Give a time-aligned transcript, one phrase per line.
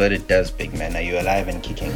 [0.00, 0.96] What it is, what it does, big man.
[0.96, 1.92] Are you alive and kicking?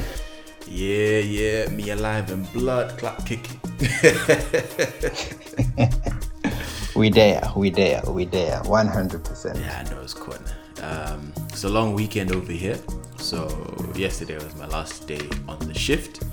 [0.69, 3.59] Yeah, yeah, me alive and blood clock kicking.
[6.95, 9.59] we there, we there, we there, 100%.
[9.59, 10.37] Yeah, I know it's cool.
[10.83, 12.79] Um, it's a long weekend over here.
[13.17, 13.49] So
[13.97, 16.25] yesterday was my last day on the shift.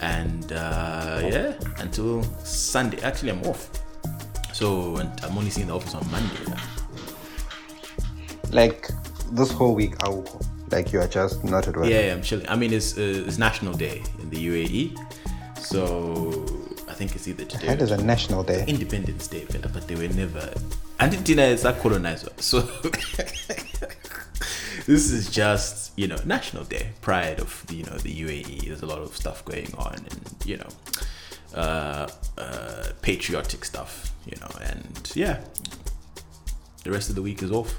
[0.00, 3.02] And uh, yeah, until Sunday.
[3.02, 3.70] Actually, I'm off.
[4.52, 6.44] So I'm only seeing the office on Monday.
[6.46, 6.60] Yeah.
[8.52, 8.88] Like
[9.32, 10.24] this whole week, I'll,
[10.72, 11.86] like you are just not at work.
[11.86, 12.48] Yeah, I'm chilling.
[12.48, 14.98] I mean, it's uh, it's National Day in the UAE,
[15.58, 16.44] so
[16.88, 17.66] I think it's either today.
[17.66, 18.64] That is a national day.
[18.66, 20.52] Independence Day, but they were never.
[21.00, 22.60] Argentina is a colonizer, so
[24.86, 28.66] this is just you know National Day, pride of you know the UAE.
[28.66, 30.68] There's a lot of stuff going on, and you know.
[31.54, 35.38] Uh, uh, patriotic stuff, you know, and yeah,
[36.82, 37.78] the rest of the week is off.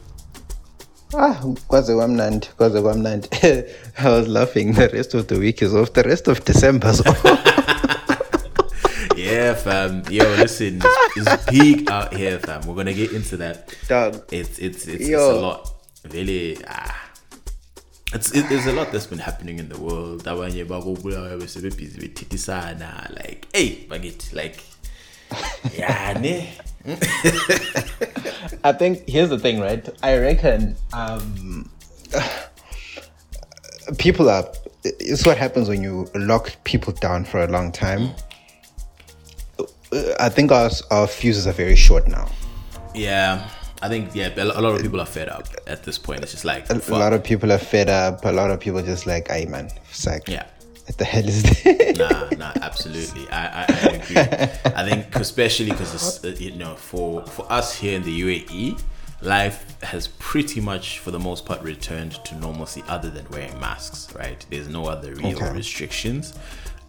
[1.15, 1.35] Ah,
[1.67, 3.27] kwaze kwamnandi, kwaze kwamnandi.
[3.97, 4.73] I was laughing.
[4.73, 5.93] The rest of the week is off.
[5.93, 7.23] The rest of December is off.
[9.15, 10.03] yeah, fam.
[10.09, 10.81] Yo, listen,
[11.15, 12.65] it's, it's peak out here, fam.
[12.65, 13.75] We're gonna get into that.
[13.87, 14.23] Dog.
[14.31, 15.69] It's it's it's, it's a lot.
[16.09, 16.99] Really, ah.
[18.13, 20.23] It's, it, there's a lot that's been happening in the world.
[20.23, 24.63] Abanye bakubulawa besebebhizi bethethisana like, hey, bagithi like,
[25.77, 26.53] yeah, ne.
[26.85, 29.87] I think here's the thing, right?
[30.03, 31.69] I reckon um,
[33.97, 34.45] people are.
[34.83, 38.11] It's what happens when you lock people down for a long time.
[40.19, 42.29] I think our our fuses are very short now.
[42.93, 43.49] Yeah,
[43.81, 46.21] I think yeah, a lot of people are fed up at this point.
[46.21, 48.25] It's just like a, lot of people are fed up.
[48.25, 49.69] A lot of people just like, "Hey, man,
[50.05, 50.45] like, yeah."
[50.85, 51.97] What the hell is this?
[51.97, 53.27] nah, nah, absolutely.
[53.29, 54.17] I, I, I agree.
[54.17, 58.81] I think especially because uh, you know, for for us here in the UAE,
[59.21, 64.13] life has pretty much, for the most part, returned to normalcy, other than wearing masks.
[64.13, 64.45] Right?
[64.49, 65.51] There's no other real okay.
[65.53, 66.37] restrictions.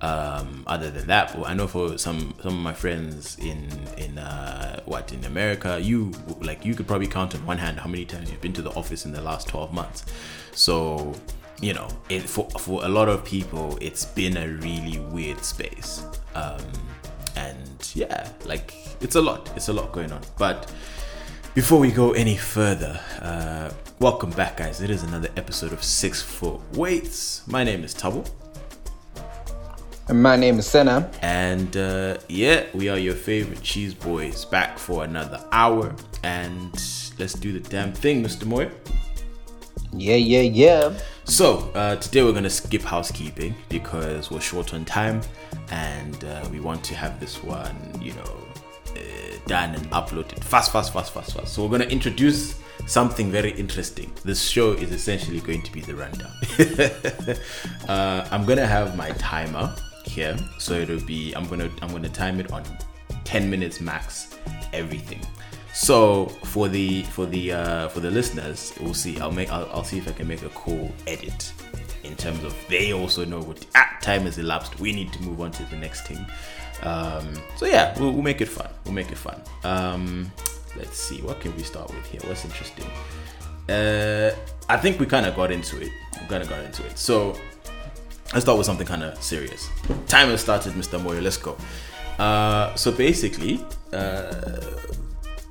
[0.01, 4.81] Um, other than that, I know for some some of my friends in in uh,
[4.87, 8.31] what in America, you like you could probably count on one hand how many times
[8.31, 10.05] you've been to the office in the last twelve months.
[10.53, 11.15] So
[11.65, 16.05] you know, it, for for a lot of people, it's been a really weird space.
[16.35, 16.61] Um,
[17.37, 19.51] and yeah, like it's a lot.
[19.57, 20.21] It's a lot going on.
[20.39, 20.71] But
[21.55, 24.83] before we go any further, uh, welcome back, guys.
[24.83, 27.49] It is another episode of Six Foot Weights.
[27.49, 28.31] My name is Tabo.
[30.09, 31.11] And my name is Senna.
[31.23, 35.97] And uh, yeah, we are your favorite cheese boys back for another hour.
[36.23, 36.73] And
[37.19, 38.45] let's do the damn thing, Mr.
[38.45, 38.71] Moy.
[39.97, 40.99] Yeah, yeah, yeah.
[41.25, 45.21] So, uh, today we're to skip housekeeping because we're short on time
[45.71, 48.37] and uh, we want to have this one, you know,
[48.97, 49.01] uh,
[49.47, 51.55] done and uploaded fast, fast, fast, fast, fast.
[51.55, 54.13] So, we're to introduce something very interesting.
[54.25, 56.33] This show is essentially going to be the rundown.
[57.89, 59.75] Uh, I'm to have my timer
[60.05, 60.37] here.
[60.59, 62.65] So, it'll be, I'm to, I'm to time it on
[63.25, 64.39] 10 minutes max,
[64.73, 65.21] everything.
[65.75, 69.19] So for the for the uh, for the listeners, we'll see.
[69.19, 71.53] I'll make I'll, I'll see if I can make a cool edit
[72.05, 73.67] in terms of they also know what
[74.01, 74.79] time has elapsed.
[74.79, 76.25] We need to move on to the next thing.
[76.85, 78.69] Um, so yeah, we'll, we'll, make it fun.
[78.85, 79.43] We'll make it fun.
[79.65, 80.31] Um,
[80.77, 81.21] let's see.
[81.23, 82.21] What can we start with here?
[82.25, 82.87] What's interesting?
[83.69, 84.31] Uh,
[84.69, 85.91] I think we kind of got into it.
[86.21, 86.99] We kind of got into it.
[86.99, 87.37] So
[88.33, 89.69] let's start with something kind of serious.
[90.07, 91.01] Time has started, Mr.
[91.01, 91.21] Moyo.
[91.21, 91.57] Let's go.
[92.19, 93.65] Uh, so basically.
[93.93, 94.61] Uh,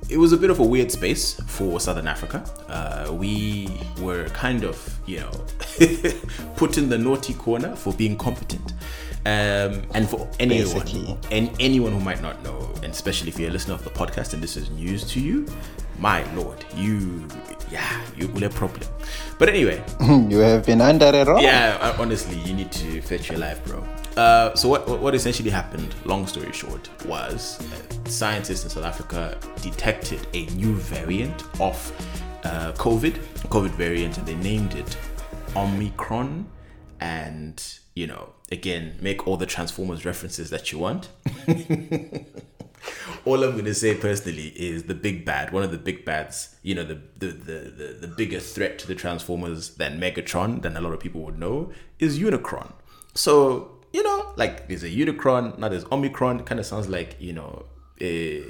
[0.08, 2.44] it was a bit of a weird space for Southern Africa.
[2.68, 3.68] Uh, we
[4.00, 5.30] were kind of, you know,
[6.56, 8.72] put in the naughty corner for being competent.
[9.26, 13.52] Um, and for anyone, and anyone who might not know, and especially if you're a
[13.52, 15.46] listener of the podcast and this is news to you,
[15.98, 17.26] my lord, you,
[17.70, 18.86] yeah, you will have problem.
[19.38, 19.82] But anyway,
[20.28, 21.42] you have been under a rock.
[21.42, 23.82] Yeah, honestly, you need to fetch your life, bro.
[24.16, 29.36] Uh, so what, what essentially happened, long story short, was uh, scientists in South Africa
[29.60, 31.92] detected a new variant of
[32.44, 33.14] uh, COVID,
[33.48, 34.96] COVID variant, and they named it
[35.56, 36.46] Omicron.
[37.00, 37.62] And
[37.94, 41.08] you know, again, make all the Transformers references that you want.
[43.24, 46.74] all I'm gonna say personally is the big bad, one of the big bads, you
[46.76, 50.80] know, the the, the, the, the bigger threat to the Transformers than Megatron, than a
[50.80, 52.72] lot of people would know, is Unicron.
[53.14, 56.44] So you know, like there's a Unicron, now there's Omicron.
[56.44, 57.66] Kind of sounds like you know,
[58.00, 58.42] a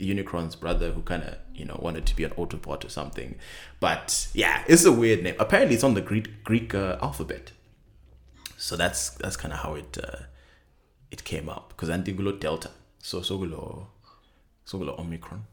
[0.00, 3.34] Unicron's brother who kind of you know wanted to be an Autobot or something.
[3.80, 5.34] But yeah, it's a weird name.
[5.38, 7.52] Apparently, it's on the Greek Greek uh, alphabet.
[8.56, 10.20] So that's that's kind of how it uh,
[11.10, 12.70] it came up because Antigulo Delta.
[13.00, 13.88] So so
[14.64, 15.44] So like Omicron.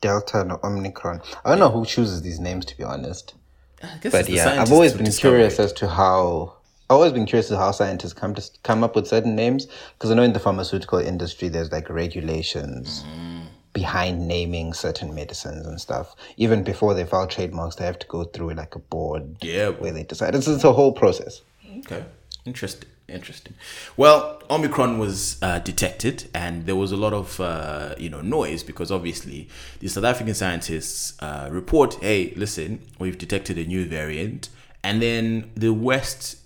[0.00, 1.20] Delta and Omicron.
[1.44, 3.34] I don't know who chooses these names, to be honest.
[3.82, 5.62] I guess But yeah, I've always been curious it.
[5.64, 6.57] as to how.
[6.90, 9.66] I've always been curious as to how scientists come to come up with certain names
[9.94, 13.42] because I know in the pharmaceutical industry there's like regulations Mm.
[13.74, 16.16] behind naming certain medicines and stuff.
[16.38, 19.68] Even before they file trademarks, they have to go through like a board Yeah.
[19.68, 20.34] where they decide.
[20.34, 21.42] It's, it's a whole process.
[21.80, 22.04] Okay,
[22.46, 23.52] interesting, interesting.
[23.98, 28.62] Well, Omicron was uh, detected, and there was a lot of uh, you know noise
[28.62, 29.48] because obviously
[29.80, 34.48] the South African scientists uh, report, "Hey, listen, we've detected a new variant,"
[34.82, 36.37] and then the West,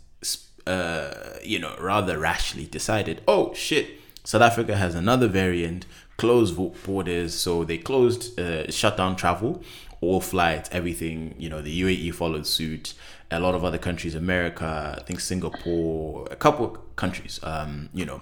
[0.66, 1.10] uh,
[1.42, 5.86] you know, rather rashly decided, "Oh shit, South Africa has another variant."
[6.18, 9.62] Closed borders, so they closed, uh, shut down travel,
[10.00, 11.34] all flights, everything.
[11.36, 12.94] You know, the UAE followed suit.
[13.30, 18.04] A lot of other countries, America, I think Singapore, a couple of countries, um, you
[18.04, 18.20] know,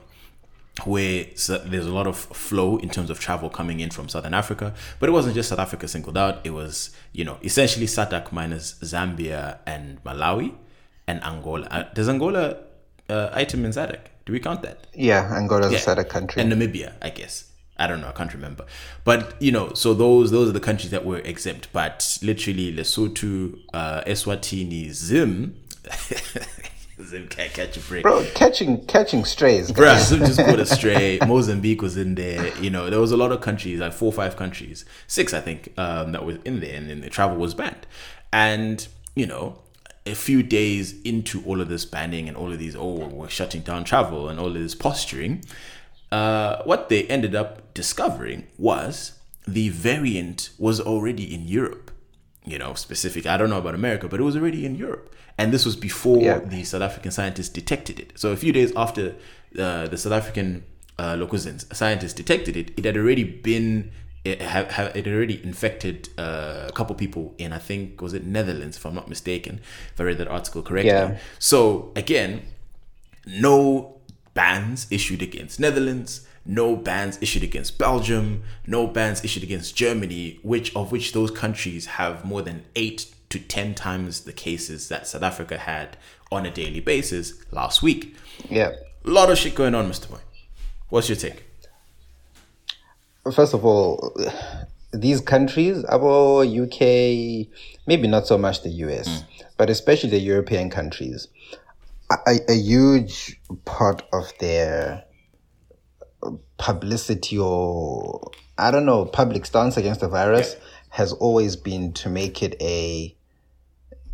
[0.85, 1.27] where
[1.65, 4.73] there's a lot of flow in terms of travel coming in from Southern Africa.
[4.99, 6.41] But it wasn't just South Africa singled out.
[6.45, 10.55] It was, you know, essentially SADC minus Zambia and Malawi
[11.11, 11.67] and Angola.
[11.71, 12.45] Uh, does Angola
[13.09, 13.99] uh, item in SADC?
[14.27, 14.87] Do we count that?
[14.95, 15.79] Yeah, Angola's Yeah.
[15.79, 16.43] a SADC country.
[16.43, 17.35] and Namibia, I guess.
[17.83, 18.09] I don't know.
[18.09, 18.65] I can't remember.
[19.05, 21.69] But you know, so those those are the countries that were exempt.
[21.73, 25.57] But literally, Lesotho, uh, Eswatini, Zim,
[27.03, 28.03] Zim can't catch a break.
[28.03, 29.73] Bro, catching catching strays.
[29.73, 31.19] Bruh, Zim just got astray.
[31.27, 32.55] Mozambique was in there.
[32.59, 35.41] You know, there was a lot of countries, like four or five countries, six I
[35.41, 37.87] think, um, that was in there, and then the travel was banned.
[38.33, 38.87] And
[39.17, 39.59] you know,
[40.11, 43.63] a few days into all of this banning and all of these, oh, we're shutting
[43.63, 45.45] down travel and all of this posturing,
[46.13, 49.13] uh, what they ended up discovering was
[49.47, 51.91] the variant was already in Europe.
[52.45, 53.27] You know, specific.
[53.27, 56.23] I don't know about America, but it was already in Europe, and this was before
[56.23, 56.39] Yeah.
[56.39, 58.13] the South African scientists detected it.
[58.17, 59.15] So a few days after
[59.59, 60.65] uh, the South African
[60.99, 63.91] uh, local scientists detected it, it had already been
[64.25, 68.77] it have it already infected uh, a couple people in I think was it Netherlands
[68.77, 69.61] if I'm not mistaken
[69.93, 70.91] if I read that article correctly.
[70.91, 71.19] Yeah.
[71.39, 72.43] So again,
[73.27, 74.01] no
[74.35, 80.75] bans issued against Netherlands, no bans issued against Belgium, no bans issued against Germany, which
[80.77, 85.23] of which those countries have more than eight to ten times the cases that South
[85.23, 85.97] Africa had
[86.31, 88.17] on a daily basis last week.
[88.49, 88.73] Yeah.
[89.05, 90.11] A lot of shit going on, Mr.
[90.11, 90.19] Boy.
[90.89, 91.50] What's your take?
[93.33, 94.17] First of all,
[94.93, 97.49] these countries, about UK,
[97.87, 99.25] maybe not so much the US, mm.
[99.57, 101.29] but especially the European countries,
[102.27, 105.05] a, a huge part of their
[106.59, 110.57] publicity or I don't know public stance against the virus
[110.91, 113.15] has always been to make it a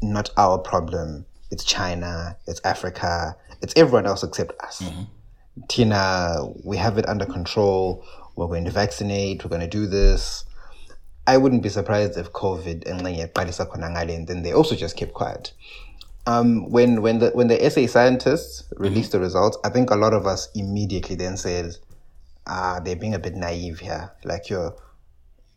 [0.03, 1.27] not our problem.
[1.51, 4.83] It's China, it's Africa, it's everyone else except us.
[4.83, 5.03] Mm-hmm.
[5.69, 8.05] Tina, we have it under control.
[8.37, 9.43] We're going to vaccinate.
[9.43, 10.45] We're going to do this.
[11.27, 15.53] I wouldn't be surprised if COVID and and then they also just kept quiet.
[16.27, 20.13] Um, when when the when the SA scientists released the results, I think a lot
[20.13, 21.77] of us immediately then said,
[22.47, 24.13] "Ah, they're being a bit naive here.
[24.25, 24.77] Like you're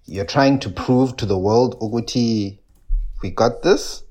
[0.05, 2.59] you're trying to prove to the world, Uguti,
[3.21, 4.03] we got this,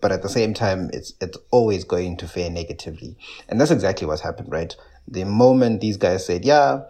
[0.00, 3.16] but at the same time, it's it's always going to fare negatively,
[3.48, 4.74] and that's exactly what's happened, right?
[5.08, 6.82] The moment these guys said, "Yeah,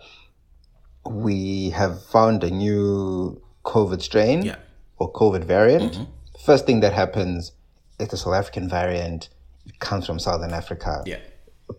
[1.04, 4.56] we have found a new COVID strain Yeah.
[4.98, 6.04] or COVID variant," mm-hmm.
[6.44, 7.52] first thing that happens
[7.98, 9.28] is the South African variant.
[9.66, 11.20] It comes from Southern Africa Yeah.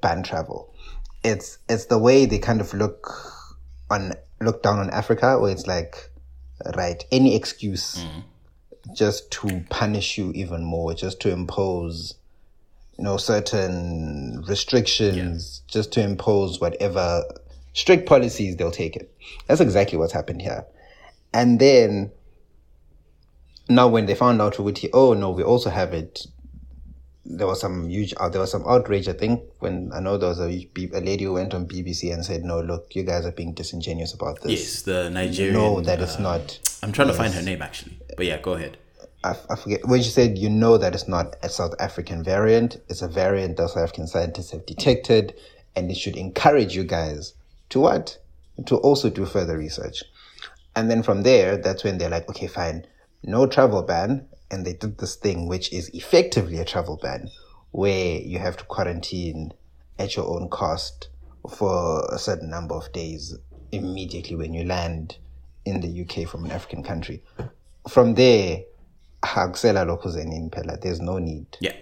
[0.01, 0.73] ban travel.
[1.23, 3.07] It's it's the way they kind of look
[3.89, 6.11] on look down on Africa, where it's like,
[6.75, 8.93] right, any excuse mm-hmm.
[8.93, 12.15] just to punish you even more, just to impose,
[12.97, 17.23] you know, certain restrictions, just to impose whatever
[17.73, 19.13] strict policies they'll take it.
[19.47, 20.65] That's exactly what's happened here.
[21.33, 22.11] And then
[23.69, 26.25] now when they found out Ruti, oh no, we also have it
[27.25, 30.29] there was some huge uh, there was some outrage i think when i know there
[30.29, 33.31] was a, a lady who went on bbc and said no look you guys are
[33.31, 35.53] being disingenuous about this Yes, the Nigerian.
[35.53, 38.53] know that it's uh, not I'm trying to find her name actually, but yeah, go
[38.55, 38.75] ahead.
[39.23, 42.77] I, I forget when she said you know that it's not a south african variant
[42.89, 45.33] it's a variant that south african scientists have detected
[45.77, 47.33] and it should encourage you guys
[47.69, 48.17] to what
[48.65, 50.03] to also do further research
[50.75, 52.85] and then from there that's when they're like okay fine
[53.23, 57.29] no travel ban and they did this thing which is effectively a travel ban
[57.71, 59.51] where you have to quarantine
[59.97, 61.09] at your own cost
[61.49, 63.35] for a certain number of days
[63.71, 65.17] immediately when you land
[65.65, 67.23] in the UK from an African country.
[67.89, 68.63] From there,
[69.23, 70.81] hakusela lokho zenini.
[70.81, 71.47] There's no need.
[71.59, 71.75] Yeah,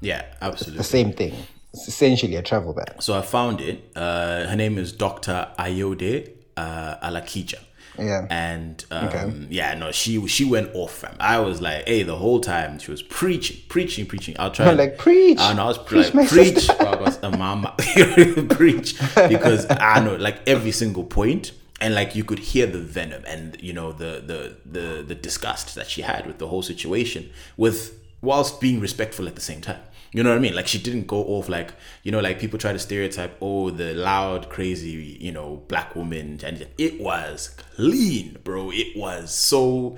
[0.00, 0.78] yeah, absolutely.
[0.78, 1.34] The same thing.
[1.74, 3.02] It's essentially a travel bag.
[3.02, 3.90] So I found it.
[3.96, 5.48] Uh, her name is Dr.
[5.58, 7.60] Ayoade uh, Alakija.
[7.98, 8.26] Yeah.
[8.28, 10.92] And um, yeah, no, she she went off.
[10.92, 11.14] Fam.
[11.20, 14.34] I was like, hey, the whole time she was preaching, preaching, preaching.
[14.38, 14.72] I'll try.
[14.84, 15.38] like preach.
[15.38, 15.64] I know.
[15.64, 16.54] I was Preach, like preach.
[16.66, 17.20] sister.
[17.22, 17.74] A mama
[18.50, 23.22] preach because I know like every single point and like you could hear the venom
[23.26, 27.30] and you know the the the the disgust that she had with the whole situation
[27.56, 29.80] with whilst being respectful at the same time.
[30.14, 30.54] You know what I mean?
[30.54, 33.92] Like she didn't go off like you know like people try to stereotype oh the
[33.94, 38.70] loud crazy you know black woman and it was clean, bro.
[38.70, 39.96] It was so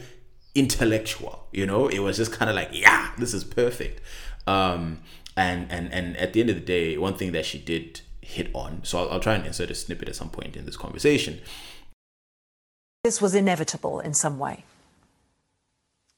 [0.54, 4.00] intellectual you know it was just kind of like yeah this is perfect
[4.46, 4.98] um
[5.36, 8.48] and and and at the end of the day one thing that she did hit
[8.54, 11.40] on so i'll, I'll try and insert a snippet at some point in this conversation
[13.06, 14.64] This was inevitable in some way.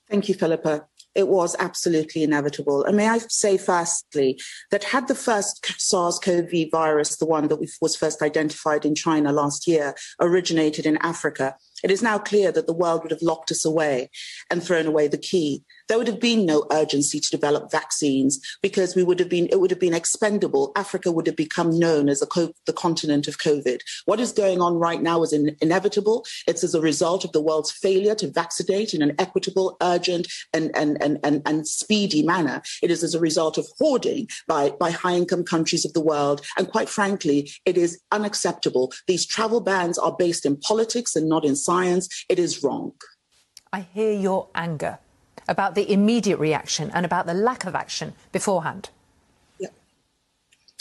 [0.09, 0.87] Thank you, Philippa.
[1.19, 2.85] It was absolutely inevitable.
[2.85, 7.59] And may I say, firstly, that had the first SARS CoV virus, the one that
[7.81, 12.69] was first identified in China last year, originated in Africa, it is now clear that
[12.69, 14.11] the world would have locked us away
[14.49, 15.65] and thrown away the key.
[15.89, 19.59] There would have been no urgency to develop vaccines because we would have been, it
[19.59, 20.73] would have been expendable.
[20.77, 23.81] Africa would have become known as co- the continent of COVID.
[24.05, 26.27] What is going on right now is in- inevitable.
[26.47, 30.71] It's as a result of the world's failure to vaccinate in an equitable, urgent, and,
[30.77, 32.61] and, and, and, and speedy manner.
[32.83, 36.43] It is as a result of hoarding by, by high income countries of the world.
[36.59, 38.93] And quite frankly, it is unacceptable.
[39.07, 42.09] These travel bans are based in politics and not in science.
[42.29, 42.93] It is wrong.
[43.73, 44.99] I hear your anger
[45.49, 48.91] about the immediate reaction and about the lack of action beforehand.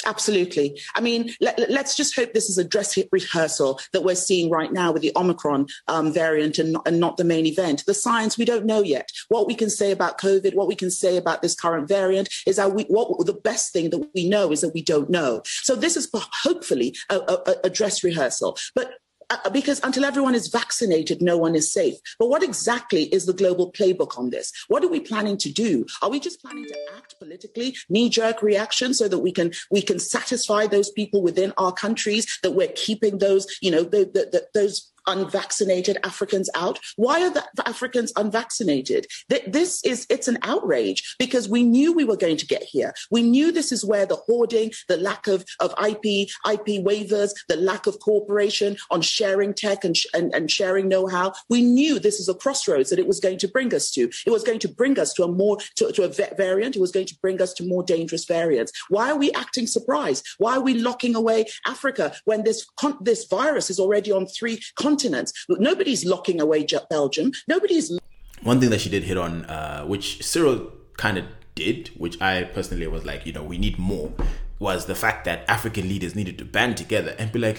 [0.05, 0.79] Absolutely.
[0.95, 4.71] I mean, let, us just hope this is a dress rehearsal that we're seeing right
[4.71, 7.83] now with the Omicron um, variant and not, and not the main event.
[7.85, 9.09] The science we don't know yet.
[9.29, 12.57] What we can say about COVID, what we can say about this current variant is
[12.57, 15.41] that we, what the best thing that we know is that we don't know.
[15.45, 18.57] So this is hopefully a, a, a dress rehearsal.
[18.75, 18.93] But
[19.29, 21.95] uh, because until everyone is vaccinated, no one is safe.
[22.19, 24.51] But what exactly is the global playbook on this?
[24.67, 25.85] What are we planning to do?
[26.01, 29.99] Are we just planning to act politically, knee-jerk reaction, so that we can we can
[29.99, 34.47] satisfy those people within our countries that we're keeping those, you know, the, the, the,
[34.53, 36.79] those unvaccinated Africans out?
[36.95, 39.07] Why are the Africans unvaccinated?
[39.47, 42.93] This is, it's an outrage because we knew we were going to get here.
[43.09, 47.55] We knew this is where the hoarding, the lack of, of IP, IP waivers, the
[47.55, 51.33] lack of cooperation on sharing tech and, and, and sharing know-how.
[51.49, 54.09] We knew this is a crossroads that it was going to bring us to.
[54.25, 56.75] It was going to bring us to a more, to, to a variant.
[56.75, 58.71] It was going to bring us to more dangerous variants.
[58.89, 60.25] Why are we acting surprised?
[60.37, 62.65] Why are we locking away Africa when this,
[63.01, 64.96] this virus is already on three continents?
[64.97, 65.33] Continents.
[65.49, 67.31] Nobody's locking away Belgium.
[67.47, 67.97] Nobody's.
[68.41, 71.25] One thing that she did hit on, uh, which Cyril kind of
[71.55, 74.11] did, which I personally was like, you know, we need more,
[74.59, 77.57] was the fact that African leaders needed to band together and be like,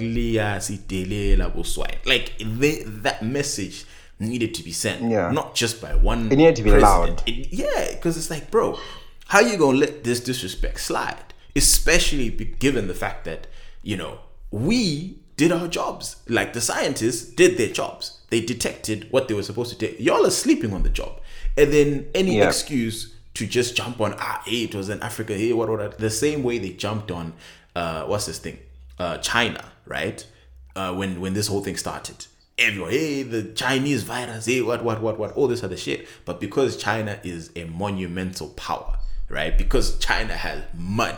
[2.06, 3.84] like they, that message
[4.18, 5.30] needed to be sent, yeah.
[5.30, 6.32] not just by one.
[6.32, 7.20] It needed to be president.
[7.20, 7.22] loud.
[7.28, 8.78] It, yeah, because it's like, bro,
[9.26, 11.34] how you gonna let this disrespect slide?
[11.54, 13.46] Especially given the fact that
[13.82, 16.16] you know we did our jobs.
[16.28, 18.20] Like the scientists did their jobs.
[18.28, 19.94] They detected what they were supposed to do.
[20.02, 21.20] Y'all are sleeping on the job.
[21.56, 22.48] And then any Yeah.
[22.48, 25.98] excuse to just jump on, ah, hey, it was in Africa, hey, what, what, what.
[25.98, 27.32] The same way they jumped on,
[27.74, 28.58] uh, what's this thing?
[28.98, 30.26] Uh, China, right?
[30.74, 32.26] Uh, when, when this whole thing started.
[32.58, 36.08] Everyone, hey, the Chinese virus, hey, what, what, what, what, all this other shit.
[36.24, 39.56] But because China is a monumental power, right?
[39.56, 41.16] Because China has money,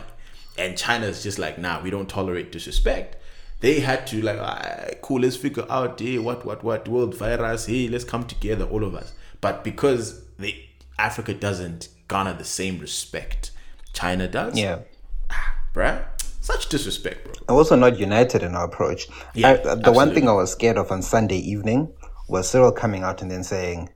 [0.59, 3.17] and China is just like, nah, we don't tolerate disrespect
[3.61, 7.65] they had to like ah, cool let's figure out hey what what what world virus
[7.67, 10.53] hey let's come together all of us but because the
[10.99, 13.51] africa doesn't garner the same respect
[13.93, 14.79] china does Yeah.
[15.73, 16.03] bruh
[16.41, 19.07] such disrespect bro And also not united in our approach.
[19.35, 21.93] Yeah, I, the one thing I was scared of on Sunday evening
[22.27, 23.89] was Cyril coming out and then saying,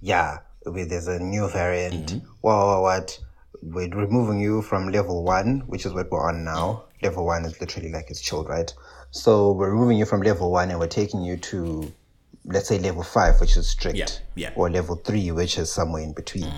[0.00, 2.06] "Yeah, we- there's a new variant.
[2.06, 2.26] Mm-hmm.
[2.40, 3.18] What, what, what?
[3.60, 6.84] We're removing you from level one, which is what we're on now.
[7.02, 8.72] Level one is literally like it's chilled, right?
[9.10, 11.92] So we're removing you from level one and we're taking you to,
[12.44, 14.50] let's say, level five, which is strict, Yeah, yeah.
[14.56, 16.52] or level three, which is somewhere in between."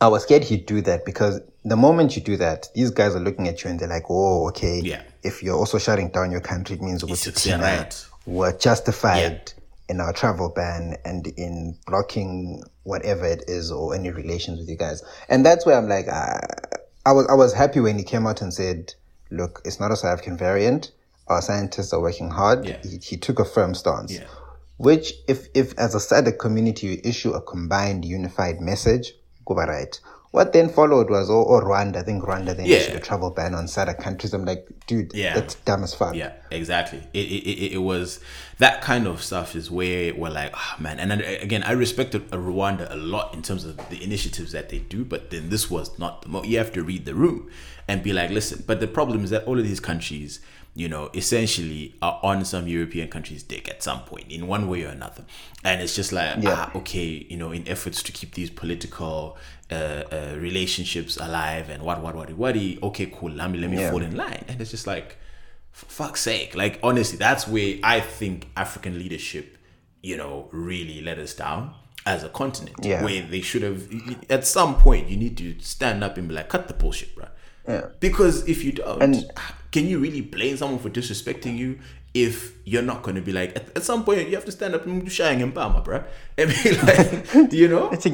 [0.00, 3.20] I was scared he'd do that because the moment you do that, these guys are
[3.20, 4.80] looking at you and they're like, "Oh, okay.
[4.80, 5.02] Yeah.
[5.24, 7.16] If you're also shutting down your country, it means we're,
[7.60, 8.06] right.
[8.24, 9.52] we're justified
[9.88, 14.76] in our travel ban and in blocking whatever it is or any relations with you
[14.76, 16.38] guys." And that's where I'm like, uh,
[17.04, 18.94] I was I was happy when he came out and said,
[19.30, 20.92] "Look, it's not a South African variant.
[21.26, 22.78] Our scientists are working hard." Yeah.
[22.82, 24.12] He, he took a firm stance.
[24.12, 24.26] Yeah.
[24.78, 29.12] Which, if, if as a SADC community you issue a combined, unified message,
[29.44, 29.98] go right.
[30.30, 32.76] What then followed was, or, or Rwanda, I think Rwanda then Yeah.
[32.76, 34.34] issued a travel ban on certain countries.
[34.34, 35.34] I'm like, dude, Yeah.
[35.34, 36.14] that's dumb as fuck.
[36.14, 37.02] Yeah, exactly.
[37.14, 38.20] It, it, it, it was
[38.58, 41.00] that kind of stuff is where we're like, oh, man.
[41.00, 44.80] And again, I respected uh, Rwanda a lot in terms of the initiatives that they
[44.80, 47.50] do, but then this was not the mo You have to read the room
[47.86, 48.64] and be like, listen.
[48.66, 50.40] But the problem is that all of these countries,
[50.78, 54.84] you know, essentially are on some European countries' dick at some point in one way
[54.84, 55.24] or another.
[55.64, 56.68] And it's just like, Yeah.
[56.72, 59.36] ah, okay, you know, in efforts to keep these political
[59.72, 63.78] uh, uh, relationships alive and what, what, what, what, okay, cool, let me, let me
[63.78, 63.90] Yeah.
[63.90, 64.44] fall in line.
[64.46, 65.16] And it's just like,
[65.72, 66.54] for fuck's sake.
[66.54, 69.58] Like, honestly, that's where I think African leadership,
[70.00, 71.74] you know, really let us down
[72.06, 72.76] as a continent.
[72.84, 73.02] Yeah.
[73.02, 73.82] Where they should have,
[74.30, 77.26] at some point, you need to stand up and be like, cut the bullshit, bro.
[77.68, 77.86] Yeah.
[78.00, 79.30] Because if you don't, And-
[79.70, 81.78] can you really blame someone for disrespecting you
[82.14, 84.74] if you're not going to be like, at, at some point, you have to stand
[84.74, 86.02] up and shine and palma, bro?
[86.38, 87.90] I mean, like, you know?
[87.92, 88.06] It's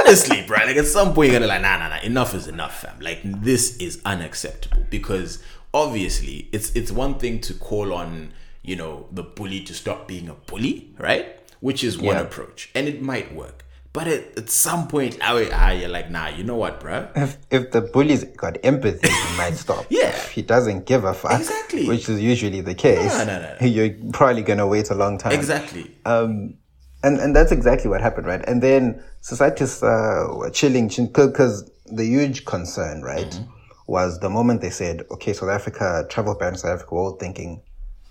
[0.00, 2.80] honestly, bro, like at some point you're gonna like, nah, nah, nah, enough is enough,
[2.80, 2.98] fam.
[3.00, 5.38] Like this is unacceptable because
[5.74, 10.28] obviously it's it's one thing to call on you know the bully to stop being
[10.28, 11.36] a bully, right?
[11.60, 12.22] Which is one Yeah.
[12.22, 13.64] approach, and it might work.
[13.92, 17.08] But at, at some point, ah, ah, you're like, nah, you know what, bro?
[17.16, 19.84] if, if the bully's got empathy, he might stop.
[19.90, 20.08] Yeah.
[20.10, 21.88] If he doesn't give a fuck, Exactly.
[21.88, 23.66] which is usually the case, No, no, no.
[23.66, 25.32] you're probably going to wait a long time.
[25.32, 25.90] Exactly.
[26.04, 26.54] Um,
[27.02, 28.44] and, and that's exactly what happened, right?
[28.46, 33.50] And then societies uh, were chilling because the huge concern, right, Mm-hmm.
[33.88, 37.60] was the moment they said, okay, South Africa, travel ban South Africa, we're all thinking,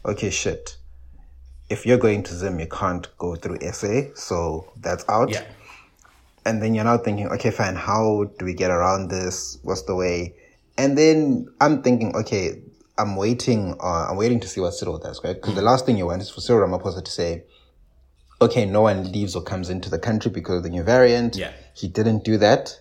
[0.06, 0.76] okay, shit.
[1.70, 5.44] If you're going to Zim, you can't go through SA, so that's out yeah.
[6.50, 9.60] And then you're now thinking, okay, fine, how do we get around this?
[9.62, 10.36] What's the way?
[10.80, 12.64] And then I'm thinking, okay,
[12.98, 13.76] I'm waiting.
[13.80, 15.36] Uh, I'm waiting to see what Cyril does, right?
[15.36, 17.44] Because the last thing you want is for Cyril Ramaphosa to say,
[18.42, 21.36] okay, no one leaves or comes into the country because of the new variant.
[21.36, 21.52] Yeah.
[21.76, 22.76] He didn't do that.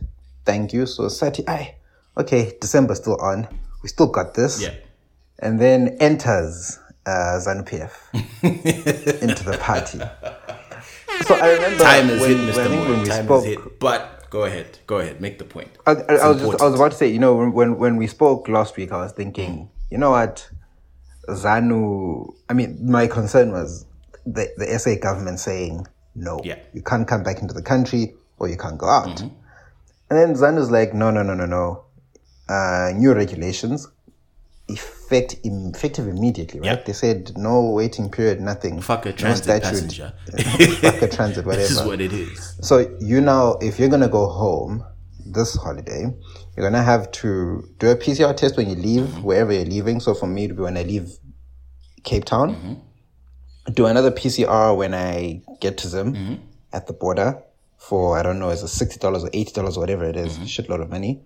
[0.47, 0.87] Thank you.
[0.87, 1.77] So Sati, I,
[2.17, 3.49] okay, December's still on.
[3.83, 4.63] We still got this.
[4.63, 4.73] Yeah.
[5.41, 10.01] And then enters uh, ZANU PF into the party.
[11.27, 12.71] So I remember Time is when, hit, Mr.
[12.71, 12.99] Moore.
[12.99, 13.79] we Time spoke, is hit.
[13.81, 15.71] But go ahead, go ahead, make the point.
[15.87, 18.07] I, I, I was just, I was about to say, you know, when, when we
[18.07, 20.49] spoke last week, I was thinking, you know what,
[21.29, 22.35] Zanu.
[22.49, 23.85] I mean, my concern was
[24.27, 26.59] the the SA government saying no, Yeah.
[26.73, 29.21] you can't come back into the country or you can't go out.
[29.21, 29.31] And
[30.11, 31.85] then Zanu's like, no, no, no, no, no.
[32.49, 33.87] Uh, new regulations
[34.69, 36.79] effect effective immediately, right?
[36.79, 36.83] Yeah.
[36.85, 38.81] They said no waiting period, nothing.
[38.81, 40.13] Fuck a transit statute, passenger.
[40.81, 41.63] fuck a transit, whatever.
[41.69, 42.57] this is what it is.
[42.61, 44.85] So you now, if you're gonna go home
[45.25, 46.15] this holiday,
[46.57, 50.01] you're gonna have to do a PCR test when you leave wherever you're leaving.
[50.01, 51.11] So for me, it would be when I leave
[52.05, 52.55] Cape Town.
[52.55, 53.73] Mm-hmm.
[53.73, 56.35] Do another PCR when I get to Zim mm-hmm.
[56.73, 57.43] at the border
[57.79, 60.35] for I don't know, is it sixty dollars or eighty dollars or whatever it is,
[60.35, 60.45] mm-hmm.
[60.45, 61.23] shitload of money,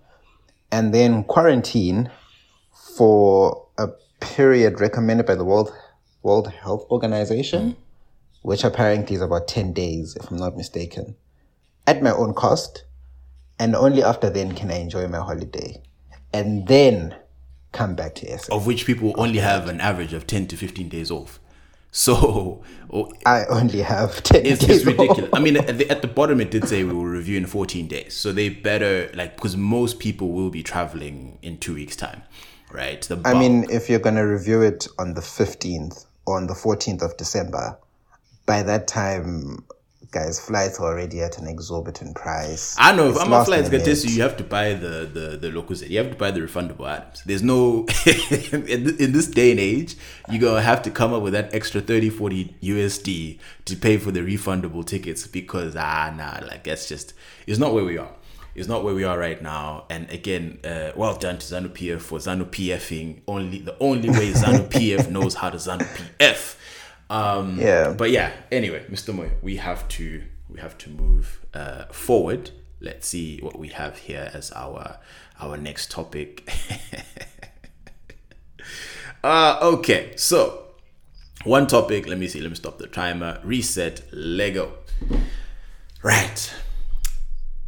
[0.71, 2.11] and then quarantine
[2.73, 3.89] for a
[4.21, 5.73] period recommended by the World
[6.23, 7.81] World Health Organization mm-hmm.
[8.43, 11.17] which apparently is about 10 days, if I'm not mistaken,
[11.87, 12.85] at my own cost.
[13.59, 15.81] And only after then can I enjoy my holiday.
[16.33, 17.15] And then
[17.73, 18.55] come back to SA.
[18.55, 21.39] Of which people only have an average of 10 to 15 days off.
[21.95, 25.29] So oh, I only have 10 it's, days it's ridiculous.
[25.35, 27.87] I mean, at the, at the bottom, it did say we will review in 14
[27.87, 28.15] days.
[28.15, 32.23] So they better, like, because most people will be traveling in two weeks' time,
[32.73, 33.03] right?
[33.03, 33.37] The I bulk.
[33.39, 37.17] mean, if you're going to review it on the 15th or on the 14th of
[37.17, 37.77] December,
[38.47, 39.65] by that time,
[40.13, 42.77] guys, flights are already at an exorbitant price.
[42.79, 43.85] I know if I'm a flights minute.
[43.85, 45.83] gonna you, you have to buy the the the locals.
[45.83, 47.23] You have to buy the refundable items.
[47.25, 49.97] There's no in in this day and age,
[50.31, 54.11] you're gonna have to come up with that extra 30, 40 USD to pay for
[54.11, 57.15] the refundable tickets because ah nah, like that's just
[57.47, 58.13] it's not where we are.
[58.55, 59.87] It's not where we are right now.
[59.89, 63.23] And again, uh, well done to Zanu PF for Zanu PFing.
[63.27, 65.87] Only the only way Zanu PF knows how to Zanu
[66.19, 66.57] PF.
[67.09, 67.93] Um, Yeah.
[67.97, 68.33] But yeah.
[68.51, 69.15] Anyway, Mr.
[69.15, 72.51] Moy, we have to we have to move uh, forward.
[72.81, 74.99] Let's see what we have here as our
[75.41, 76.51] our next topic.
[79.25, 80.65] uh, okay, so
[81.45, 82.07] one topic.
[82.07, 82.41] Let me see.
[82.41, 83.41] Let me stop the timer.
[83.45, 84.03] Reset.
[84.13, 84.73] Lego.
[86.03, 86.53] Right.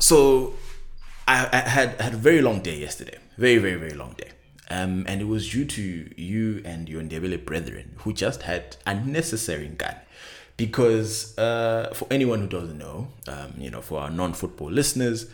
[0.00, 0.54] So
[1.26, 3.18] I, I had had a very long day yesterday.
[3.38, 4.30] Very very very long day.
[4.70, 9.68] Um, and it was due to you and your Ndebele brethren who just had unnecessary
[9.68, 9.96] gun.
[10.56, 15.28] Because uh, for anyone who doesn't know, um, you know, for our non-football listeners,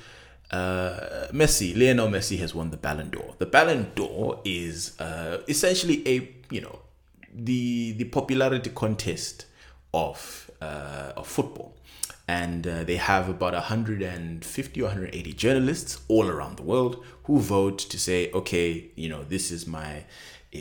[0.50, 3.34] uh, Messi, Lionel Messi has won the Ballon d'Or.
[3.38, 6.80] The Ballon d'Or is uh, essentially a you know
[7.32, 9.46] the the popularity contest
[9.94, 11.76] of uh, of football,
[12.30, 17.78] and uh, they have about 150 or 180 journalists all around the world who vote
[17.78, 20.04] to say, okay, you know, this is my
[20.54, 20.58] uh,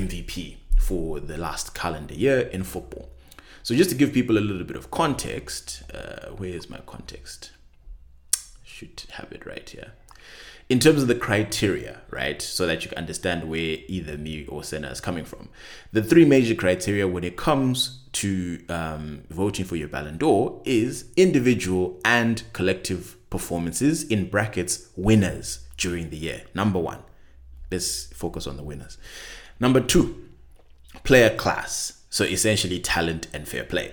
[0.00, 3.10] MVP for the last calendar year in football.
[3.62, 7.50] So just to give people a little bit of context, uh, where is my context?
[8.64, 9.92] Should have it right here.
[10.72, 14.64] In terms of the criteria, right, so that you can understand where either me or
[14.64, 15.50] Senna is coming from.
[15.92, 21.12] The three major criteria when it comes to um, voting for your Ballon d'Or is
[21.14, 26.44] individual and collective performances in brackets winners during the year.
[26.54, 27.00] Number one,
[27.70, 28.96] let's focus on the winners.
[29.60, 30.26] Number two,
[31.04, 32.02] player class.
[32.08, 33.92] So essentially talent and fair play.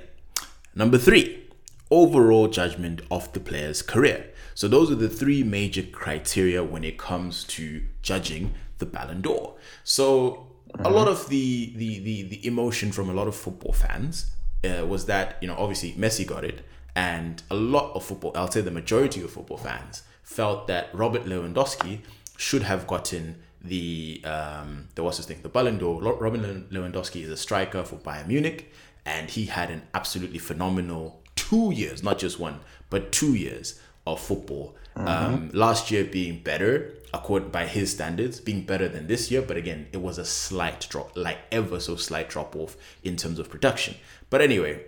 [0.73, 1.45] Number three,
[1.91, 4.27] overall judgment of the player's career.
[4.59, 9.55] So those are the three major criteria when it comes to judging the Ballon d'Or.
[9.85, 10.47] So
[10.79, 14.31] a lot of the, the the the emotion from a lot of football fans
[14.65, 16.59] uh, was that you know obviously Messi got it,
[16.93, 21.23] and a lot of football, I'll say the majority of football fans felt that Robert
[21.23, 22.01] Lewandowski
[22.35, 26.01] should have gotten the um the what's his thing the Ballon d'Or.
[26.01, 28.73] Robert Lewandowski is a striker for Bayern Munich,
[29.05, 33.79] and he had an absolutely phenomenal two years, not just one, but two years
[34.13, 34.75] of football.
[34.95, 39.41] Um, last year being better, according by his standards, being better than this year.
[39.41, 43.39] But again, it was a slight drop, like ever so slight drop off in terms
[43.39, 43.95] of production.
[44.29, 44.83] But anyway,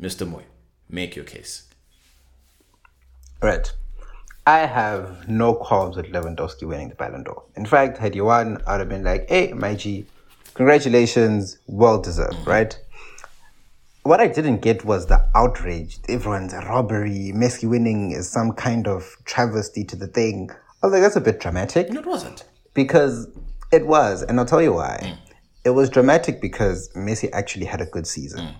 [0.00, 0.28] Mr.
[0.28, 0.42] Moy,
[0.88, 1.68] make your case.
[3.40, 3.72] Right.
[4.46, 7.44] I have no qualms with Lewandowski winning the Ballon d'Or.
[7.54, 10.06] In fact, had you won, I'd have been like, hey, my G,
[10.54, 12.76] congratulations, well deserved, right?
[14.02, 15.98] What I didn't get was the outrage.
[16.08, 17.32] Everyone's a robbery.
[17.34, 20.50] Messi winning is some kind of travesty to the thing.
[20.82, 22.44] I was like, that's a bit dramatic No, it wasn't.
[22.74, 23.28] because
[23.70, 24.98] it was, and I'll tell you why.
[25.02, 25.16] Mm.
[25.64, 28.40] It was dramatic because Messi actually had a good season.
[28.40, 28.54] Mm.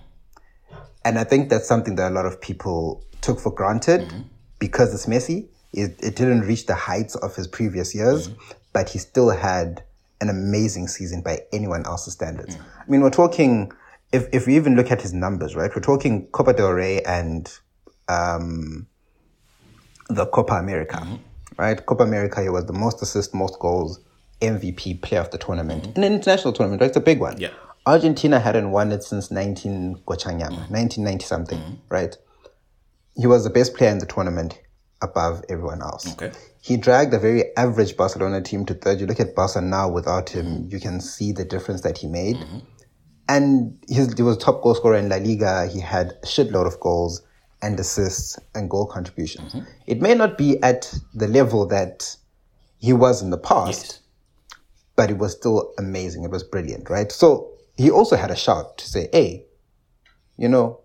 [1.03, 4.21] And I think that's something that a lot of people took for granted mm-hmm.
[4.59, 5.47] because it's Messi.
[5.73, 8.51] It, it didn't reach the heights of his previous years, mm-hmm.
[8.71, 9.83] but he still had
[10.21, 12.55] an amazing season by anyone else's standards.
[12.55, 12.61] Mm.
[12.79, 13.73] I mean, we're talking,
[14.13, 15.71] if, if we even look at his numbers, right?
[15.75, 17.51] We're talking Copa del Rey and
[18.07, 18.87] um,
[20.07, 21.15] the Copa America, mm-hmm.
[21.57, 21.83] right?
[21.83, 23.99] Copa America, he was the most assists, most goals,
[24.39, 25.83] MVP player of the tournament.
[25.83, 25.97] Mm-hmm.
[25.97, 26.87] in An international tournament, right?
[26.87, 27.39] It's a big one.
[27.39, 27.49] Yeah.
[27.85, 30.73] Argentina hadn't won it since 19 Gochanyama, mm-hmm.
[30.73, 32.15] 1990 something, right?
[33.15, 34.59] He was the best player in the tournament
[35.01, 36.11] above everyone else.
[36.13, 36.31] Okay.
[36.61, 39.01] He dragged a very average Barcelona team to third.
[39.01, 42.37] You look at Barca now without him, you can see the difference that he made.
[43.29, 45.67] And his, he was a top goal scorer in La Liga.
[45.67, 47.21] He had a shitload of goals
[47.61, 49.53] and assists and goal contributions.
[49.53, 49.69] Mm-hmm.
[49.87, 52.15] It may not be at the level that
[52.79, 54.01] he was in the past,
[54.97, 56.25] but it was still amazing.
[56.25, 57.11] It was brilliant, right?
[57.11, 59.45] So he also had a shout to say, hey,
[60.37, 60.81] you know,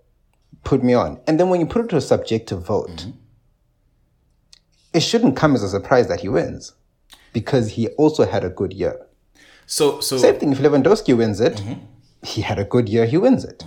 [0.62, 1.20] put me on.
[1.26, 3.10] And then when you put it to a subjective vote, mm-hmm.
[4.92, 6.74] it shouldn't come as a surprise that he wins
[7.32, 9.04] because he also had a good year.
[9.66, 11.84] So, so Same thing if Lewandowski wins it, mm-hmm.
[12.22, 13.64] He had a good year, he wins it.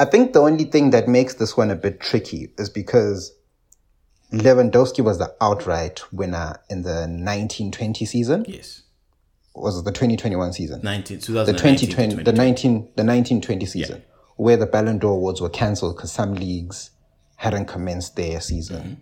[0.00, 3.32] I think the only thing that makes this one a bit tricky is because
[4.32, 8.44] Lewandowski was the outright winner in the 1920 season.
[8.48, 8.82] yes,
[9.54, 10.80] Was it the 2021 season?
[10.82, 14.02] 19, the 2020, the 19, the 1920 season,
[14.36, 16.90] where the Ballon d'Or awards were cancelled because some leagues
[17.36, 19.00] hadn't commenced their season.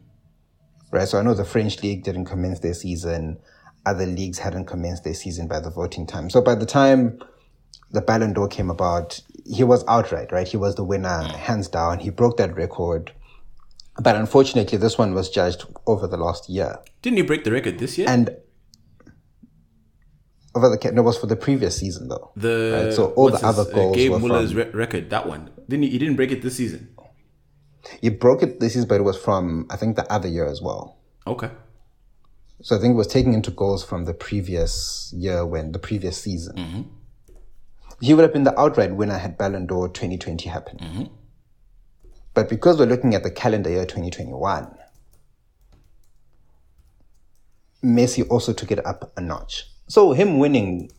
[0.90, 1.06] Right.
[1.06, 3.38] So I know the French league didn't commence their season.
[3.86, 6.28] Other leagues hadn't commenced their season by the voting time.
[6.30, 7.20] So by the time
[7.90, 10.46] the Ballon d'Or came about, he was outright, right?
[10.46, 11.98] He was the winner, hands down.
[12.00, 13.12] He broke that record.
[14.00, 16.78] But unfortunately, this one was judged over the last year.
[17.02, 18.08] Didn't you break the record this year?
[18.08, 18.30] And
[20.54, 22.32] over the, no, it was for the previous season though.
[22.36, 25.10] the Right, so all the other his, goals Gabe were Muller's from- re- record.
[25.10, 26.88] That one didn't he, he didn't break it this season.
[28.00, 30.60] He broke it this season, but it was from I think the other year as
[30.60, 30.98] well.
[31.26, 31.50] Okay,
[32.62, 36.20] So I think it was taking into goals from the previous year when the previous
[36.20, 36.56] season.
[36.56, 36.82] Mm-hmm.
[38.00, 40.80] He would have been the outright winner had Ballon d'Or 2020 happened.
[40.80, 41.04] Mm-hmm.
[42.32, 44.74] But because we're looking at the calendar year 2021,
[47.82, 49.66] Messi also took it up a notch.
[49.88, 50.90] So him winning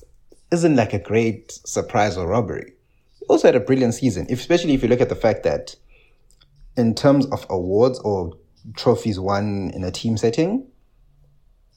[0.51, 2.73] isn't like a great surprise or robbery.
[3.19, 5.75] He also had a brilliant season, especially if you look at the fact that
[6.75, 8.33] in terms of awards or
[8.75, 10.67] trophies won in a team setting,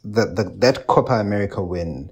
[0.03, 2.11] the, the that Copa America win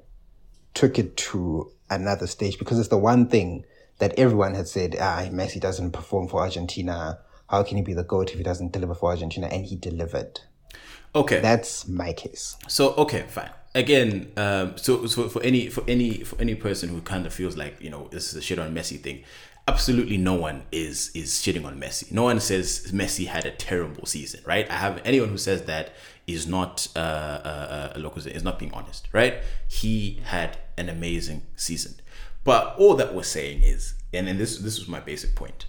[0.75, 3.65] took it to another stage because it's the one thing
[3.99, 7.19] that everyone had said, ah, Messi doesn't perform for Argentina.
[7.49, 9.47] How can he be the GOAT if he doesn't deliver for Argentina?
[9.47, 10.41] And he delivered.
[11.15, 11.41] okay.
[11.41, 12.57] That's my case.
[12.69, 13.51] So okay, fine.
[13.75, 17.57] Again, um, so, so for any for any for any person who kind of feels
[17.57, 19.25] like you know this is a shit on Messi thing,
[19.67, 22.11] absolutely no one is is shitting on Messi.
[22.13, 24.71] No one says Messi had a terrible season, right?
[24.71, 25.93] I have anyone who says that
[26.27, 29.37] is not uh, uh, uh is not being honest, right?
[29.69, 31.95] He had an amazing season,
[32.45, 35.67] but all that we're saying is, and, this this was my basic point.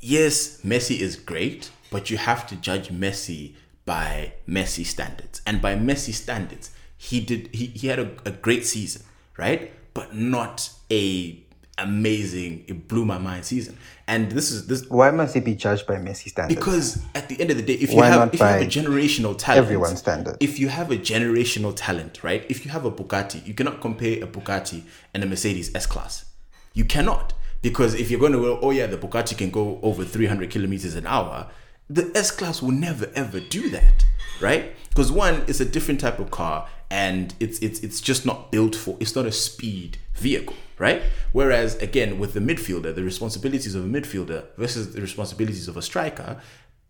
[0.00, 5.74] Yes, Messi is great, but you have to judge Messi by Messi standards, and by
[5.76, 9.02] Messi standards, he did he, he had a, a great season,
[9.36, 9.72] right?
[9.94, 11.45] But not a
[11.78, 13.76] amazing, it blew my mind season.
[14.06, 16.54] And this is this Why must he be judged by Messi standards?
[16.54, 18.66] because at the end of the day, if you Why have if you have a
[18.66, 20.36] generational talent, everyone's standard?
[20.40, 22.44] If you have a generational talent, right?
[22.48, 26.24] If you have a Bugatti, you cannot compare a Bugatti and a Mercedes S class.
[26.72, 30.04] You cannot because if you're going to go, oh yeah, the Bugatti can go over
[30.04, 31.48] 300 kilometers an hour,
[31.88, 34.04] the S class will never ever do that,
[34.40, 34.72] right?
[34.88, 38.74] Because one, it's a different type of car, and it's it's it's just not built
[38.74, 38.96] for.
[39.00, 41.02] It's not a speed vehicle, right?
[41.32, 45.82] Whereas again, with the midfielder, the responsibilities of a midfielder versus the responsibilities of a
[45.82, 46.40] striker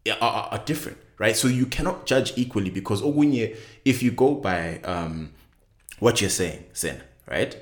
[0.08, 1.36] are, are, are different, right?
[1.36, 5.32] So you cannot judge equally because Ogunye, if you go by um,
[5.98, 7.56] what you're saying, Sen, right?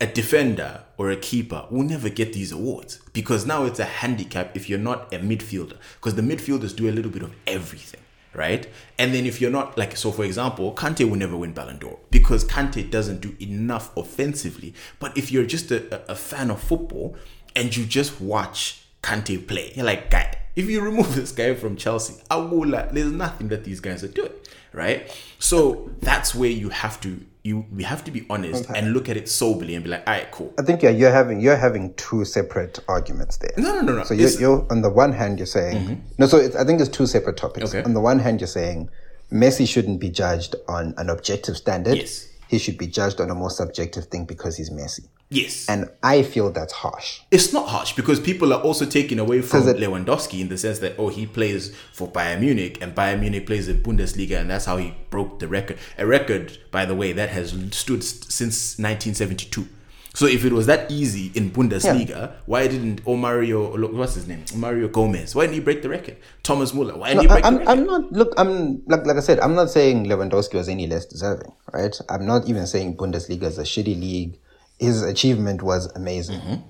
[0.00, 4.56] a defender or a keeper will never get these awards because now it's a handicap
[4.56, 8.00] if you're not a midfielder because the midfielders do a little bit of everything
[8.34, 8.66] right?
[8.98, 11.98] And then if you're not like so for example Kante will never win Ballon d'Or
[12.10, 14.74] because Kante doesn't do enough offensively.
[14.98, 17.16] But if you're just a, a fan of football
[17.56, 21.76] and you just watch Kante play you're like guy if you remove this guy from
[21.76, 24.30] Chelsea Awula, there's nothing that these guys are doing
[24.74, 25.10] right?
[25.38, 28.78] So that's where you have to you we have to be honest Okay.
[28.78, 30.52] and look at it soberly and be like, all right, cool.
[30.58, 33.52] I think yeah, you're having you're having two separate arguments there.
[33.58, 34.04] No, no, no, no.
[34.04, 36.00] So you're, you're on the one hand you're saying mm-hmm.
[36.18, 36.26] no.
[36.26, 37.74] So it's, I think it's two separate topics.
[37.74, 37.84] Okay.
[37.84, 38.88] On the one hand, you're saying
[39.30, 41.98] Messi shouldn't be judged on an objective standard.
[41.98, 42.28] Yes.
[42.48, 45.08] He should be judged on a more subjective thing because he's Messi.
[45.30, 45.68] Yes.
[45.68, 47.20] And I feel that's harsh.
[47.30, 50.78] it's not harsh because people are also taking away from it- Lewandowski in the sense
[50.80, 54.66] that oh he plays for Bayern Munich and Bayern Munich plays the Bundesliga and that's
[54.66, 55.78] how he broke the record.
[55.98, 59.66] A record, by the way, that has stood since 1972.
[60.14, 64.44] So if it was that easy in Bundesliga, why didn't Omario what's his name?
[64.54, 65.34] Mario Gomez.
[65.34, 66.16] Why didn't he break the record?
[66.44, 66.96] Thomas Muller.
[66.96, 67.70] Why didn't he break the I'm, record?
[67.70, 71.04] I'm not look I'm like like I said I'm not saying Lewandowski was any less
[71.04, 74.38] deserving right I'm not even saying Bundesliga is a shitty league
[74.78, 76.62] his achievement was amazing mm-hmm.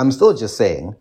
[0.00, 0.96] I'm still just saying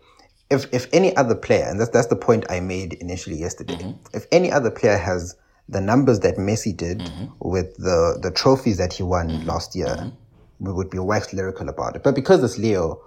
[0.52, 4.16] if if any other player and that's that's the point I made initially yesterday mm-hmm.
[4.16, 5.36] if any other player has
[5.68, 7.26] the numbers that Messi did mm-hmm.
[7.40, 10.12] with the the trophies that he won last year
[10.62, 13.02] we would be wax lyrical about it but because it's Leo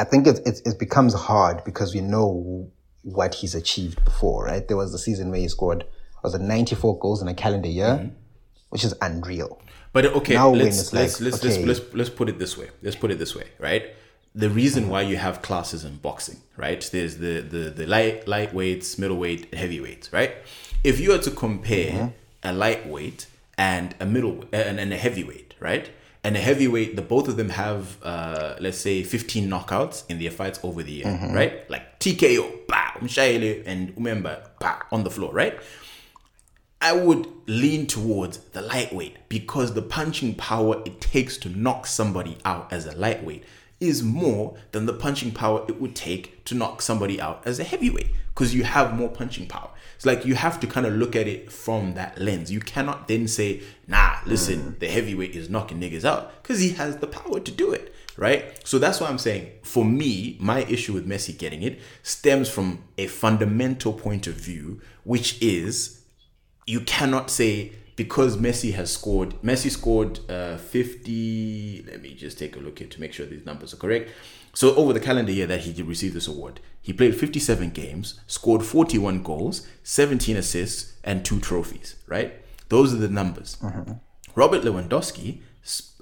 [0.00, 2.70] I think it's, it's, it becomes hard because we know
[3.02, 4.66] what he's achieved before, right?
[4.66, 5.84] There was the season where he scored,
[6.22, 8.14] was it 94 goals in a calendar year, mm-hmm.
[8.70, 9.60] which is unreal.
[9.92, 11.64] But okay, Now let's let's, like, let's, okay.
[11.66, 12.70] let's let's let's put it this way.
[12.82, 13.92] Let's put it this way, right?
[14.34, 16.80] The reason why you have classes in boxing, right?
[16.92, 20.36] There's the the the light lightweights, middleweight, heavyweights, right?
[20.84, 22.08] If you were to compare mm-hmm.
[22.44, 23.26] a lightweight
[23.58, 25.90] and a middle and, and a heavyweight, right?
[26.22, 30.30] And a heavyweight, the both of them have uh let's say 15 knockouts in their
[30.30, 31.68] fights over the year, right?
[31.70, 32.66] Like TKO,
[33.00, 35.58] umshayele, and remember, bah, on the floor, right?
[36.82, 42.38] I would lean towards the lightweight because the punching power it takes to knock somebody
[42.44, 43.44] out as a lightweight
[43.80, 47.64] is more than the punching power it would take to knock somebody out as a
[47.64, 48.08] heavyweight
[48.40, 49.68] because you have more punching power.
[49.96, 52.50] It's like you have to kind of look at it from that lens.
[52.50, 56.96] You cannot then say, nah, listen, the heavyweight is knocking niggas out because he has
[56.96, 58.58] the power to do it, right?
[58.66, 62.82] So that's why I'm saying, for me, my issue with Messi getting it stems from
[62.96, 66.02] a fundamental point of view, which is
[66.66, 69.34] you cannot say because Messi has scored.
[69.42, 71.84] Messi scored uh, 50.
[71.86, 74.10] Let me just take a look here to make sure these numbers are correct.
[74.52, 78.20] So over the calendar year that he did receive this award, he played 57 games,
[78.26, 81.96] scored 41 goals, 17 assists, and two trophies.
[82.06, 82.42] Right?
[82.68, 83.56] Those are the numbers.
[84.34, 85.40] Robert Lewandowski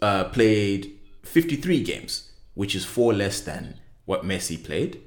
[0.03, 0.93] uh, played
[1.25, 5.01] 53 games, which is four less than what Messi played,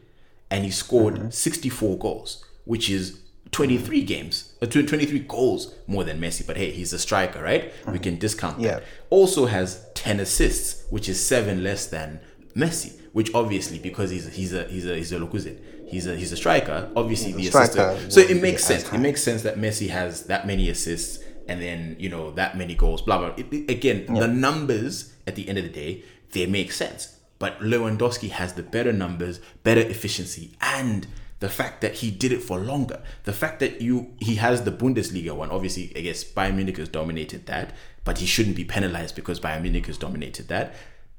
[0.49, 3.19] and he scored 64 goals, which is
[3.51, 6.45] 23 games, uh, 23 goals more than Messi.
[6.45, 7.73] But hey, he's a striker, right?
[7.91, 8.75] We can discount Yeah.
[8.75, 8.83] that.
[9.09, 12.19] Also has 10 assists, which is seven less than
[12.55, 12.93] Messi.
[13.13, 16.37] Which obviously, because he's he's a he's a he's a Locuzin, he's a he's a
[16.37, 16.89] striker.
[16.95, 17.73] Obviously, the assists.
[17.73, 18.91] striker So it makes sense.
[18.91, 22.75] It makes sense that Messi has that many assists and then you know that many
[22.75, 23.01] goals.
[23.01, 23.33] Blah blah.
[23.35, 27.17] It, again, the numbers at the end of the day they make sense.
[27.39, 31.07] But Lewandowski has the better numbers, better efficiency, and
[31.39, 33.01] the fact that he did it for longer.
[33.23, 35.49] The fact that you he has the Bundesliga one.
[35.49, 39.63] Obviously, I guess Bayern Munich has dominated that, but he shouldn't be penalized because Bayern
[39.63, 40.75] Munich has dominated that.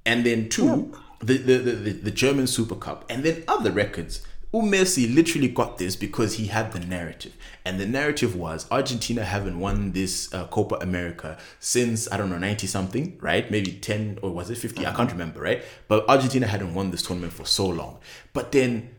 [0.06, 4.26] And then two, the, the, the, German Super Cup, and then other records.
[4.52, 7.32] Messi literally got this because he had the narrative,
[7.64, 12.36] and the narrative was Argentina haven't won this uh, Copa America since I don't know
[12.36, 13.50] ninety something, right?
[13.50, 15.62] Maybe ten or was it 50 I can't remember, right?
[15.88, 17.98] But Argentina hadn't won this tournament for so long.
[18.34, 18.90] But then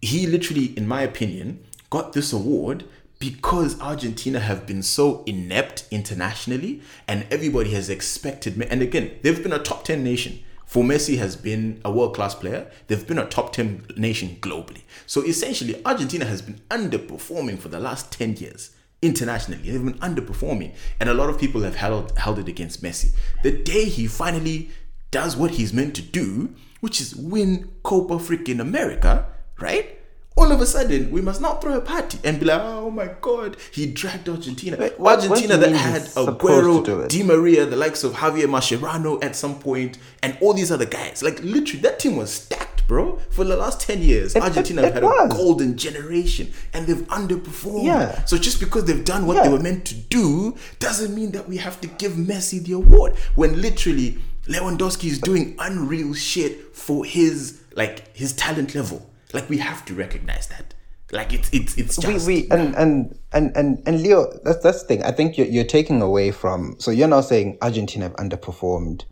[0.00, 2.84] he literally, in my opinion, got this award
[3.18, 8.56] because Argentina have been so inept internationally, and everybody has expected.
[8.56, 8.66] me.
[8.70, 12.34] And again, they've been a top ten nation for Messi has been a world class
[12.34, 12.70] player.
[12.88, 14.82] They've been a top 10 nation globally.
[15.06, 19.70] So essentially, Argentina has been underperforming for the last 10 years internationally.
[19.70, 20.74] They've been underperforming.
[20.98, 23.12] And a lot of people have held, held it against Messi.
[23.44, 24.70] The day he finally
[25.12, 29.28] does what he's meant to do, which is win Copa freaking America,
[29.60, 29.98] right?
[30.38, 33.10] All of a sudden we must now throw a party and be like, oh my
[33.22, 34.76] god, he dragged Argentina.
[34.78, 37.08] Wait, what- Argentina what that had he's supposed to Aguero.
[37.08, 41.22] Di Maria, the likes of Javier Mascherano at some point, and all these other guys.
[41.22, 43.18] Like literally, that team was stacked, bro.
[43.30, 46.86] For the last ten years, It- Argentina it- have had it a golden generation, and
[46.86, 47.84] they've underperformed.
[47.84, 48.24] Yeah.
[48.26, 51.56] So just because they've done what they were meant to do doesn't mean that we
[51.56, 54.18] have to give Messi the award when literally
[54.48, 59.10] Lewandowski is doing unreal shit for his like his talent level.
[59.32, 60.74] Like we have to recognize that.
[61.12, 64.88] Like it's it's it's just we and, and and and and Leo, that's that's the
[64.88, 65.02] thing.
[65.04, 66.74] I think you're you're taking away from.
[66.80, 69.04] So you're now saying Argentina have underperformed,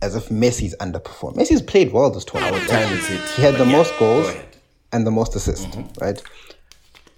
[0.00, 1.36] as if Messi's underperformed.
[1.36, 2.66] Messi's played well this tournament.
[2.68, 3.20] time is it.
[3.36, 4.28] He had the yeah, most goals.
[4.28, 4.46] Mm-hmm.
[4.92, 6.22] and the most assists, right?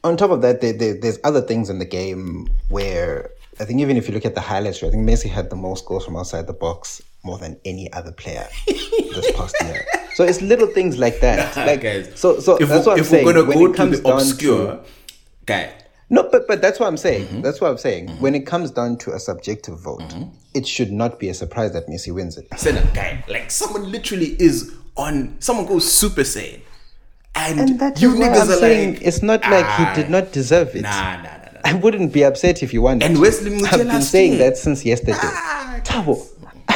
[0.03, 3.81] On top of that, there, there, there's other things in the game where I think
[3.81, 6.17] even if you look at the highlights, I think Messi had the most goals from
[6.17, 9.85] outside the box more than any other player this past year.
[10.15, 11.57] So it's little things like that.
[11.67, 12.13] Like guys.
[12.15, 13.25] so, so if, that's what I'm saying.
[13.25, 14.85] we're gonna when go it to comes the down obscure, to-
[15.47, 15.73] guy,
[16.11, 17.27] no, but but that's what I'm saying.
[17.27, 17.41] Mm-hmm.
[17.41, 18.09] That's what I'm saying.
[18.21, 20.15] When it comes down to a subjective vote,
[20.53, 22.47] it should not be a surprise that Messi wins it.
[22.57, 25.37] Senna, guy, like someone literally is on.
[25.41, 26.61] Someone goes Super Saiyan,
[27.35, 30.31] and, And that's you niggas are saying like, it's not like "Ah, he did not
[30.33, 30.83] deserve it.
[30.83, 31.61] Nah, nah, nah, nah.
[31.65, 33.03] I wouldn't be upset if he won.
[33.03, 33.19] And.
[33.19, 35.17] Wesley Mutia I've been saying that since yesterday.
[35.23, 36.23] Ah, Tabo,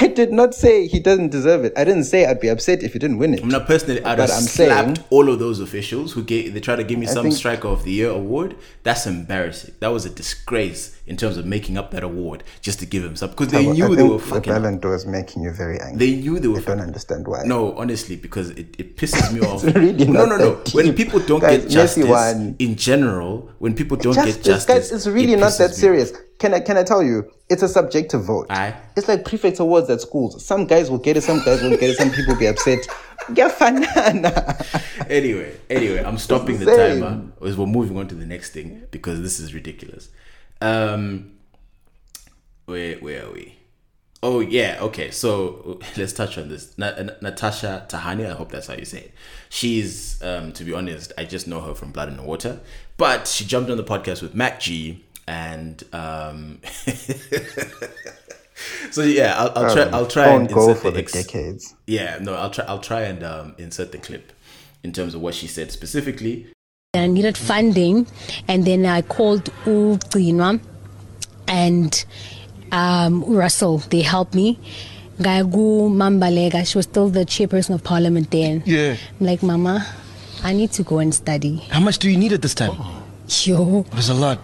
[0.00, 1.72] I did not say he doesn't deserve it.
[1.76, 3.42] I didn't say I'd be upset if he didn't win it.
[3.42, 4.02] I'm not personally.
[4.04, 6.54] I'd have I'm slapped saying- all of those officials who gave.
[6.54, 8.54] They tried to give me some think- striker of the year award.
[8.84, 9.74] That's embarrassing.
[9.80, 13.16] That was a disgrace in terms of making up that award just to give him
[13.16, 14.52] some because they I knew they think were the fucking.
[14.52, 14.62] up.
[14.62, 15.98] Ballon d'Or is making you very angry.
[16.06, 16.58] They knew they were.
[16.58, 17.42] I don't understand why.
[17.44, 19.64] No, honestly, because it, it pisses me off.
[19.64, 20.62] really no, no, no.
[20.72, 22.06] When people don't Guys, get justice
[22.58, 26.12] in general, when people don't get justice, guys, it's really it not that serious.
[26.38, 27.30] Can I can I tell you?
[27.48, 28.46] It's a subjective vote.
[28.50, 28.74] Aye.
[28.96, 30.44] It's like prefect awards at schools.
[30.44, 31.96] Some guys will get it, some guys won't get it.
[31.96, 32.86] Some people will be upset.
[35.08, 37.00] Anyway, anyway, I'm stopping the same.
[37.00, 40.08] timer as we're moving on to the next thing because this is ridiculous.
[40.60, 41.32] Um,
[42.66, 43.56] where where are we?
[44.22, 45.10] Oh yeah, okay.
[45.10, 46.76] So let's touch on this.
[46.78, 49.14] Na- Na- Natasha Thahane, I hope that's how you say it.
[49.48, 52.60] She's, um, to be honest, I just know her from Blood and Water,
[52.96, 56.60] but she jumped on the podcast with Mac G, and um,
[58.90, 59.82] so yeah, I'll, I'll try.
[59.84, 61.74] I'll try Don't and go insert for the the ex- decades.
[61.86, 62.64] yeah, no, I'll try.
[62.64, 64.32] I'll try and um, insert the clip
[64.82, 66.46] in terms of what she said specifically.
[66.94, 68.06] I needed funding,
[68.48, 70.60] and then I called Ugcinwa
[71.46, 72.04] and
[72.72, 73.78] um, Russell.
[73.78, 74.58] They helped me.
[75.20, 78.62] Gagu Mambalega, she was still the chairperson of parliament then.
[78.64, 78.96] Yeah.
[79.20, 79.84] I'm like, Mama,
[80.44, 81.56] I need to go and study.
[81.70, 82.70] How much do you need at this time?
[83.42, 84.38] Yo, It was a lot.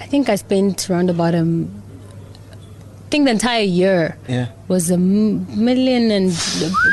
[0.00, 4.46] I think I spent around about a, I think the entire year Yeah.
[4.68, 6.28] was a million and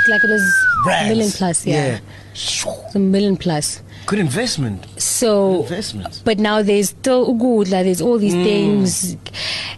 [0.10, 1.10] like it was Rands.
[1.10, 1.88] million plus, yeah.
[1.88, 2.74] Yeah.
[2.96, 3.82] A million plus.
[4.06, 4.86] Good investment.
[5.02, 6.22] So, Investments.
[6.24, 8.22] but now there's still ugudla, there's all Mm.
[8.22, 9.18] these things.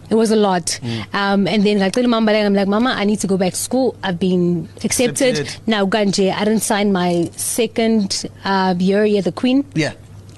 [0.09, 0.79] It was a lot.
[1.13, 3.59] Um, and then like little mama, I'm like, Mama, I need to go back to
[3.59, 3.95] school.
[4.03, 5.39] I've been accepted.
[5.39, 5.67] Accepted.
[5.67, 9.65] Now, Ganje, I didn't sign my second uh, year the Queen.
[9.73, 9.93] Yeah.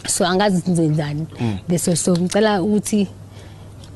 [0.08, 1.28] So angazi ngenzeni.
[1.40, 1.60] Mm.
[1.68, 3.08] This was so ngicela ukuthi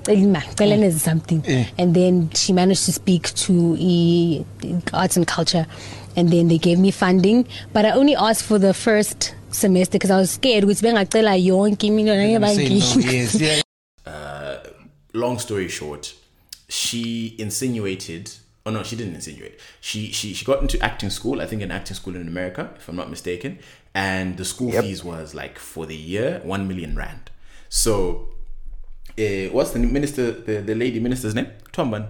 [0.08, 1.42] Elima, ngicela nenze something.
[1.78, 4.46] And then she managed to speak to e,
[4.94, 5.66] arts and culture,
[6.16, 7.48] and then they gave me funding.
[7.74, 10.64] But I only asked for the first semester because I was scared.
[10.64, 13.14] Ukuthi bengacela yonke imiliyoni Say no, abangi.
[13.14, 13.36] yes.
[13.42, 13.62] Yeah.
[14.06, 14.60] Uh,
[15.14, 16.14] long story short,
[16.70, 18.32] she insinuated.
[18.68, 19.60] Oh no, she didn't insinuate.
[19.82, 21.42] She she she got into acting school.
[21.42, 23.58] I think an acting school in America, if I'm not mistaken.
[23.96, 24.84] And the school Yep.
[24.84, 27.32] fees was like for the year one million rand.
[27.70, 28.28] So,
[29.18, 30.32] uh, what's the minister?
[30.32, 31.48] The, the lady minister's name?
[31.72, 32.08] Tomban.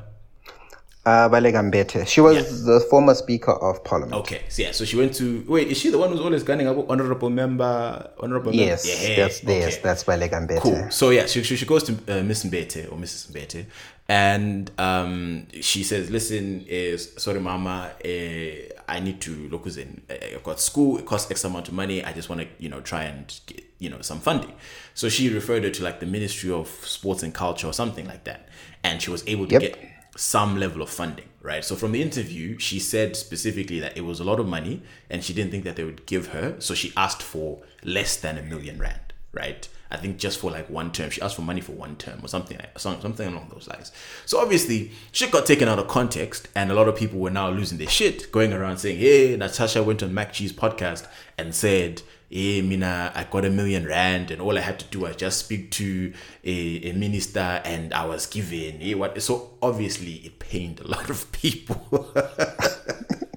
[1.05, 2.07] Uh, Baleka Mbete.
[2.07, 2.73] She was Yeah.
[2.73, 4.15] the former Speaker of Parliament.
[4.21, 5.45] Okay, so yeah, so she went to.
[5.47, 8.09] Wait, is she the one who's always gunning up honorable member?
[8.19, 9.03] Honorable Yes, member?
[9.11, 9.81] Yeah, that's yes, okay.
[9.83, 10.61] that's Baleka Mbete.
[10.61, 10.89] Cool.
[10.89, 13.31] So yeah, she, she, she goes to uh, Miss Mbete or Mrs.
[13.31, 13.65] Mbete,
[14.09, 20.01] and um, she says, "Listen, is sorry, Mama, uh, I need to look as in
[20.09, 22.03] I've got school, it costs X amount of money.
[22.03, 24.53] I just want to, you know, try and get, you know, some funding.
[24.93, 28.23] So she referred her to like the Ministry of Sports and Culture or something like
[28.25, 28.47] that.
[28.83, 29.61] And she was able to Yep.
[29.61, 29.77] get
[30.17, 31.63] some level of funding, right?
[31.65, 35.23] So from the interview, she said specifically that it was a lot of money and
[35.23, 36.55] she didn't think that they would give her.
[36.59, 39.67] So she asked for less than a million rand, right?
[39.91, 41.09] I think just for like one term.
[41.09, 43.91] She asked for money for one term or something like something along those lines.
[44.25, 47.49] So obviously, shit got taken out of context, and a lot of people were now
[47.49, 51.07] losing their shit, going around saying, "Hey, Natasha went on Mac G's podcast
[51.37, 55.01] and said." Hey, Mina, I got a million rand, and all I had to do
[55.01, 56.11] was just speak to
[56.43, 58.79] a, a minister, and I was given.
[58.79, 59.21] Hey, what?
[59.21, 62.11] So obviously, it pained a lot of people.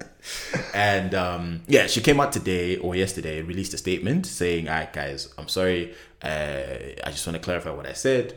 [0.73, 4.91] And um, yeah, she came out today or yesterday, released a statement saying, "All right,
[4.91, 5.93] guys, I'm sorry.
[6.21, 8.35] Uh, I just want to clarify what I said."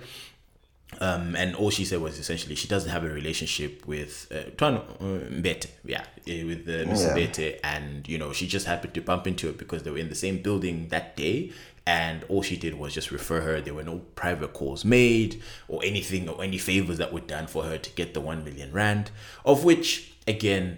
[1.01, 4.77] Um, and all she said was essentially she doesn't have a relationship with uh, Twan
[4.77, 7.15] uh, Mbete, yeah, eh, with uh, Miss Yeah.
[7.17, 10.11] Mbete, and you know she just happened to bump into it because they were in
[10.11, 11.51] the same building that day,
[11.87, 13.61] and all she did was just refer her.
[13.63, 17.65] There were no private calls made or anything or any favors that were done for
[17.65, 19.11] her to get the one million rand,
[19.47, 20.77] of which again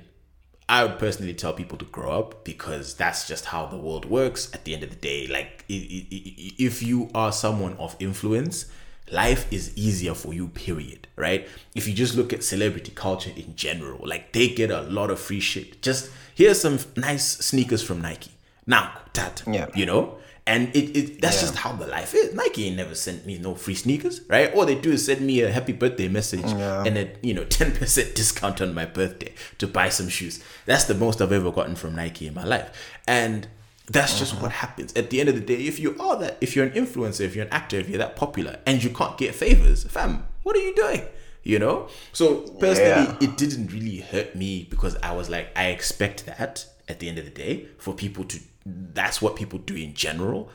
[0.69, 4.53] I would personally tell people to grow up because that's just how the world works.
[4.55, 8.67] At the end of the day, like if you are someone of influence,
[9.11, 10.49] life is easier for you.
[10.49, 11.07] Period.
[11.17, 11.47] Right?
[11.75, 15.19] If you just look at celebrity culture in general, like they get a lot of
[15.21, 15.83] free shit.
[15.83, 18.31] Just here's some nice sneakers from Nike.
[18.67, 19.69] Now, that Yeah.
[19.75, 20.19] you know.
[20.47, 21.49] And it, it that's Yeah.
[21.49, 22.35] just how the life is.
[22.35, 24.53] Nike ain't never sent me no free sneakers, right?
[24.55, 27.73] All they do is send me a happy birthday message and a you know ten
[27.73, 30.43] percent discount on my birthday to buy some shoes.
[30.67, 32.69] That's the most I've ever gotten from Nike in my life,
[33.09, 33.49] and
[33.91, 34.43] that's just mm-hmm.
[34.43, 34.93] what happens.
[34.95, 37.35] At the end of the day, if you are that, if you're an influencer, if
[37.35, 40.61] you're an actor, if you're that popular, and you can't get favors, fam, what are
[40.61, 41.03] you doing?
[41.43, 41.89] You know.
[42.13, 43.17] So personally, Yeah.
[43.21, 47.17] it didn't really hurt me because I was like, I expect that at the end
[47.19, 48.41] of the day for people to.
[48.67, 50.51] That's what people do in general.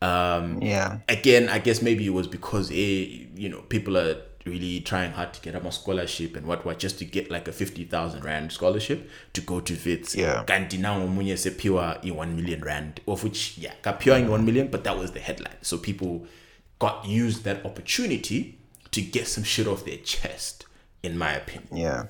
[0.00, 0.98] Um, Yeah.
[1.08, 5.32] again, I guess maybe it was because a you know people are really trying hard
[5.32, 8.24] to get up a scholarship and what what just to get like a fifty thousand
[8.24, 10.16] rand scholarship to go to Wits.
[10.16, 10.42] Yeah.
[10.44, 14.66] Kanti now omunye sephiwa i one million rand, of which yeah, kaphiwa in one million,
[14.68, 15.56] but that was the headline.
[15.62, 16.26] So people
[16.80, 18.58] got used that opportunity
[18.90, 20.66] to get some shit off their chest,
[21.04, 21.76] in my opinion.
[21.76, 22.04] Yeah.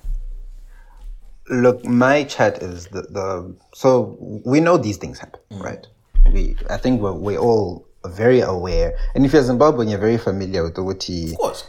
[1.51, 5.86] Look, my chat is the, the so we know these things happen, right?
[6.32, 8.97] We I think we're we're all very aware.
[9.14, 11.32] And if you're Zimbabwean, you're very familiar with the Uti.
[11.32, 11.64] Of course.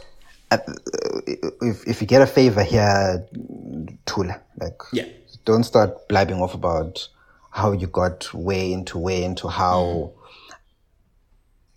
[0.50, 0.74] At, uh,
[1.62, 3.26] if if you get a favor here,
[4.06, 5.06] Tula, like Yeah.
[5.44, 7.08] don't start blabbing off about
[7.50, 10.12] how you got way into way into how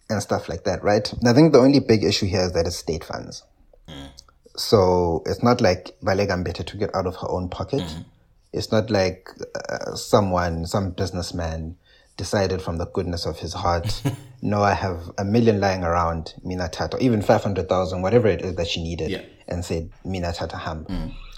[0.10, 1.12] and stuff like that, right?
[1.14, 3.44] And I think the only big issue here is that it's state funds.
[4.58, 7.84] So it's not like Baleka Mbete took it out of her own pocket.
[8.54, 9.30] It's not like
[9.70, 11.78] uh, someone, some businessman
[12.18, 14.02] decided from the goodness of his heart,
[14.42, 18.68] no, I have a million lying around, Mina Tata, even 500,000, whatever it is that
[18.68, 19.22] she needed, Yeah.
[19.48, 20.88] and said, Mina Tata Ham.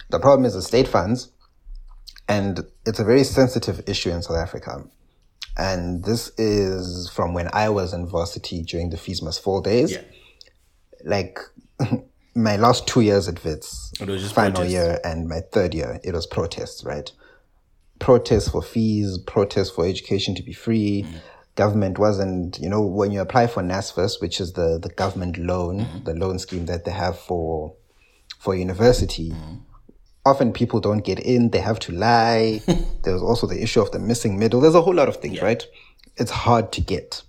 [0.10, 1.30] The problem is the state funds,
[2.30, 4.86] and it's a very sensitive issue in South Africa.
[5.58, 9.92] And this is from when I was in varsity during the Fees Must Fall days
[9.92, 10.02] Yeah.
[11.04, 11.38] like
[12.44, 14.72] my last two years at Wits, It was just final protests.
[14.74, 17.12] year and my third year, it was protests, right?
[18.00, 21.04] Protests for fees, protests for education to be free.
[21.04, 21.18] Mm-hmm.
[21.56, 25.82] Government wasn't, you know, when you apply for NSFAS, which is the, the government loan,
[25.82, 26.04] Mm-hmm.
[26.06, 27.76] the loan scheme that they have for
[28.40, 29.56] for university, Mm-hmm.
[30.26, 32.62] often people don't get in, they have to lie.
[33.04, 34.62] There's also the issue of the missing middle.
[34.62, 35.66] There's a whole lot of things, right?
[36.16, 37.22] It's hard to get.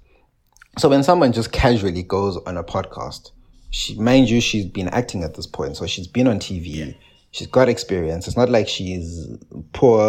[0.79, 3.33] So when someone just casually goes on a podcast,
[3.71, 6.97] she, mind you, she's been acting at this point, so she's been on TV.
[7.33, 8.27] She's got experience.
[8.27, 9.29] It's not like she's
[9.73, 10.03] poor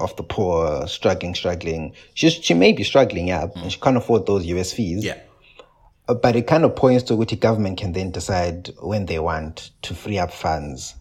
[0.00, 1.92] of the poor, struggling, struggling.
[2.14, 5.04] She's she may be struggling, yeah, and she can't afford those US fees.
[5.04, 5.18] Yeah.
[6.08, 9.20] Uh, But it kind of points to which the government can then decide when they
[9.20, 10.96] want to free up funds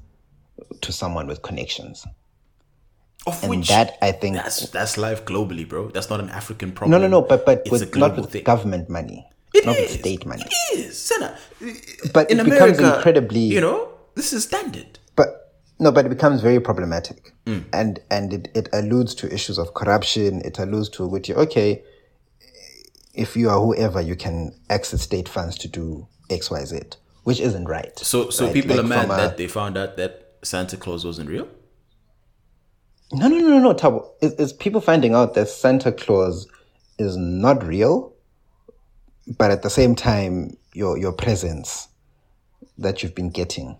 [0.81, 2.05] to someone with connections.
[3.25, 5.89] Of And which that I think that's that's life globally, bro.
[5.89, 6.91] That's not an African problem.
[6.91, 7.25] no, no, no.
[7.27, 9.91] but but it's with, not with government money, It not is.
[9.93, 10.43] state money.
[10.73, 11.37] It is, Senna.
[12.13, 14.99] But in it becomes America, incredibly- You know, this is standard.
[15.15, 17.65] but no, but it becomes very problematic, Mm.
[17.73, 20.41] and and it, it alludes to issues of corruption.
[20.45, 21.83] It alludes to which okay,
[23.13, 26.79] if you are whoever, you can access state funds to do X, Y, Z,
[27.23, 27.97] which isn't right.
[27.99, 28.53] So, so right?
[28.53, 31.47] people Like are mad a- that they found out that Santa Claus wasn't real.
[33.11, 34.09] No, no, no, no, no, Tabo.
[34.21, 36.47] It's, it's people finding out that Santa Claus
[36.97, 38.12] is not real,
[39.27, 41.87] but at the same time, your your presence
[42.77, 43.77] that you've been getting,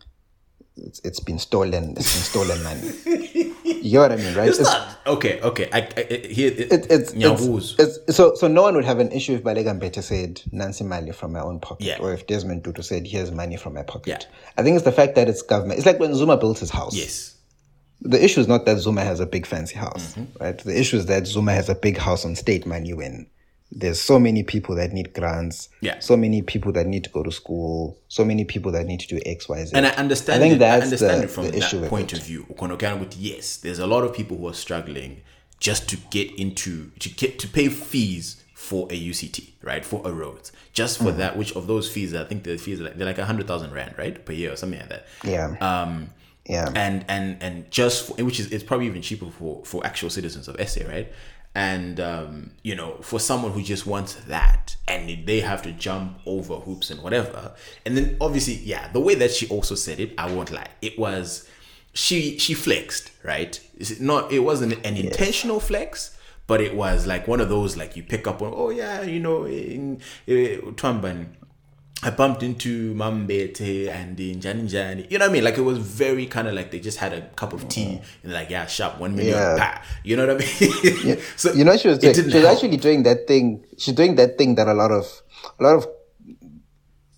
[0.77, 1.91] it's, it's been stolen.
[1.97, 3.49] It's been stolen money.
[3.83, 4.47] You know what I mean, right?
[4.47, 5.41] It's not okay.
[5.41, 8.99] Okay, I, I, here it, It, it's, it's, it's so so no one would have
[8.99, 11.97] an issue if Baleka Mbete said Nancy Mali from my own pocket, Yeah.
[11.99, 14.07] or if Desmond Tutu said here's money from my pocket.
[14.29, 14.37] Yeah.
[14.57, 15.79] I think it's the fact that it's government.
[15.79, 16.95] It's like when Zuma built his house.
[16.95, 17.35] yes,
[18.01, 20.43] The issue is not that Zuma has a big fancy house, Mm-hmm.
[20.43, 20.57] right?
[20.57, 23.27] The issue is that Zuma has a big house on state money when
[23.75, 25.97] there's so many people that need grants, Yeah.
[25.99, 29.07] so many people that need to go to school, so many people that need to
[29.07, 29.71] do X, Y, Z.
[29.75, 30.37] and I understand.
[30.37, 32.45] I think it, that's I understand the, it from the issue that point of view.
[32.49, 35.21] With yes, there's a lot of people who are struggling
[35.59, 39.83] just to get into to get to pay fees for a UCT, right?
[39.83, 41.35] For a road, just for that.
[41.37, 42.13] Which of those fees?
[42.13, 44.53] I think the fees are like they're like a hundred thousand rand, right, per year
[44.53, 45.05] or something like that.
[45.23, 45.55] Yeah.
[45.59, 46.09] Um,
[46.45, 46.69] Yeah.
[46.75, 50.47] and and and just for, which is it's probably even cheaper for for actual citizens
[50.47, 51.07] of SA, right?
[51.55, 56.19] And um, you know, for someone who just wants that, and they have to jump
[56.25, 57.53] over hoops and whatever,
[57.85, 60.97] and then obviously, yeah, the way that she also said it, I won't lie, it
[60.97, 61.47] was
[61.93, 63.59] she she flexed, right?
[63.77, 64.31] Is it not?
[64.31, 66.17] It wasn't an intentional flex.
[66.45, 68.51] But it was like one of those like you pick up on.
[68.53, 71.27] Oh yeah, you know, in, in Twamban,
[72.03, 75.07] I bumped into Mambete and in Jani Jani.
[75.09, 75.43] You know what I mean?
[75.43, 78.33] Like it was very kind of like they just had a cup of tea and
[78.33, 79.35] like, yeah, sharp, one million.
[79.35, 79.57] Yeah.
[79.57, 79.85] pa.
[80.03, 81.17] You know what I mean?
[81.37, 82.53] so you know she was doing, she was help.
[82.53, 85.05] actually doing that thing she's doing that thing that a lot of
[85.59, 85.87] a lot of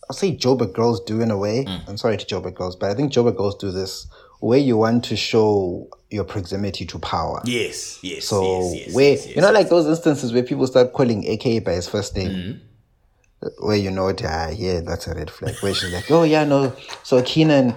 [0.08, 1.66] I'll say Joburg girls do in a way.
[1.66, 1.90] Mm.
[1.90, 4.08] I'm sorry to Joburg girls, but I think Joburg girls do this
[4.40, 7.42] where you want to show your proximity to power.
[7.46, 8.26] Yes, yes.
[8.26, 11.60] So yes, yes, where yes, you know, like those instances where people start calling AKA
[11.60, 12.60] by his first name, Mm-hmm.
[13.60, 15.56] Where you know, ah, yeah, that's a red flag.
[15.62, 16.74] Where she's like, oh yeah, no,
[17.04, 17.76] so Kiernan.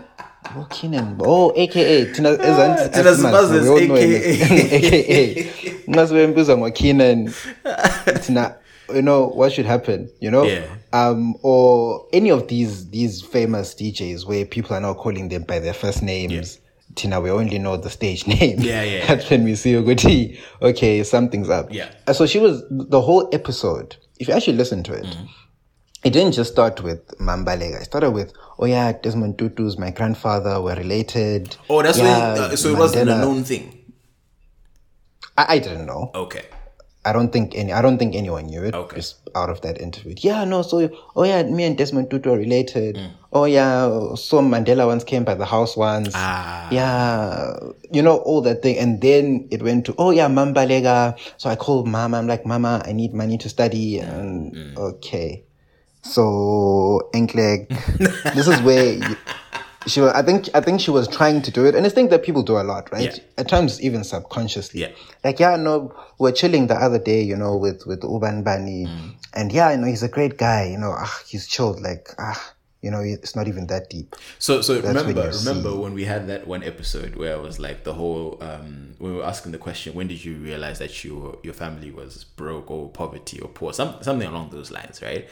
[0.56, 1.16] Oh, Kiernan.
[1.20, 2.12] Oh, AKA.
[2.14, 5.44] Tina, isn't, Tina Zimbabwe is AKA.
[5.88, 7.34] Ngazwembuza ngo Kiernan.
[8.22, 8.56] Tina,
[8.94, 10.44] you know, what should happen, you know?
[10.44, 10.64] Yeah.
[10.94, 15.58] Um, or any of these, these famous DJs where people are now calling them by
[15.58, 16.60] their first names.
[16.94, 18.58] Tina, we only know the stage name.
[18.60, 20.38] Yeah, yeah, That's when we see Ogoti.
[20.62, 21.66] Okay, something's up.
[21.70, 21.90] Yeah.
[22.06, 23.96] Uh, So she was the whole episode.
[24.18, 25.26] If you actually listen to it, Mm-hmm.
[26.04, 27.80] It didn't just start with Mambalega.
[27.80, 31.56] It started with, oh yeah, Desmond Tutu's my grandfather were related.
[31.68, 32.34] Oh, that's yeah.
[32.38, 33.74] Uh, so it wasn't a known thing.
[35.36, 36.10] I, I didn't know.
[36.14, 36.44] Okay.
[37.04, 37.72] I don't think any.
[37.72, 38.74] I don't think anyone knew it.
[38.74, 38.96] Okay.
[38.96, 40.14] Just out of that interview.
[40.18, 40.62] Yeah, no.
[40.62, 42.96] So, oh yeah, me and Desmond Tutu are related.
[42.96, 43.12] Mm.
[43.32, 46.12] Oh yeah, so Mandela once came by the house once.
[46.14, 46.68] Ah.
[46.70, 47.54] Yeah,
[47.90, 51.18] you know all that thing, and then it went to oh yeah, Mambalega.
[51.38, 52.18] So I called Mama.
[52.18, 54.00] I'm like, Mama, I need money to study.
[54.00, 54.18] Mm.
[54.18, 55.44] And okay,
[56.08, 57.68] so Enkleg,
[58.34, 58.94] this is where.
[58.94, 59.16] You,
[59.86, 62.22] she I think I think she was trying to do it, and it's thing that
[62.22, 63.16] people do a lot, right?
[63.16, 63.22] Yeah.
[63.38, 64.80] At times, even subconsciously.
[64.82, 64.88] Yeah.
[65.24, 69.14] Like yeah, no, we're chilling the other day, you know, with with Uban Bani, Mm.
[69.34, 72.52] and yeah, you know, he's a great guy, you know, ah, he's chilled, like ah,
[72.82, 74.14] you know, it's not even that deep.
[74.38, 77.40] So so That's remember you remember see- when we had that one episode where I
[77.40, 80.78] was like the whole um when we were asking the question when did you realize
[80.80, 85.00] that you your family was broke or poverty or poor some something along those lines
[85.00, 85.26] right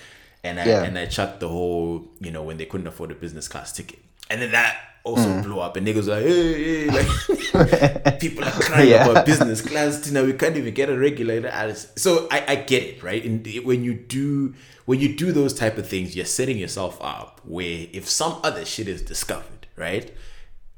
[0.46, 0.82] and I Yeah.
[0.84, 3.98] and I chucked the whole you know when they couldn't afford a business class ticket
[4.30, 5.42] and then that also Mm.
[5.44, 9.06] blew up and niggas like hey, hey like people are crying Yeah.
[9.08, 11.50] about business class you know we can't even get a regulator
[11.96, 15.78] so I, I get it right and when you do when you do those type
[15.78, 20.12] of things you're setting yourself up where if some other shit is discovered right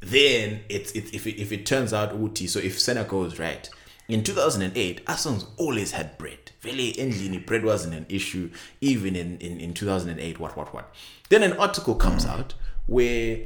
[0.00, 3.68] then it's it, if, it, if it turns out uti so if Seneca is right
[4.08, 8.50] in 2008 Asons always had bread really endlini bread wasn't an issue
[8.80, 10.92] even in, in in 2008 what what what
[11.28, 12.54] then an article comes out
[12.86, 13.38] where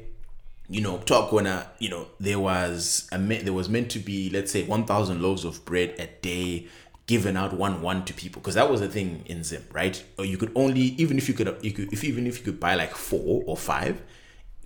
[0.68, 4.30] you know, talk when uh, you know there was a there was meant to be
[4.30, 6.66] let's say one thousand loaves of bread a day
[7.06, 10.02] given out one one to people because that was the thing in Zim, right?
[10.18, 12.60] Or you could only even if you could you could if even if you could
[12.60, 14.00] buy like four or five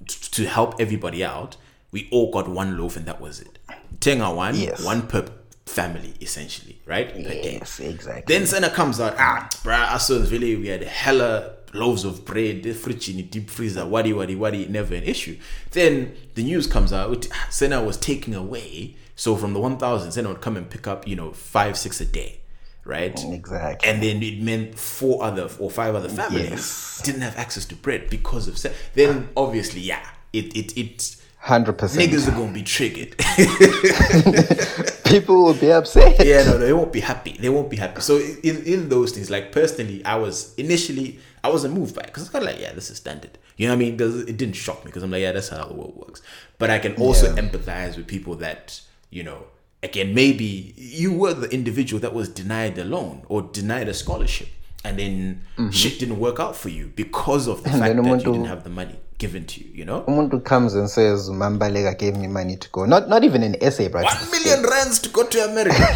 [0.07, 1.57] t- to help everybody out,
[1.91, 3.59] we all got one loaf and that was it.
[3.99, 4.85] Tenga one, Yes.
[4.85, 5.27] one per
[5.67, 7.15] family essentially, right?
[7.17, 8.35] Yes, exactly.
[8.35, 12.73] Then Senna comes out, ah, bruh, Asons really, we had hella loaves of bread, the
[12.73, 15.37] fridge in the deep freezer, waddy, waddy, waddy, never an issue.
[15.73, 20.41] Then the news comes out, Senna was taking away, so from the 1,000, Senna would
[20.41, 22.41] come and pick up, you know, five, six a day,
[22.85, 23.19] right?
[23.25, 23.89] Exactly.
[23.91, 27.03] And then it meant four other or five other families Yes.
[27.05, 28.75] didn't have access to bread because of Senna.
[28.95, 32.11] Then obviously, yeah, it, it, it, Hundred percent.
[32.11, 33.15] niggas are gonna be triggered.
[35.05, 36.17] People will be upset.
[36.27, 37.37] yeah, no, no, they won't be happy.
[37.39, 38.01] They won't be happy.
[38.01, 42.07] So in in those things, like personally, I was initially I wasn't moved by it
[42.09, 43.39] because it's kind of like, yeah, this is standard.
[43.57, 43.95] You know what I mean?
[44.29, 46.21] It didn't shock me because I'm like, yeah, that's how the world works.
[46.59, 47.41] But I can also Yeah.
[47.43, 48.81] empathize with people that
[49.11, 49.45] you know.
[49.83, 54.49] Again, maybe you were the individual that was denied a loan or denied a scholarship,
[54.83, 57.83] and then shit didn't work out for you because of the Mm-hmm.
[57.83, 58.97] And fact that you didn't have the money.
[59.19, 59.71] Given to you.
[59.73, 62.85] You know, Umuntu comes and says, Mambalega gave me money to go.
[62.85, 65.77] Not not even an essay, but one million rands to go to America.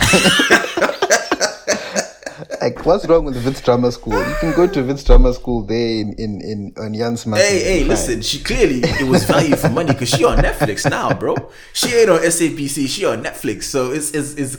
[2.61, 4.19] like what's wrong with Wits Drama School?
[4.19, 7.85] You can go to Wits Drama School there in in, in on Jan's hey, hey,
[7.85, 8.23] listen.
[8.23, 11.37] She clearly it was value for money because she on Netflix now, bro.
[11.73, 12.89] She ain't on SABC.
[12.89, 14.57] She on Netflix, so it's it's, it's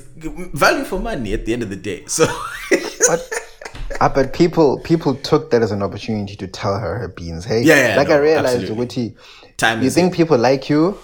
[0.53, 2.05] value for money at the end of the day.
[2.05, 2.27] So.
[3.07, 3.40] But,
[4.09, 7.45] but people people took that as an opportunity to tell her her beans.
[7.45, 8.65] Hey, Yeah, yeah, like no, I realized.
[8.71, 9.15] Uguti,
[9.57, 10.97] Time you think people like you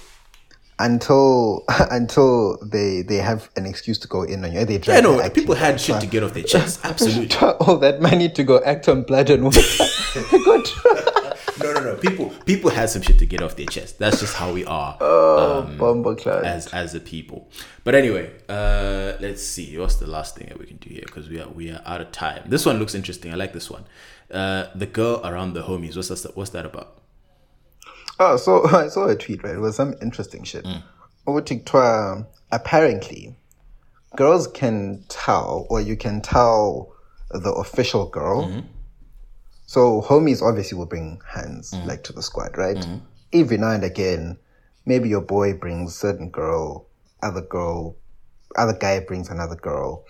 [0.79, 4.65] until until they they have an excuse to go in on you.
[4.65, 5.41] They Yeah, no, acting.
[5.43, 6.79] people had shit to get off their chest.
[6.83, 7.35] Absolutely.
[7.59, 9.61] all that money to go act on blood and water.
[10.45, 11.16] Go to- No, no, no.
[12.01, 13.99] People, people had some shit to get off their chest.
[13.99, 16.43] That's just how we are oh, um, class.
[16.43, 17.49] as as a people.
[17.83, 19.77] But anyway, uh, let's see.
[19.77, 21.03] What's the last thing that we can do here?
[21.05, 22.43] Because we are we are out of time.
[22.45, 23.31] This one looks interesting.
[23.31, 23.85] I like this one.
[24.31, 25.95] Uh, the girl around the homies.
[25.95, 26.35] What's that?
[26.35, 26.97] What's that about?
[28.19, 29.55] Oh, so I saw a tweet, right?
[29.55, 30.65] It was some interesting shit.
[30.65, 30.83] Mm.
[31.25, 33.35] Over TikTok, um, apparently,
[34.15, 36.93] girls can tell, or you can tell
[37.31, 38.45] the official girl.
[38.45, 38.59] Mm-hmm.
[39.67, 41.85] So homies obviously will bring hands mm.
[41.85, 42.77] like to the squad, right?
[42.77, 43.05] Mm-hmm.
[43.33, 44.37] Every now and again,
[44.85, 46.87] maybe your boy brings certain girl,
[47.21, 47.97] other girl,
[48.55, 50.05] other guy brings another girl.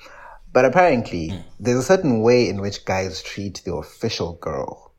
[0.54, 1.44] But apparently, mm.
[1.60, 4.94] there's a certain way in which guys treat the official girl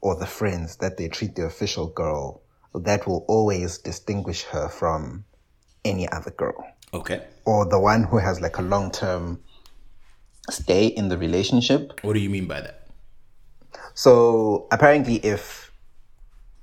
[0.00, 2.42] or the friends that they treat the official girl
[2.74, 5.24] that will always distinguish her from
[5.84, 7.22] any other girl Okay.
[7.44, 9.40] or the one who has like a long term
[10.50, 12.00] stay in the relationship.
[12.02, 12.75] What do you mean by that?
[13.96, 15.72] So apparently, if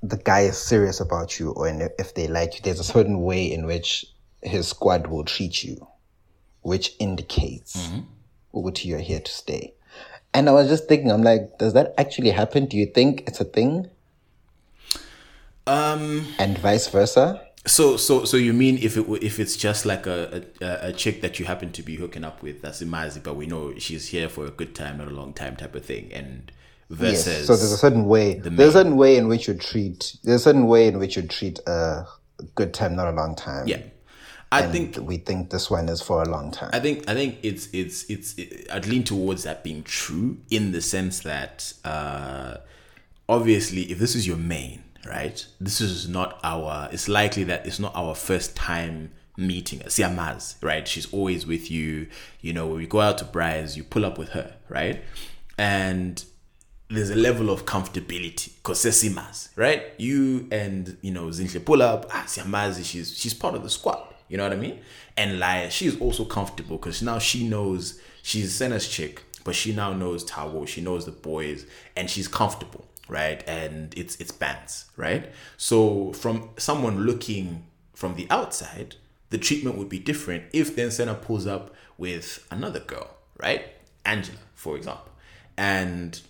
[0.04, 1.68] the guy is serious about you or
[1.98, 4.06] if they like you, there's a certain way in which
[4.40, 5.84] his squad will treat you,
[6.62, 7.90] which indicates
[8.52, 9.74] what you're here to stay.
[10.32, 12.66] And I was just thinking, I'm like, does that actually happen?
[12.66, 13.90] Do you think it's a thing?
[15.66, 16.24] Um.
[16.38, 17.44] And vice versa?
[17.66, 21.20] So so so you mean if it if it's just like a a, a chick
[21.22, 24.28] that you happen to be hooking up with that's Imazi, but we know she's here
[24.28, 26.52] for a good time, not a long time type of thing, and
[26.90, 27.46] versus Yes.
[27.46, 28.34] So there's a certain way.
[28.34, 30.16] the There's a certain way in which you treat.
[30.22, 32.06] There's a certain way in which you treat a
[32.54, 33.66] good time, not a long time.
[33.68, 33.78] yeah.
[34.52, 36.70] I And think we think this one is for a long time.
[36.72, 40.70] I think I think it's it's it's it, I'd lean towards that being true in
[40.70, 42.58] the sense that uh,
[43.28, 46.88] obviously if this is your main right, this is not our.
[46.92, 49.80] It's likely that it's not our first time meeting.
[49.80, 50.86] Siamaz, right?
[50.86, 52.06] She's always with you.
[52.40, 55.02] You know, when we go out to braais, you pull up with her, right?
[55.58, 56.24] And
[56.96, 58.84] there's a level of comfortability because
[59.56, 59.92] right?
[59.98, 62.06] You and you know Zinhle pull up.
[62.10, 64.14] Ah, Siamazi, she's she's part of the squad.
[64.28, 64.80] You know what I mean?
[65.16, 69.92] And like she's also comfortable because now she knows she's Sena's chick, but she now
[69.92, 70.66] knows Tawo.
[70.66, 71.66] She knows the boys,
[71.96, 73.42] and she's comfortable, right?
[73.48, 75.30] And it's it's bands, right?
[75.56, 78.96] So from someone looking from the outside,
[79.30, 83.64] the treatment would be different if then Senna pulls up with another girl, right?
[84.04, 85.12] Angela, for example,
[85.56, 86.20] and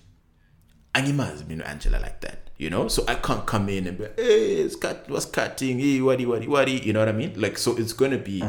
[0.95, 2.89] Animas, you know, Angela like that, you know?
[2.89, 6.27] So I can't come in and be like, hey, it's cut, what's cutting, hey, waddy,
[6.27, 7.41] waddy, waddy, you know what I mean?
[7.41, 8.41] Like, so it's going to be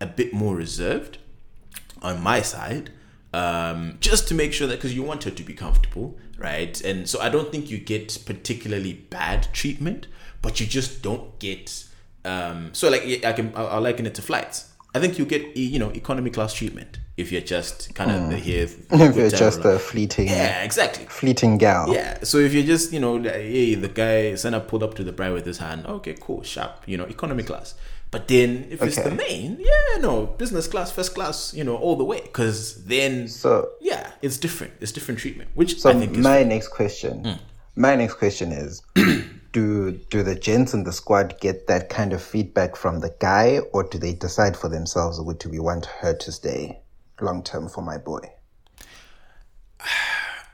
[0.00, 1.18] a bit more reserved
[2.02, 2.90] on my side,
[3.32, 6.80] um, just to make sure that, because you want her to be comfortable, right?
[6.82, 10.06] And so I don't think you get particularly bad treatment,
[10.40, 11.84] but you just don't get,
[12.24, 14.72] um, so like, I can, I'll liken it to flights.
[14.94, 18.62] I think you get, you know, economy class treatment if you're just kind of here.
[18.90, 21.04] if you're just a fleeting, Yeah, exactly.
[21.06, 21.92] fleeting gal.
[21.92, 22.18] Yeah.
[22.22, 25.12] So if you're just, you know, like, hey, the guy Senna pulled up to the
[25.12, 25.84] bride with his hand.
[25.86, 26.84] Okay, cool, sharp.
[26.86, 27.74] You know, economy class.
[28.10, 31.96] But then if it's the main, yeah, no, business class, first class, you know, all
[31.96, 32.20] the way.
[32.22, 34.72] Because then, So- yeah, it's different.
[34.80, 37.32] It's different treatment, which So I think is my next question, Hmm.
[37.76, 38.80] my next question is,
[39.52, 43.58] do do the gents in the squad get that kind of feedback from the guy,
[43.72, 46.80] or do they decide for themselves, do we want her to stay
[47.20, 48.20] long term for my boy?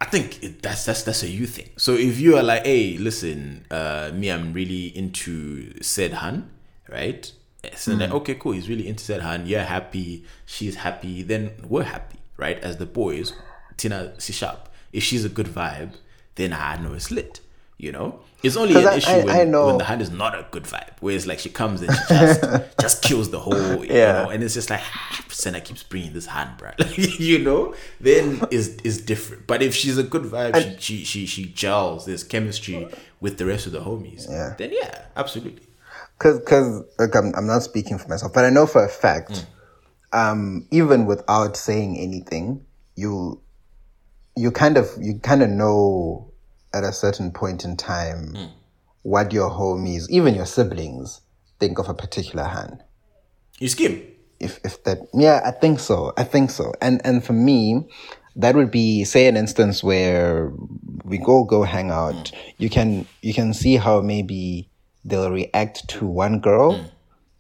[0.00, 1.70] I think it, that's that's that's a you thing.
[1.76, 6.50] So if you are like, hey, listen, uh, me, I'm really into said Han,
[6.88, 7.32] right?
[7.74, 8.52] So then, okay, cool.
[8.52, 9.46] He's really into said Han.
[9.46, 10.24] You're happy.
[10.44, 11.22] She's happy.
[11.22, 12.58] Then we're happy, right?
[12.58, 13.32] As the boys,
[13.78, 14.68] Tina C sharp.
[14.92, 15.94] If she's a good vibe,
[16.34, 17.40] then I know it's lit.
[17.78, 20.11] You know, it's only an I- issue I- when, I know- when the hand is
[20.11, 20.90] not a good vibe.
[21.01, 22.40] Where it's like she comes and she just
[22.80, 24.12] just kills the whole, you Yeah.
[24.24, 26.70] know, and it's just like ah, Senna keeps bringing this hand, bro.
[26.97, 29.47] you know, then is is different.
[29.47, 32.07] But if she's a good vibe, she, she she she gels.
[32.07, 32.88] There's chemistry
[33.20, 34.28] with the rest of the homies.
[34.30, 34.55] Yeah.
[34.57, 35.66] Then yeah, absolutely.
[36.18, 39.47] Because because like, I'm I'm not speaking for myself, but I know for a fact,
[40.12, 40.18] Hmm.
[40.18, 42.64] um, even without saying anything,
[42.97, 43.40] you
[44.36, 46.30] you kind of you kind of know
[46.75, 48.47] at a certain point in time Hmm.
[49.03, 51.20] what your homies, even your siblings,
[51.61, 52.83] think of a particular hand.
[53.59, 54.03] You skim.
[54.41, 56.72] if if that yeah i think so i think so.
[56.81, 57.87] And and for me
[58.37, 60.53] that would be say an instance where
[61.05, 62.29] we go go hang out.
[62.31, 62.37] Hmm.
[62.59, 64.68] You can you can see how maybe
[65.05, 66.87] they'll react to one girl hmm.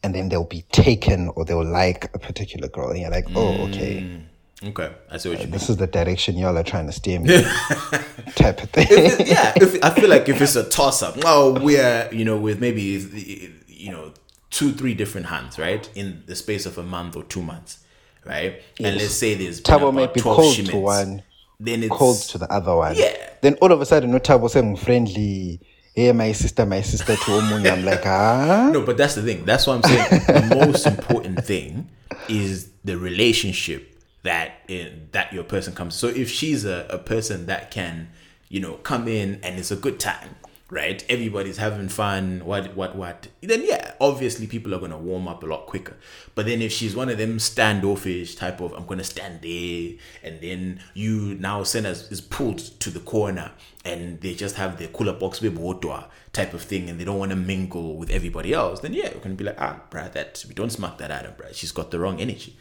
[0.04, 2.90] and then they'll be taken or they'll like a particular girl.
[2.90, 4.22] And you're like oh okay hmm.
[4.66, 5.52] Okay, I see what you mean.
[5.52, 7.28] this is the direction y'all are trying to steer me
[8.34, 11.54] type of thing If- yeah, if, I feel like if it's a toss up, well,
[11.54, 14.12] we're you know with maybe you know
[14.50, 17.78] two, three different hands, right, in the space of a month or two months,
[18.24, 21.22] right, and let's say there's Tabo may be 12 cold to one
[21.60, 23.16] then it's cold to the other one Yeah.
[23.40, 25.60] then all of a sudden no tabo saying friendly
[25.94, 29.44] hey my sister my sister to omunye i'm like ah No, but that's the thing.
[29.44, 30.48] That's what I'm saying.
[30.50, 31.88] the most important thing
[32.28, 33.93] is the relationship
[34.24, 35.94] that in, that your person comes.
[35.94, 38.10] So if she's a, a person that can,
[38.48, 40.36] you know, come in and it's a good time,
[40.70, 41.04] right?
[41.08, 42.40] Everybody's having fun.
[42.44, 43.28] What what what?
[43.42, 45.96] Then yeah, obviously people are gonna warm up a lot quicker.
[46.34, 50.40] But then if she's one of them standoffish type of, I'm gonna stand there, and
[50.40, 53.52] then you now send us is pulled to the corner,
[53.84, 57.18] and they just have their cooler box with water type of thing, and they don't
[57.18, 58.80] want to mingle with everybody else.
[58.80, 61.34] Then yeah, we're gonna be like, ah, bruh, that we don't smack that at her,
[61.38, 61.54] bruh.
[61.54, 62.56] She's got the wrong energy.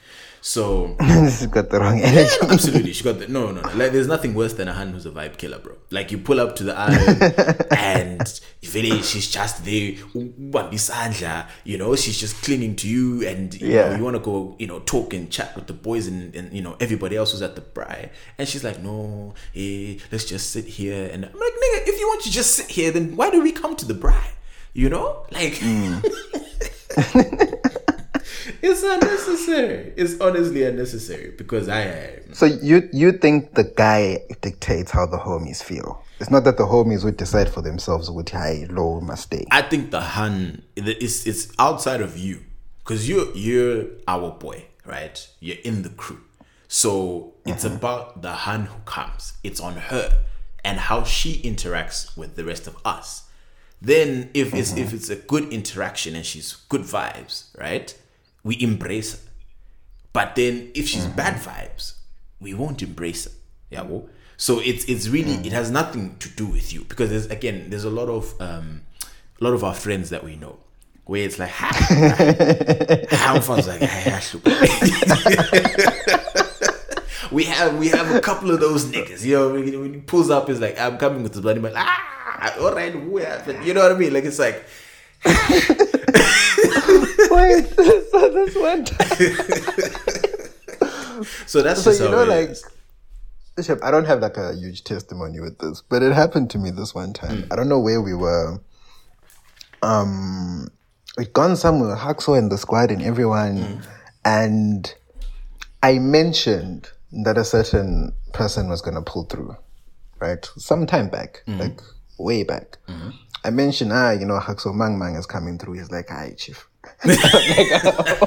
[0.46, 2.91] So this has got the wrong energy yeah, absolutely.
[2.91, 3.70] She got the no, no, no.
[3.78, 5.76] Like, there's nothing worse than a hand who's a vibe killer, bro.
[5.89, 8.41] Like, you pull up to the island and
[8.74, 9.94] really, she's just there,
[11.64, 13.91] you know, she's just clinging to you, and you Yeah.
[13.91, 16.52] know, you want to go, you know, talk and chat with the boys and, and
[16.52, 20.52] you know everybody else who's at the braai, and she's like, no, eh, let's just
[20.52, 21.10] sit here.
[21.10, 23.54] And I'm like, nigga, if you want to just sit here, then why do we
[23.54, 24.32] come to the braai?
[24.74, 25.62] You know, like.
[28.62, 29.94] It's unnecessary.
[29.96, 35.64] It's honestly unnecessary because I So you you think the guy dictates how the homies
[35.64, 36.04] feel?
[36.20, 39.46] It's not that the homies would decide for themselves which high low must stay.
[39.52, 42.42] I think the hun it's it's outside of you
[42.80, 45.28] because you're you're our boy, right?
[45.40, 46.22] You're in the crew,
[46.68, 47.76] so it's mm-hmm.
[47.76, 49.34] about the hun who comes.
[49.44, 50.24] It's on her
[50.64, 53.24] and how she interacts with the rest of us.
[53.82, 54.80] Then if it's mm-hmm.
[54.80, 57.94] if it's a good interaction and she's good vibes, right?
[58.44, 59.20] We embrace her.
[60.12, 61.94] But then if she's bad vibes,
[62.39, 63.32] we won't embrace her.
[63.70, 64.10] Yeah, well.
[64.38, 66.84] So it's it's really it has nothing to do with you.
[66.86, 68.82] Because there's again there's a lot of um
[69.39, 70.58] a lot of our friends that we know
[71.06, 73.34] where it's like ha ha
[73.68, 74.22] like "Hey,
[77.32, 80.48] we have we have a couple of those niggas you know when he, pulls up
[80.48, 81.74] he's like I'm coming with the bloody man.
[81.76, 82.14] Ah
[82.60, 84.14] all right you know what I mean?
[84.14, 84.66] Like it's like
[87.32, 87.68] Wait,
[88.11, 88.86] so this one
[91.45, 92.55] so that's So you know, like.
[93.55, 96.72] Bishop, I don't have like a huge testimony with this, but it happened to me
[96.72, 97.45] this one time.
[97.51, 98.59] I don't know where we were.
[99.84, 100.70] Um,
[101.20, 103.84] we'd gone somewhere, Haxo and the squad and everyone,
[104.26, 104.91] and
[105.84, 109.55] I mentioned that a certain person was gonna pull through,
[110.20, 110.43] right?
[110.57, 111.80] Some time back, like
[112.18, 112.80] way back.
[113.44, 115.74] I mentioned, ah, you know, Haxo Mang Mang is coming through.
[115.74, 116.68] He's like, hi, chief.
[117.06, 118.24] yeah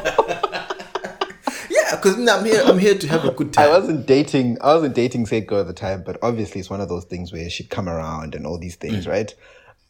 [2.07, 3.67] because I'm here I'm here to have a good time.
[3.67, 4.59] I wasn't dating.
[4.61, 7.33] I wasn't dating Said Girl at the time, but obviously it's one of those things
[7.33, 9.35] where she'd come around and all these things, right?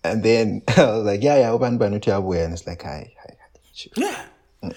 [0.05, 3.37] And then I was like, yeah, yeah, Uban Banuti Abwe, and it's like, hi, hi,
[3.41, 3.61] hi.
[3.75, 3.93] chief.
[3.97, 4.25] Yeah.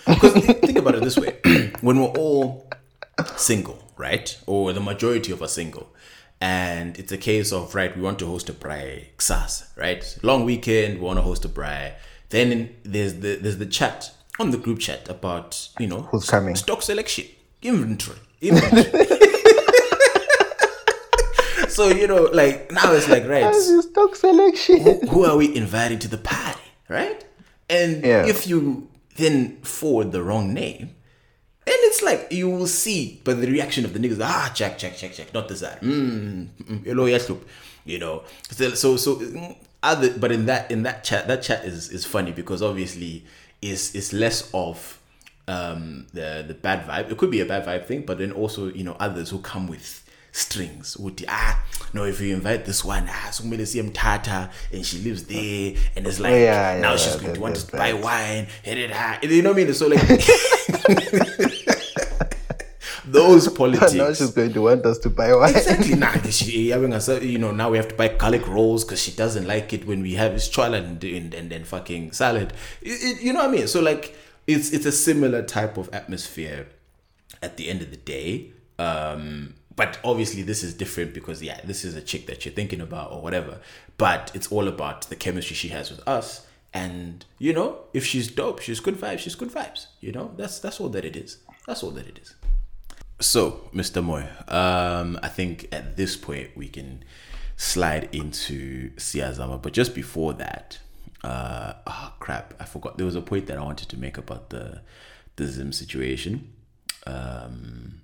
[0.06, 1.40] Because think about it this way
[1.82, 2.70] when we're all
[3.38, 4.38] single, right?
[4.46, 5.90] Or the majority of us single,
[6.42, 10.18] and it's a case of, right, we want to host a braai XAS, right?
[10.24, 11.94] Long weekend, we want to host a braai.
[12.30, 16.56] Then there's the there's the chat on the group chat about, you know, Who's coming?
[16.56, 17.26] stock selection,
[17.62, 18.18] inventory.
[18.42, 18.86] inventory.
[21.70, 25.08] so, you know, like now it's like, right, stock selection?
[25.10, 27.24] who are we inviting to the party, right?
[27.70, 28.26] And Yeah.
[28.28, 30.96] if you then forward the wrong name,
[31.72, 35.14] it's like you will see, but the reaction of the niggas, ah, check, check, check,
[35.14, 37.46] check, not this mm, mm, hello, yes, look,
[37.86, 38.24] you know.
[38.50, 42.06] So, so, so mm, other, but in that in that chat, that chat is is
[42.06, 43.24] funny because obviously
[43.62, 45.00] is is less of
[45.48, 47.12] um the the bad vibe.
[47.12, 49.68] It could be a bad vibe thing, but then also you know others who come
[49.68, 50.04] with
[50.40, 51.62] strings would ah
[51.94, 56.08] no if you invite this one ah so see Tata and she lives there and
[56.08, 58.92] it's like Yeah, now yeah, she's going to want us to buy wine hit it
[59.36, 59.74] you know what I mean?
[59.74, 60.02] So like
[63.06, 63.94] those politics.
[63.94, 65.56] now she's going to want us to buy wine.
[65.56, 65.96] exactly.
[65.96, 69.12] Nah she having us you know now we have to buy garlic rolls because she
[69.12, 72.54] doesn't like it when we have and and, and, and fucking salad.
[72.82, 73.68] It- it- you know what I mean?
[73.68, 74.16] So like
[74.48, 76.68] it's it's a similar type of atmosphere
[77.42, 78.52] at the end of the day.
[78.78, 82.82] Um but obviously this is different because yeah, this is a chick that you're thinking
[82.82, 83.62] about or whatever.
[83.98, 86.46] But it's all about the chemistry she has with us.
[86.74, 89.86] And you know, if she's dope, she's good vibes, she's good vibes.
[90.02, 91.38] You know, that's that's all that it is.
[91.66, 92.36] That's all that it is.
[93.22, 94.04] So, Mr.
[94.04, 97.06] Moy, um, I think at this point we can
[97.56, 100.80] slide into Siazama, but just before that,
[101.24, 102.98] uh, oh crap, I forgot.
[102.98, 104.82] There was a point that I wanted to make about the
[105.38, 106.52] the Zim situation.
[107.08, 108.02] Um,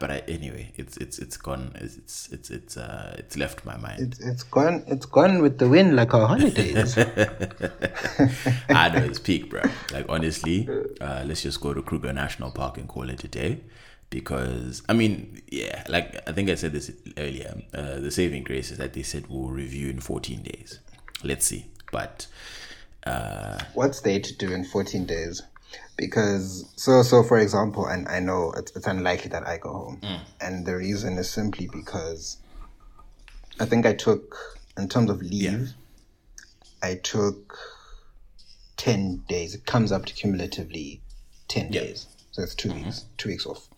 [0.00, 1.72] but I, anyway, it's it's it's gone.
[1.76, 4.00] It's it's it's it's uh it's left my mind.
[4.00, 4.84] It's, it's gone.
[4.86, 6.96] It's gone with the wind like our holidays.
[8.68, 9.62] I know it's peak, bro.
[9.92, 10.68] Like honestly,
[11.00, 13.60] uh, let's just go to Kruger National Park and call it a day.
[14.08, 17.62] Because I mean, yeah, like I think I said this earlier.
[17.72, 20.80] Uh, the saving grace is that they said we'll review in 14 days.
[21.22, 22.26] Let's see, but
[23.06, 25.42] uh, What's they to do in 14 days?
[26.00, 30.00] Because so so for example, and I know it's, it's unlikely that I go home,
[30.02, 30.20] mm.
[30.40, 32.38] and the reason is simply because
[33.60, 34.34] I think I took
[34.78, 35.74] in terms of leave,
[36.82, 37.58] I took
[38.78, 39.54] 10 days.
[39.54, 41.02] It comes up to cumulatively
[41.48, 41.82] 10 Yeah.
[41.82, 42.84] days, so it's 2 mm-hmm.
[42.84, 43.68] weeks, two weeks off.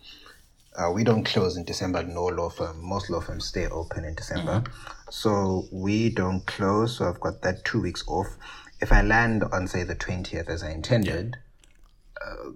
[0.76, 2.04] Uh, we don't close in December.
[2.04, 2.82] No law firm.
[2.82, 4.60] Most law firms stay open in December.
[4.60, 5.10] Mm-hmm.
[5.10, 6.96] So we don't close.
[6.96, 8.28] So I've got that two weeks off.
[8.80, 11.36] If I land on, say, the 20th as I intended,
[12.24, 12.50] uh,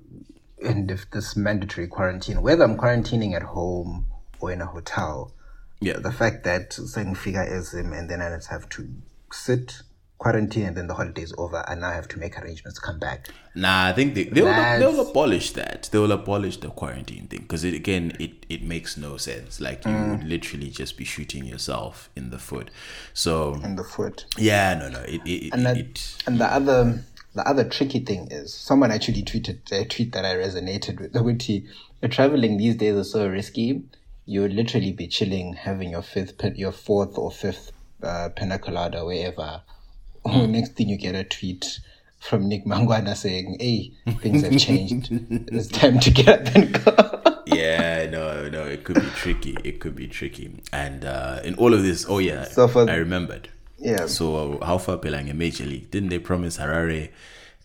[0.68, 4.06] and if this mandatory quarantine, whether I'm quarantining at home
[4.40, 5.32] or in a hotel,
[5.80, 8.88] yeah, the fact that saying figure is him and then I just have to
[9.32, 9.82] sit,
[10.18, 12.98] quarantine, and then the holiday's over, and now I have to make arrangements to come
[12.98, 13.28] back.
[13.54, 15.88] Nah, I think they they'll, they'll abolish that.
[15.92, 19.60] They'll abolish the quarantine thing because it again it it makes no sense.
[19.60, 20.10] Like you Mm.
[20.10, 22.70] would literally just be shooting yourself in the foot.
[23.12, 24.24] So in the foot.
[24.38, 27.02] yeah, no, no, it it, And, it, that, it and the other
[27.36, 31.14] the other tricky thing is someone actually tweeted a tweet that I resonated with.
[32.00, 33.82] Which traveling these days is so risky.
[34.24, 37.72] You would literally be chilling, having your fifth, your fourth or fifth
[38.02, 39.62] uh, pina colada wherever.
[40.26, 41.78] Next thing you get a tweet
[42.18, 45.08] from Nick Mangwana saying, "Hey, things have changed.
[45.52, 49.56] it's time to get up and go." yeah, no, no, it could be tricky.
[49.62, 50.62] It could be tricky.
[50.72, 53.50] And uh, in all of this, oh yeah, So for- I remembered.
[53.86, 54.06] Yeah.
[54.06, 55.92] So uh, how far Pelang in Major League?
[55.92, 57.10] Didn't they promise Harare?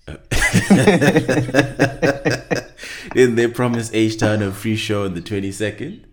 [0.07, 0.17] uh,
[3.13, 6.05] didn't they promise H Town a free show on the twenty second?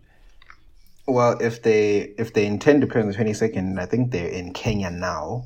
[1.07, 4.29] Well, if they if they intend to play on the twenty second, I think they're
[4.29, 5.45] in Kenya now.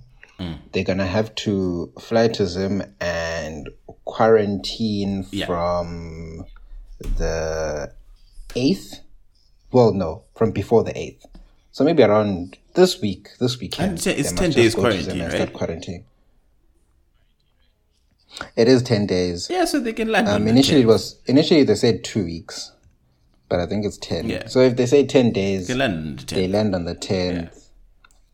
[0.73, 3.69] They're gonna have to fly to Zim and
[4.05, 5.47] quarantine Yeah.
[5.47, 6.45] from
[7.01, 7.93] the
[8.57, 9.03] eighth.
[9.71, 11.25] Well, no, from before the eighth.
[11.71, 13.29] So maybe around this week.
[13.39, 15.53] This weekend, It's ten- it's 10 days just go to Zim quarantine, right?
[15.53, 16.05] quarantine.
[18.57, 19.49] It is ten days.
[19.51, 20.27] Yeah, so they can land.
[20.29, 22.73] on Um, initially, it was initially they said two weeks,
[23.49, 24.29] but I think it's ten.
[24.29, 24.47] Yeah.
[24.49, 26.53] So if they say ten days, They land on the they 10th.
[26.53, 27.69] land on the 10th,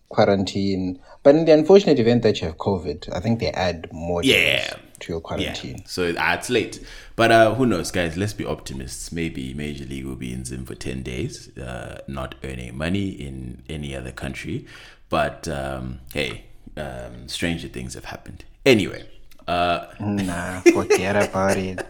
[0.09, 1.01] quarantine.
[1.25, 4.31] But in the unfortunate event that you have COVID, I think they add more days
[4.31, 4.77] Yeah.
[5.01, 5.55] To your Yeah,
[5.87, 6.81] so uh, it's late,
[7.17, 8.17] but uh, who knows, guys?
[8.17, 9.13] Let's be optimists.
[9.13, 13.63] Maybe Major League will be in Zim for ten days, uh, not earning money in
[13.69, 14.67] any other country.
[15.09, 16.45] But um, hey,
[16.77, 18.45] um, stranger things have happened.
[18.67, 19.09] Anyway,
[19.47, 21.81] uh, Nah, forget about it.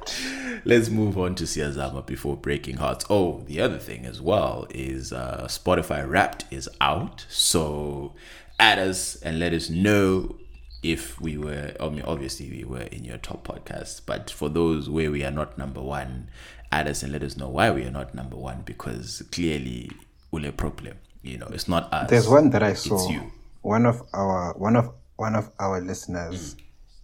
[0.65, 3.05] let's move on to Siazama before breaking hearts.
[3.11, 8.15] Oh, the other thing as well is uh, Spotify Wrapped is out, so
[8.61, 10.37] add us and let us know
[10.83, 11.75] if we were.
[11.81, 15.31] I mean, obviously we were in your top podcast, but for those where we are
[15.31, 16.31] not number one,
[16.71, 19.91] add us and let us know why we are not number one because clearly
[20.33, 20.97] ule problem.
[21.23, 22.09] You know, it's not us.
[22.11, 23.11] There's one that I It's saw.
[23.11, 23.33] you.
[23.63, 26.55] One of our one of one of our listeners.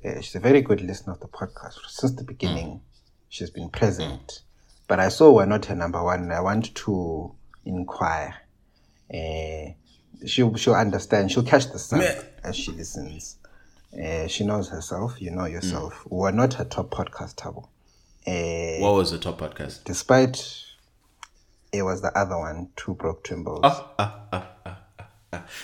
[0.04, 0.18] Mm.
[0.18, 2.80] uh, she's a very good listener of the podcast since the beginning.
[3.28, 4.42] She's been present,
[4.86, 6.30] but I saw we're not her number one.
[6.30, 8.34] I want to inquire.
[9.12, 9.72] Uh,
[10.26, 11.32] she'll she'll understand.
[11.32, 12.04] She'll catch the sun
[12.44, 13.38] as she listens.
[14.02, 15.20] Uh, she knows herself.
[15.20, 15.94] You know yourself.
[16.04, 16.10] Mm.
[16.10, 17.68] We're not her top podcast, Tabo.
[18.26, 19.84] Uh, What was the top podcast?
[19.84, 20.42] despite
[21.72, 23.60] it was the other one, Two Broke Twimbos.
[23.62, 24.90] Ah,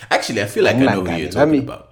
[0.09, 1.87] Actually, I feel like I know who you're talking me- about.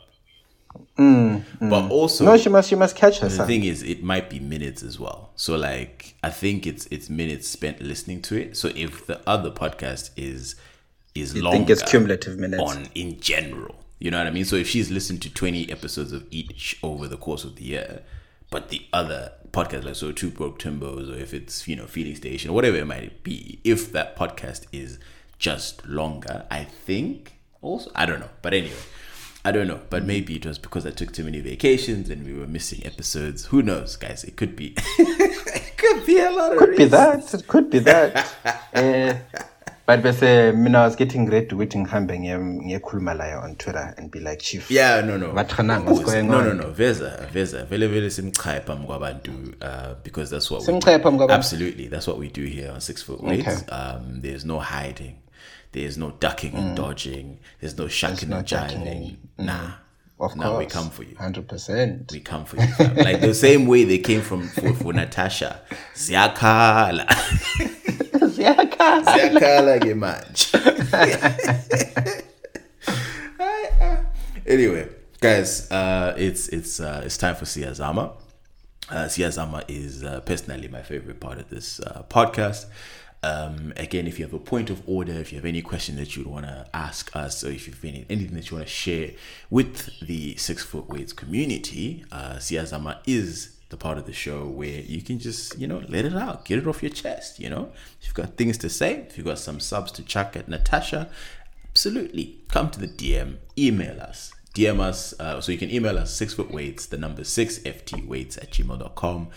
[0.98, 4.40] But also, no, she must she must catch her the thing is it might be
[4.40, 8.70] minutes as well so like i think it's it's minutes spent listening to it so
[8.76, 10.56] if the other podcast is
[11.16, 12.62] is You longer think it's cumulative minutes?
[12.62, 16.12] on in general you know what i mean so if she's listened to 20 episodes
[16.12, 18.02] of each over the course of the year
[18.50, 22.16] but the other podcast like so two broke timbos or if it's you know feeding
[22.16, 25.00] station or whatever it might be if that podcast is
[25.38, 28.76] just longer i think also i don't know but anyway
[29.46, 32.34] I don't know, but maybe it was because I took too many vacations and we
[32.34, 33.46] were missing episodes.
[33.46, 34.26] Who knows, guys?
[34.26, 34.74] It could be.
[34.98, 37.34] it could be a lot of could be that.
[37.34, 38.34] It could be that.
[38.74, 39.14] uh,
[39.90, 44.12] But bese mina I was getting ready ukuthi ngihambe ngiye- ngiyekhuluma laye on Twitter and
[44.12, 44.70] be like, Chief.
[44.70, 45.34] Yeah, no, no.
[45.34, 46.46] What what's going no, on?
[46.46, 46.72] no, no.
[46.72, 47.66] Veza, Veza.
[47.66, 49.32] Vele vele simchaye phambi kwabantu
[49.62, 51.34] uh, because that's what we Simchaye phambi kwabantu?
[51.34, 51.88] Absolutely.
[51.88, 53.48] That's what we do here on Six Foot Weights.
[53.48, 53.72] Okay.
[53.76, 55.16] Um, there's no hiding.
[55.72, 57.40] There's no ducking and dodging.
[57.60, 58.88] There's no shucking no and jiving.
[58.88, 59.18] and-
[59.48, 59.72] Nah.
[60.20, 60.74] Of we course.
[60.74, 61.16] come for you.
[61.16, 62.12] 100%.
[62.12, 62.68] We come for you.
[63.04, 65.62] like the same way they came from for, for Natasha.
[65.96, 67.08] Ziyakhala.
[68.36, 70.52] Ziyakhala ke manje.
[74.46, 74.90] anyway,
[75.22, 78.12] guys, uh, it's it's uh, it's time for Siyazama.
[78.90, 82.66] Uh, Siyazama is uh, personally my favorite part of this uh, podcast.
[83.22, 86.16] Um, again, if you have a point of order, if you have any question that
[86.16, 89.12] you want to ask us, or if you've any, anything that you want to share
[89.50, 94.80] with the Six Foot Weights community, uh, Siyazama is the part of the show where
[94.82, 97.72] you can just, you know, let it out, get it off your chest, you know.
[98.00, 101.10] If you've got things to say, if you've got some subs to chuck at Natasha,
[101.70, 104.34] absolutely come to the DM, email us.
[104.56, 108.08] DM us, uh, so you can email us six foot weights, the number six ft
[108.08, 109.28] weights at gmail.com,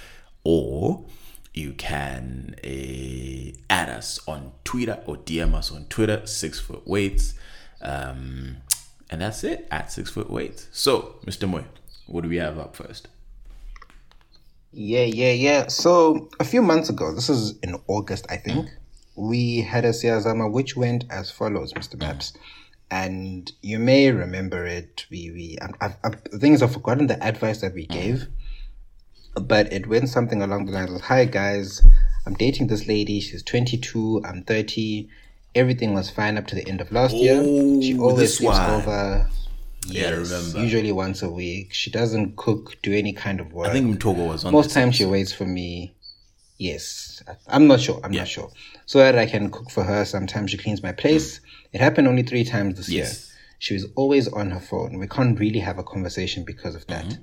[0.45, 1.05] or
[1.55, 7.35] you can uh, add us on Twitter or DM us on Twitter, six foot weights.
[7.83, 8.59] Um,
[9.11, 10.69] and that's it at six foot weights.
[10.73, 11.49] So, Mr.
[11.49, 11.65] Moy,
[12.07, 13.09] what do we have up first?
[14.73, 15.67] Yeah, yeah, yeah.
[15.67, 18.71] So a few months ago, this is in August, I think,
[19.15, 21.99] we had a Siyazama which went as follows, Mr.
[21.99, 22.33] Maps.
[22.91, 25.07] And you may remember it.
[25.11, 28.27] We, we, I, I, I, the thing is, I've forgotten the advice that we gave,
[29.35, 31.83] but it went something along the lines of, "Hi guys,
[32.27, 33.21] I'm dating this lady.
[33.21, 34.23] She's 22.
[34.25, 35.09] I'm 30.
[35.55, 37.43] Everything was fine up to the end of last year.
[37.83, 38.71] She always this sleeps one.
[38.71, 39.29] over.
[39.89, 40.61] Yeah, I remember.
[40.61, 41.75] Usually once a week.
[41.75, 43.69] She doesn't cook, do any kind of work.
[43.69, 45.95] I think Mtogo was on Most this times she waits for me.
[46.59, 48.01] Yes, I- I'm not sure.
[48.05, 48.21] I'm Yeah.
[48.21, 48.51] not sure.
[48.87, 50.05] So that I can cook for her.
[50.05, 51.41] Sometimes she cleans my place.
[51.73, 53.05] It happened only three times this year.
[53.05, 53.33] Yes.
[53.59, 54.99] She was always on her phone.
[54.99, 57.05] We can't really have a conversation because of that.
[57.07, 57.23] Mm-hmm.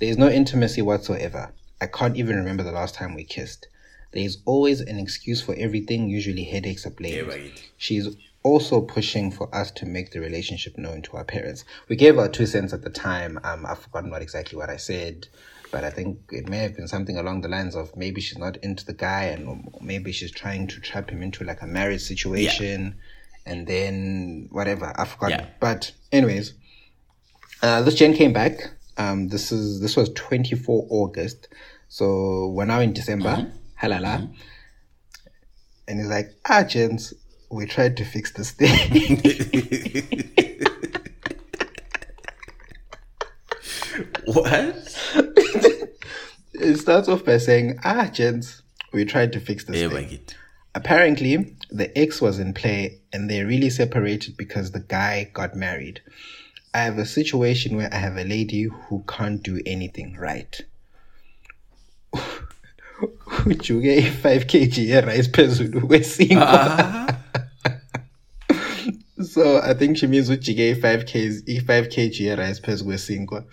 [0.00, 1.52] There is no intimacy whatsoever.
[1.80, 3.68] I can't even remember the last time we kissed.
[4.12, 6.08] There is always an excuse for everything.
[6.08, 7.28] Usually headaches are blamed.
[7.28, 7.70] Yeah, right.
[7.76, 8.08] She's
[8.42, 11.66] also pushing for us to make the relationship known to our parents.
[11.88, 13.38] We gave our two cents at the time.
[13.44, 15.28] Um, I've forgotten what exactly what I said,
[15.70, 18.56] but I think it may have been something along the lines of maybe she's not
[18.58, 22.96] into the guy, and maybe she's trying to trap him into like a marriage situation,
[23.44, 24.94] and then whatever.
[24.96, 25.40] I've forgotten.
[25.40, 25.46] Yeah.
[25.60, 26.54] But anyways,
[27.62, 28.70] uh, this Jen came back.
[29.00, 31.48] Um, this is this was 24 August,
[31.88, 33.50] so we're now in December.
[33.80, 34.30] Halala.
[35.88, 37.14] And he's like, ah, gents,
[37.50, 38.70] we tried to fix this thing.
[44.24, 44.96] What?
[46.54, 50.08] it starts off by saying, ah, gents, we tried to fix this Yeah, thing.
[50.10, 50.34] like.
[50.74, 56.00] Apparently, the ex was in play and they really separated because the guy got married.
[56.72, 60.60] I have a situation where I have a lady who can't do anything right.
[63.46, 67.14] ujuke i-5 kg ye-rice phezulu kwesinkwa
[69.32, 73.44] so i think she means ujike i-5 kg i-5 kg ye-rice phezu kwesinkwa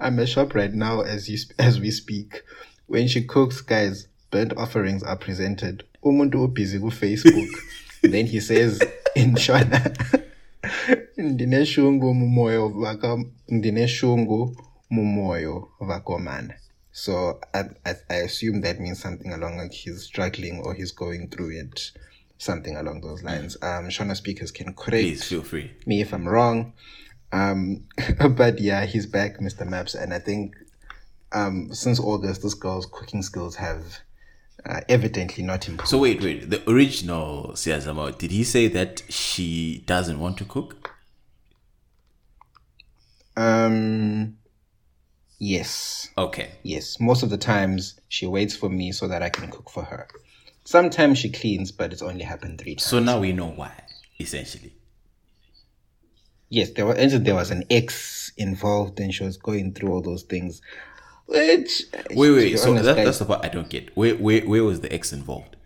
[0.00, 2.42] i'm a shop right now as you as we speak.
[2.86, 5.84] When she cooks guys burnt offerings are presented.
[6.02, 7.48] Umuntu ubusy ku-facebook
[8.02, 8.80] then he says
[9.14, 9.96] in shona
[11.16, 14.56] ndineshungu mumoyo vaka ndineshungu
[14.90, 16.54] mumoyo vakomana.
[16.92, 21.28] So I, I, I assume that means something along like he's struggling or he's going
[21.28, 21.92] through it
[22.38, 23.56] something along those lines.
[23.62, 25.70] Um shona speakers can correct Please feel free.
[25.86, 26.72] me if i'm wrong.
[27.32, 27.84] Um
[28.36, 30.54] but yeah he's back mr maps and i think
[31.32, 33.82] um since august this girl's cooking skills have
[34.68, 36.48] uh, evidently not improved So wait, wait.
[36.50, 40.90] The original Siyazama, did he say that she doesn't want to cook?
[43.36, 44.36] um
[45.40, 46.52] yes Okay.
[46.62, 49.82] Yes, most of the times she waits for me so that I can cook for
[49.82, 50.06] her.
[50.64, 52.84] Sometimes she cleans, but it's only happened three times.
[52.84, 53.72] So now we know why,
[54.20, 54.72] essentially.
[56.48, 60.22] yes, there was there was an ex involved, and she was going through all those
[60.22, 60.62] things.
[61.26, 62.58] Which Wait, wait.
[62.58, 63.96] So honest, that, guys, that's the part I don't get.
[63.96, 65.56] Where, where, where was the ex involved?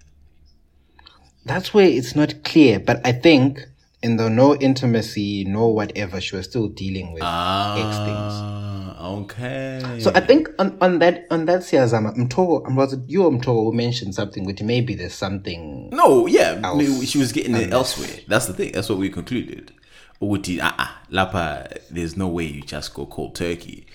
[1.48, 2.78] that's where it's not clear.
[2.78, 3.66] But I think
[4.02, 8.98] in the no intimacy, no whatever, she was still dealing with ah, ex things.
[9.00, 10.00] Okay.
[10.00, 13.72] So I think on, on that on that Siyazama, Mtogo, was it you or who
[13.72, 17.08] mentioned something with maybe there's something No, yeah, else.
[17.08, 18.20] she was getting it elsewhere.
[18.28, 18.72] That's the thing.
[18.72, 19.72] That's what we concluded.
[20.20, 23.86] Uti, ah, Lapa, there's no way you just go cold turkey.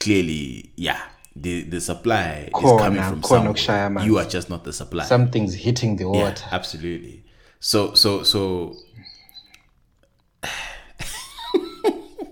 [0.00, 1.00] Clearly, yeah,
[1.34, 4.04] the the supply is coming from somewhere.
[4.04, 5.04] You are just not the supply.
[5.04, 6.42] something's hitting the water.
[6.42, 7.24] yeah, absolutely.
[7.60, 8.76] So so so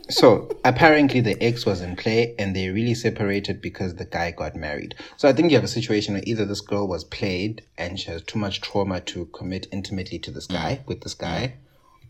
[0.08, 4.54] So apparently the ex was in play and they really separated because the guy got
[4.54, 4.94] married.
[5.16, 8.10] So I think you have a situation where either this girl was played and she
[8.12, 11.54] has too much trauma to commit intimately to this guy with this guy,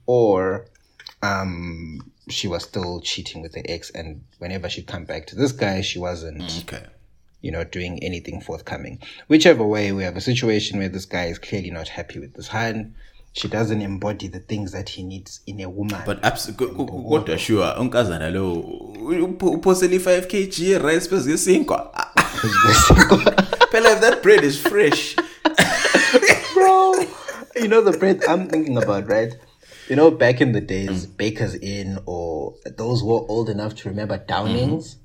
[0.05, 0.67] or
[1.23, 5.53] um she was still cheating with the ex and whenever she'd come back to this
[5.53, 6.85] guy she wasn't okay.
[7.41, 8.99] you know, doing anything forthcoming.
[9.29, 12.49] Whichever way, we have a situation where this guy is clearly not happy with this
[12.49, 12.95] hand.
[13.35, 16.01] She doesn't embody the things that he needs in a woman.
[16.07, 18.55] But absolutely kodwa sure unkazana lo
[18.97, 21.93] upho- uphosele 5 kg rice phezu kwesinkwa.
[23.71, 25.17] Phela if that bread is fresh.
[26.55, 26.95] bro,
[27.57, 29.35] you know the bread I'm thinking about, right?
[29.89, 33.89] You know, back in the days, Baker's Inn or those who were old enough to
[33.89, 34.97] remember Downings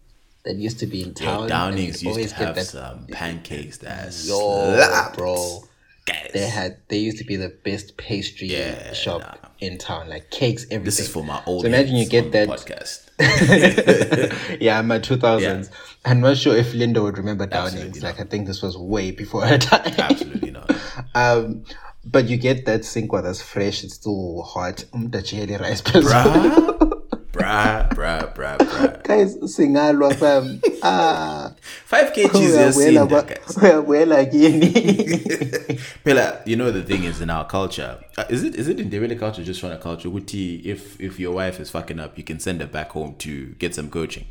[0.43, 1.41] that used to be in town.
[1.41, 5.17] and Downings used always to have that- some pancakes that Yo, slapped.
[5.17, 5.63] bro.
[6.07, 6.31] Guys.
[6.33, 9.49] They had they used to be the best pastry Yeah, shop nah.
[9.59, 10.83] in town, like cakes, everything.
[10.85, 13.01] This is for my old So imagine you get that podcast.
[14.59, 15.69] yeah, my 2000s.
[16.05, 17.75] I'm not sure if Linda would remember Downings.
[17.75, 19.93] Absolutely Like, I think this was way before her time.
[19.99, 20.71] Absolutely not.
[21.13, 21.65] um,
[22.05, 24.85] but you get that sinkwa that's fresh, it's still hot.
[24.93, 26.77] Umdachele rice Bruh,
[27.31, 29.03] bruh, bruh, bruh, bruh.
[29.03, 30.59] Guys, singalwa fam.
[30.83, 31.53] Ah,
[31.85, 33.55] 5 kgs yasinda, guys.
[33.57, 35.77] uyabuyela kini.
[36.03, 37.99] Pela, you know the thing is in our culture.
[38.17, 40.09] Uh, is it is it in the really culture just from a culture?
[40.09, 43.53] Ukuthi, if if your wife is fucking up, you can send her back home to
[43.59, 44.25] get some coaching.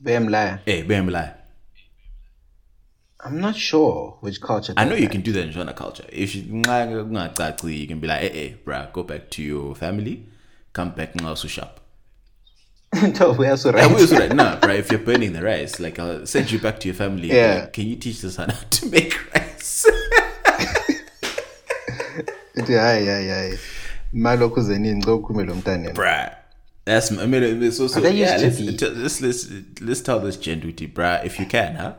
[0.00, 0.60] Bam liar.
[0.64, 1.34] Hey, lie.
[3.20, 4.74] I'm not sure which culture.
[4.76, 5.10] I know you that.
[5.12, 6.04] can do that in Shona culture.
[6.12, 10.26] If you, you can be like, eh, hey, hey, bruh, go back to your family,
[10.72, 11.80] come back and also shop.
[13.20, 13.92] No, we also right.
[13.92, 14.78] was right now, right?
[14.78, 17.28] If you're burning the rice, like I'll send you back to your family.
[17.28, 17.54] Yeah.
[17.60, 19.86] Like, can you teach the son how to make rice?
[22.56, 23.58] Hayi hayi hayi.
[24.12, 25.90] Malokhu zeningi ngokhume lo mntana.
[25.92, 26.34] bruh.
[26.84, 28.76] That's I mean it's so so yeah, let's, to be.
[28.76, 29.50] t- let's let's
[29.80, 31.24] let's tell this genduty, bruh.
[31.24, 31.92] If you can, huh?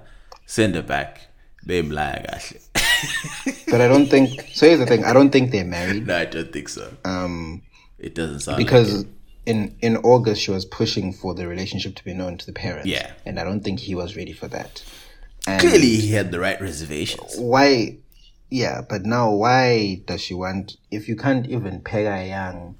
[0.49, 1.27] Send her back.
[1.65, 2.61] Bem lie, actually.
[3.71, 4.29] But I don't think.
[4.53, 5.05] So here's the thing.
[5.05, 6.07] I don't think they're married.
[6.07, 6.91] no, I don't think so.
[7.05, 7.61] Um,
[7.99, 9.07] It doesn't sound because it.
[9.45, 12.88] in in August she was pushing for the relationship to be known to the parents.
[12.89, 13.11] Yeah.
[13.27, 14.84] and I don't think he was ready for that.
[15.45, 17.35] And clearly he had the right reservations.
[17.38, 17.97] why?
[18.49, 20.77] Yeah, but now why does she want?
[20.89, 22.76] If you can't even peg a young,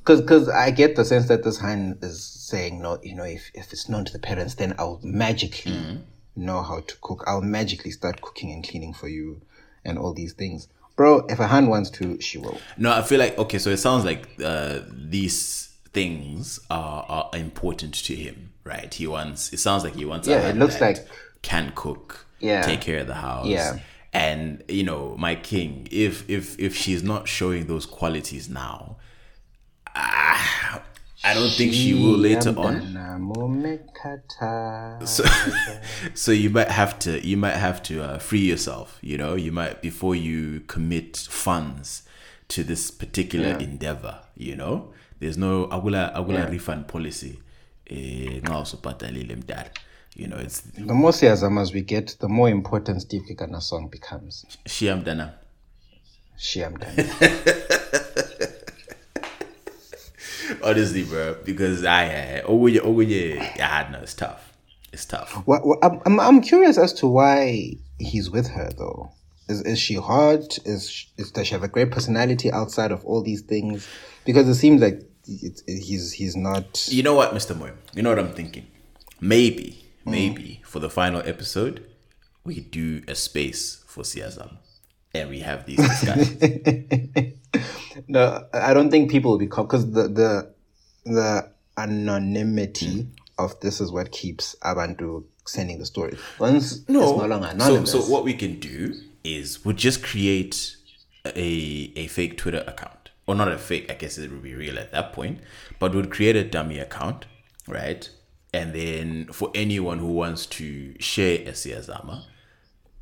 [0.00, 2.98] because because I get the sense that this hand is saying no.
[3.02, 5.96] You know, if if it's known to the parents, then I'll magically Mm-hmm.
[6.36, 7.24] Know how to cook.
[7.26, 9.40] I'll magically start cooking and cleaning for you,
[9.84, 10.68] and all these things.
[10.96, 12.58] Bro, if a hand wants to, she will.
[12.76, 13.58] No, I feel like okay.
[13.58, 18.92] So it sounds like uh, these things are, are important to him, right?
[18.92, 19.52] He wants.
[19.52, 20.28] It sounds like he wants.
[20.28, 21.06] a Yeah, it looks like-
[21.42, 22.26] can cook.
[22.40, 22.62] Yeah.
[22.62, 23.46] take care of the house.
[23.46, 23.78] Yeah.
[24.12, 25.88] and you know, my king.
[25.90, 28.96] If if if she's not showing those qualities now,
[29.94, 30.82] ah,
[31.24, 32.94] I don't think she will later on.
[35.06, 35.24] So,
[36.14, 38.98] so you might have to you might have to uh, free yourself.
[39.00, 42.02] You know, you might before you commit funds
[42.48, 44.20] to this particular endeavor.
[44.36, 47.38] You know, there's no agula agula refund policy.
[47.86, 49.70] Eh, nxa usubhatalile mdala.
[50.16, 54.44] You know, it's The more siyazamas we get, the more important Steve Kekana song becomes.
[54.66, 55.32] shia mdana.
[56.36, 56.74] Shiam
[60.62, 64.52] Honestly, bro, because I oh yeah oh yeah yeah no, it's tough.
[64.92, 65.32] It's tough.
[65.46, 69.10] What, what, I'm, I'm I'm curious as to why he's with her though.
[69.48, 70.58] Is is she hot?
[70.64, 73.88] Is, sh- is does she have a great personality outside of all these things?
[74.24, 76.88] Because it seems like it, it, he's he's not.
[76.88, 77.56] You know what, Mr.
[77.56, 77.72] Moy?
[77.94, 78.66] You know what I'm thinking?
[79.20, 80.12] Maybe, mm.
[80.12, 81.84] maybe for the final episode,
[82.44, 84.58] we do a space for Siazam.
[85.14, 87.34] And we have these discussions.
[88.08, 90.54] No, I don't think people will be caught because the the
[91.04, 93.08] the anonymity mm.
[93.38, 96.16] of this is what keeps Abantu sending the story.
[96.38, 97.92] Once it's no longer so, anonymous.
[97.92, 100.76] so what we can do is we'll just create
[101.24, 103.10] a a fake Twitter account.
[103.26, 105.40] Or not a fake, I guess it would be real at that point.
[105.78, 107.24] But we'll create a dummy account,
[107.66, 108.08] right?
[108.52, 112.24] And then for anyone who wants to share a Siyazama,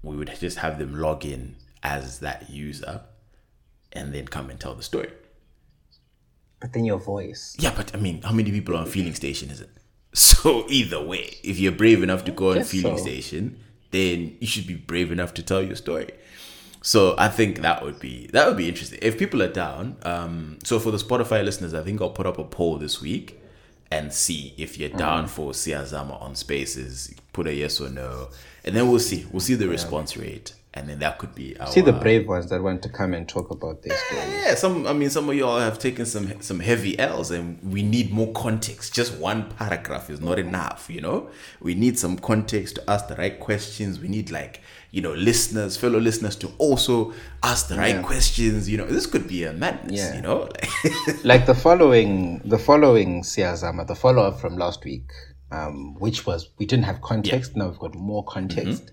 [0.01, 3.03] we would just have them log in as that user
[3.93, 5.11] and then come and tell the story.
[6.61, 7.57] but then your voice.
[7.59, 9.71] Yeah, but I mean, how many people are on Feeling Station is it?
[10.15, 13.03] So either way, if you're brave enough to go on Feeling so.
[13.05, 13.59] Station,
[13.93, 16.11] then you should be brave enough to tell your story.
[16.83, 18.99] So I think that would be that would be interesting.
[19.03, 22.39] If people are down, um, so for the Spotify listeners, I think I'll put up
[22.39, 23.41] a poll this week
[23.91, 25.35] and see if you're down Mm-hmm.
[25.37, 27.15] for Siyazama on Spaces.
[27.33, 28.29] Put a yes or no,
[28.65, 29.27] and then we'll see.
[29.33, 30.53] We'll see the response rate.
[30.75, 33.29] And then that could be our, See the brave ones that want to come and
[33.29, 33.93] talk about this.
[34.07, 34.33] stories.
[34.33, 34.87] yeah, some.
[34.87, 38.33] I mean, some of y'all have taken some some heavy L's, and we need more
[38.33, 38.95] context.
[38.95, 40.89] Just one paragraph is not enough.
[40.89, 41.31] You know,
[41.61, 44.01] we need some context to ask the right questions.
[44.01, 44.63] We need like
[44.93, 47.13] you know listeners, fellow listeners, to also
[47.43, 48.03] ask the right Yeah.
[48.03, 48.69] questions.
[48.69, 50.01] You know, this could be a madness.
[50.01, 50.17] Yeah.
[50.17, 50.49] You know,
[51.25, 55.11] like, the following the following Siyazama, the follow up from last week,
[55.51, 58.91] um, which was we didn't have context, now we've got more context.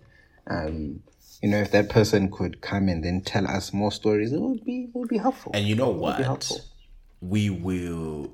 [0.47, 1.01] Um,
[1.41, 4.63] you know, if that person could come and then tell us more stories, it would
[4.65, 5.51] be it would be helpful.
[5.55, 6.19] and you know It would be what?
[6.21, 6.61] helpful.
[7.21, 8.31] We will,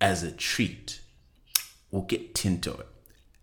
[0.00, 1.00] as a treat,
[1.90, 2.82] we'll get Tinto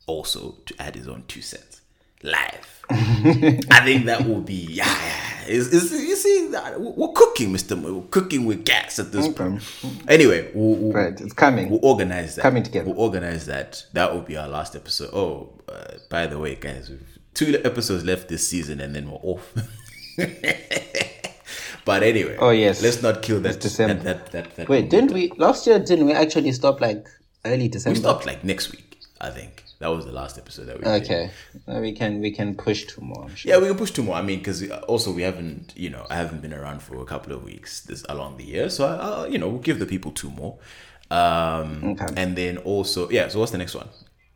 [0.07, 1.81] also to add his own two cents
[2.23, 2.69] live.
[2.89, 4.85] I think that will be yeah.
[4.85, 5.45] yeah.
[5.47, 7.75] Is is you see that we're cooking, Mister.
[7.75, 7.93] Mo.
[7.99, 9.61] We're cooking with gas at this point.
[10.07, 11.69] Anyway, we'll, we'll, Right, it's coming.
[11.69, 12.41] We'll organize that.
[12.41, 12.89] Coming together.
[12.91, 13.85] We'll organize that.
[13.93, 15.09] That will be our last episode.
[15.13, 19.17] Oh, uh, by the way, guys, we've two episodes left this season, and then we're
[19.21, 19.53] off.
[21.85, 22.81] but anyway, Oh, yes.
[22.81, 23.55] let's not kill that.
[23.55, 24.03] It's December.
[24.03, 25.79] That, that, that, that Wait, didn't we last year?
[25.79, 27.07] Didn't we actually stop like
[27.45, 27.97] early December?
[27.97, 28.97] we stopped like next week?
[29.19, 30.85] I think that was the last episode that we.
[30.85, 31.31] Okay,
[31.67, 33.23] Uh, we can we can push two more.
[33.25, 33.51] I'm sure.
[33.51, 34.15] Yeah, we can push two more.
[34.15, 37.33] I mean, because also we haven't, you know, I haven't been around for a couple
[37.33, 40.11] of weeks this along the year, so I, I you know, we'll give the people
[40.11, 40.57] two more.
[41.11, 42.07] Um, Okay.
[42.17, 43.27] and then also, yeah.
[43.29, 43.87] So what's the next one?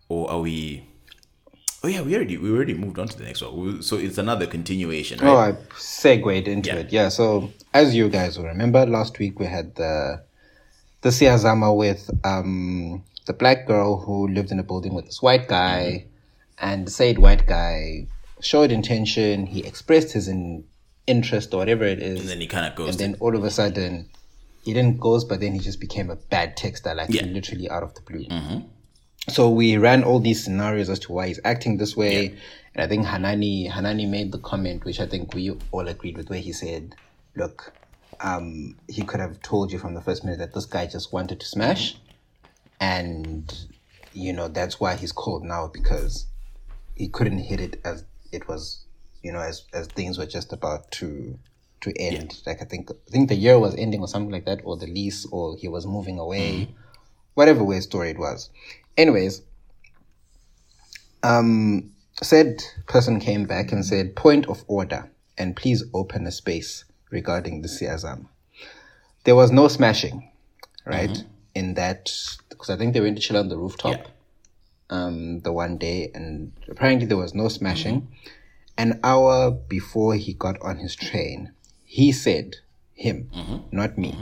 [0.10, 0.86] Or are we?
[1.84, 3.82] Oh yeah, we already we already moved on to the next one.
[3.82, 5.30] So it's another continuation, right?
[5.30, 6.76] Oh, I segued into Yeah.
[6.78, 6.92] it.
[6.92, 7.10] Yeah.
[7.10, 10.24] So as you guys will remember, last week we had the
[11.02, 15.48] the Siyazama with um the black girl who lived in a building with this white
[15.48, 16.06] guy,
[16.60, 18.08] and the said white guy
[18.42, 19.46] showed intention.
[19.46, 20.64] He expressed his in,
[21.06, 22.90] interest or whatever it is, and then he kind of goes.
[22.90, 24.10] and then all of a sudden
[24.64, 27.22] he didn't ghost, but then he just became a bad texter, like Yeah.
[27.22, 27.34] Mm-hmm.
[27.36, 28.26] literally out of the blue.
[29.30, 32.28] So we ran all these scenarios as to why he's acting this way,
[32.74, 36.30] and I think Hanani Hanani made the comment, which I think we all agreed with,
[36.30, 36.96] where he said,
[37.36, 37.74] "Look,
[38.22, 41.42] um, he could have told you from the first minute that this guy just wanted
[41.42, 41.98] to smash,
[42.80, 43.54] and
[44.14, 46.26] you know that's why he's cold now because
[46.96, 48.86] he couldn't hit it as it was,
[49.24, 51.38] you know, as as things were just about to."
[51.82, 54.62] To end, like I think, I think the year was ending or something like that,
[54.64, 56.70] or the lease, or he was moving away,
[57.36, 58.50] whatever way story it was.
[58.98, 59.44] Anyways,
[61.24, 61.92] um,
[62.24, 67.62] said person came back and said, point of order, and please open a space regarding
[67.62, 68.28] the Siazam.
[69.24, 70.32] There was no smashing,
[70.86, 71.24] right?
[71.54, 72.12] In that,
[72.50, 74.08] because I think they went to chill on the rooftop
[74.90, 78.08] um, the one day, and apparently there was no smashing.
[78.80, 81.52] An hour before he got on his train,
[81.86, 82.56] he said,
[82.94, 83.30] him,
[83.72, 84.16] not me,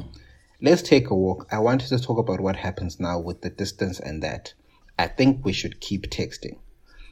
[0.61, 1.47] let's take a walk.
[1.51, 4.53] I wanted to talk about what happens now with the distance and that.
[4.97, 6.57] I think we should keep texting.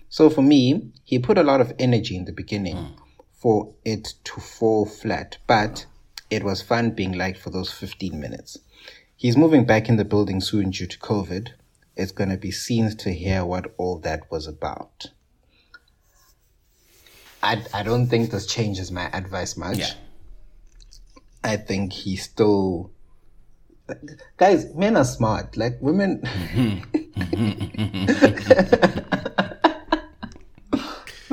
[0.09, 2.95] So for me, he put a lot of energy in the beginning mm.
[3.33, 5.85] for it to fall flat, but
[6.29, 8.57] it was fun being liked for those 15 minutes.
[9.15, 11.49] He's moving back in the building soon due to COVID.
[11.95, 15.07] It's going to be scenes to hear what all that was about.
[17.41, 19.79] I, I don't think this changes my advice much.
[19.79, 19.93] Yeah.
[21.43, 22.91] I think he still.
[24.37, 25.57] Guys, men are smart.
[25.57, 26.21] Like women.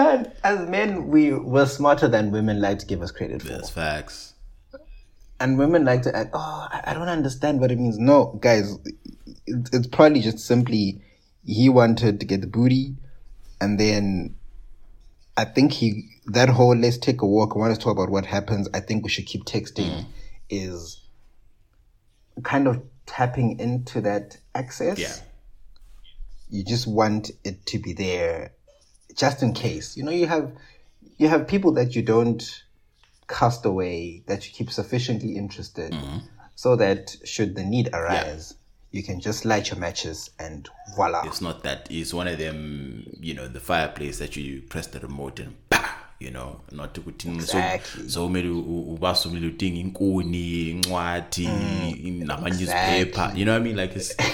[0.01, 3.49] Man, as men, we were smarter than women like to give us credit for.
[3.49, 4.33] That's facts.
[5.39, 7.99] And women like to act, oh, I, don't understand what it means.
[7.99, 8.79] No, guys,
[9.47, 11.03] it's probably just simply
[11.45, 12.97] he wanted to get the booty.
[13.61, 14.37] And then
[15.37, 18.25] I think he, that whole let's take a walk, I want to talk about what
[18.25, 18.69] happens.
[18.73, 20.07] I think we should keep texting mm.
[20.49, 21.00] is
[22.43, 24.99] kind of tapping into that access.
[24.99, 25.15] Yeah.
[26.49, 28.53] You just want it to be there
[29.17, 29.97] just in case.
[29.97, 30.53] You know, you have
[31.19, 32.43] you have people that you don't
[33.29, 36.19] cast away that you keep sufficiently interested mm-hmm.
[36.57, 38.55] so that should the need arise,
[38.91, 41.23] you can just light your matches and voila.
[41.25, 41.87] It's not that.
[41.91, 43.07] It's one of them.
[43.21, 45.57] You know, the fireplace that you press the remote and.
[46.21, 48.03] You know, not to put in Exactly.
[48.03, 51.49] so so many ubasumile udinga inkuni incwadi
[52.25, 54.15] nama newspaper you know what i mean like it's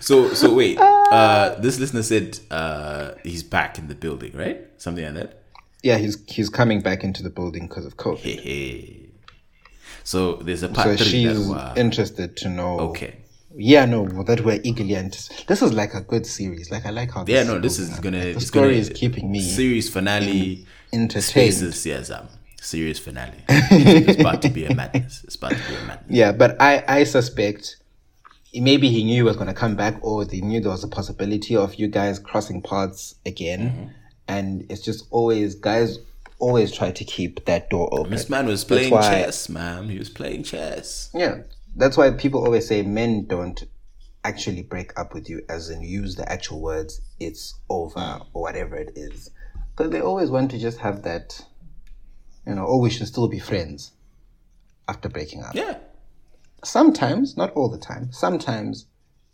[0.00, 5.04] so so wait uh this listener said uh he's back in the building right something
[5.04, 5.36] like that
[5.82, 8.18] Yeah, he's he's coming back into the building because of COVID.
[8.22, 9.08] hey, hey.
[10.04, 12.80] so there's a part So three that she's we're- interested to know.
[12.90, 13.14] okay
[13.60, 15.44] Yeah, no, that we're eagerly anticipating.
[15.48, 16.70] This is like a good series.
[16.70, 17.24] Like I like how.
[17.28, 21.24] yeah no this is gonna Like, the story gonna, is keeping me series finale entertained.
[21.24, 22.26] spaces yes um
[22.60, 26.32] series finale it's about to be a madness it's about to be a madness Yeah,
[26.32, 27.76] but I I suspect
[28.54, 30.88] maybe he knew he was going to come back, or they knew there was a
[30.88, 33.94] possibility of you guys crossing paths again,
[34.26, 35.98] and it's just always guys
[36.38, 38.10] always try to keep that door open.
[38.10, 39.88] This man was playing why- chess, man.
[39.88, 41.10] He was playing chess.
[41.14, 41.42] Yeah,
[41.76, 43.62] that's why people always say men don't
[44.24, 48.76] actually break up with you, as in use the actual words "it's over" or whatever
[48.76, 49.30] it is,
[49.70, 51.44] because they always want to just have that,
[52.46, 53.92] you know, oh, we should still be friends
[54.88, 55.54] after breaking up.
[55.54, 55.78] Yeah.
[56.62, 58.12] Sometimes, not all the time.
[58.12, 58.86] Sometimes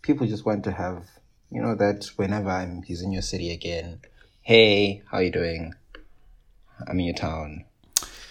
[0.03, 1.05] people just want to have,
[1.51, 4.01] you know, that whenever I'm he's in your city again,
[4.43, 5.75] hey, how you doing?
[6.87, 7.65] I'm in your town.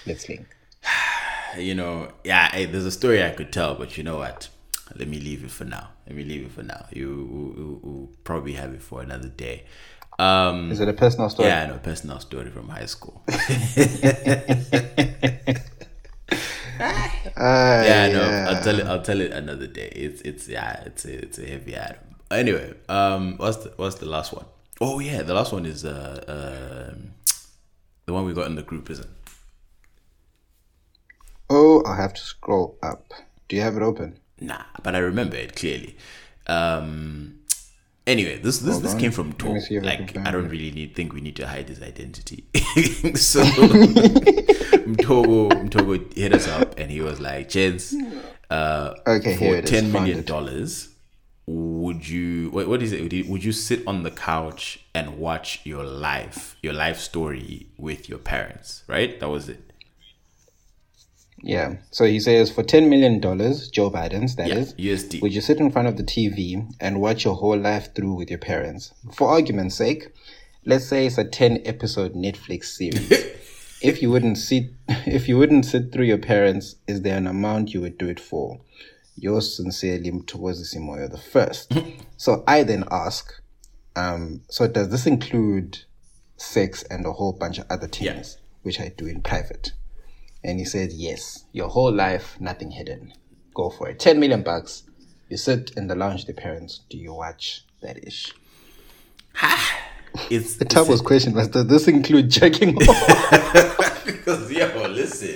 [0.06, 0.48] Let's link.
[1.58, 4.50] you know, yeah, hey, there's a story I could tell, but you know what?
[4.96, 5.90] Let me leave it for now.
[6.08, 6.86] Let me leave it for now.
[6.92, 7.10] You
[7.54, 9.64] will will probably have it for another day.
[10.20, 11.50] Um, Is it a personal story?
[11.50, 13.24] yeah, I know, personal story from high school.
[17.38, 18.46] Ah, yeah, no, yeah.
[18.50, 18.86] I'll tell it.
[18.86, 19.88] I'll tell it another day.
[19.96, 21.98] It's it's yeah, it's a, it's a heavy item.
[22.32, 24.46] Anyway, um, what's the what's the last one?
[24.80, 27.12] Oh yeah, the last one is uh um,
[28.06, 29.10] the one we got in the group, isn't?
[31.50, 33.14] Oh, I'll have to scroll up.
[33.48, 34.20] Do you have it open?
[34.40, 35.98] Nah, but I remember it clearly.
[36.48, 37.40] Um.
[38.08, 39.00] Anyway, this this this on.
[39.00, 39.54] came from Let Togo.
[39.56, 41.82] me see if I Like I don't really need think we need to hide his
[41.82, 42.46] identity.
[43.16, 43.42] so
[44.86, 47.94] Mtogo Mtogo hit us up and he was like, "Jeds,
[48.50, 49.70] uh, Okay, for here it is.
[49.72, 50.90] ten million dollars,
[51.48, 53.02] would you what, what is it?
[53.02, 57.68] Would you, would you sit on the couch and watch your life, your life story
[57.78, 58.84] with your parents?
[58.88, 59.20] Right?
[59.20, 59.65] That was it.
[61.42, 61.76] Yeah.
[61.92, 65.22] So he says for ten million dollars, Joe Biden's that Yeah, is, USD.
[65.22, 68.30] Would you sit in front of the TV and watch your whole life through with
[68.30, 68.94] your parents?
[69.14, 70.08] For argument's sake,
[70.66, 73.12] let's say it's a ten episode Netflix series.
[73.82, 77.74] if you wouldn't sit, if you wouldn't sit through your parents, is there an amount
[77.74, 78.60] you would do it for?
[79.18, 81.74] Yours sincerely, Mthokozi Simoyo the first.
[82.18, 83.32] so I then ask,
[83.96, 85.80] um, so does this include
[86.38, 88.06] sex and a whole bunch of other things,
[88.38, 88.42] Yeah.
[88.64, 89.72] which I do in private?
[90.46, 93.14] And he said, yes, your whole life, nothing hidden.
[93.56, 94.00] Go for it.
[94.00, 94.84] 10 million bucks.
[95.28, 96.82] You sit in the lounge with your parents.
[96.88, 98.32] Do you watch that ish?
[99.34, 99.82] Ha!
[100.30, 103.82] It's The Tabo's question was, does this include checking off?
[104.06, 105.36] Because yo, listen,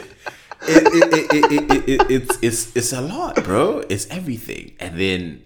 [0.62, 3.84] it, it, it, it, it, it, it's it's it's a lot, bro.
[3.90, 5.44] It's everything, and then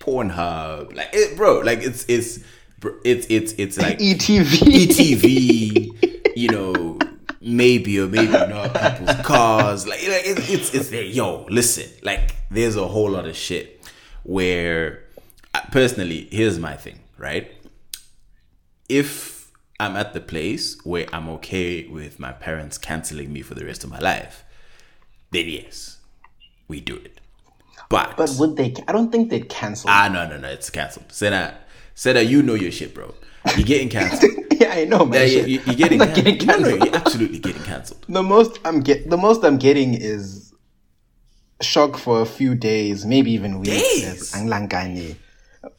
[0.00, 2.40] Pornhub, like it, bro, like it's it's
[3.04, 4.86] it's it's it's like ETV.
[4.86, 5.99] ETV,
[7.64, 11.08] maybe or maybe not people's cars, like like it, it's it's there.
[11.20, 11.26] Yo,
[11.60, 12.24] listen, like
[12.56, 13.66] there's a whole lot of shit
[14.36, 14.82] where,
[15.56, 17.46] uh, personally, here's my thing, right?
[18.90, 23.64] if I'm at the place where I'm okay with my parents canceling me for the
[23.64, 24.44] rest of my life,
[25.30, 25.98] then yes,
[26.68, 27.20] we do it.
[27.88, 28.74] But, But would they?
[28.88, 29.88] I don't think they'd cancel.
[29.90, 31.08] ah no no no, it's cancelled.
[31.08, 31.54] Seda,
[31.96, 33.14] Seda, you know your shit, bro.
[33.56, 34.32] You're getting cancelled.
[34.52, 35.20] yeah, I know, man.
[35.20, 36.62] yeah, you, you, you're getting, getting cancelled.
[36.62, 38.04] No, no, you're absolutely getting cancelled.
[38.08, 40.52] the most I'm get the most I'm getting is
[41.62, 43.70] shock for a few days, maybe even weeks.
[43.70, 44.34] Days?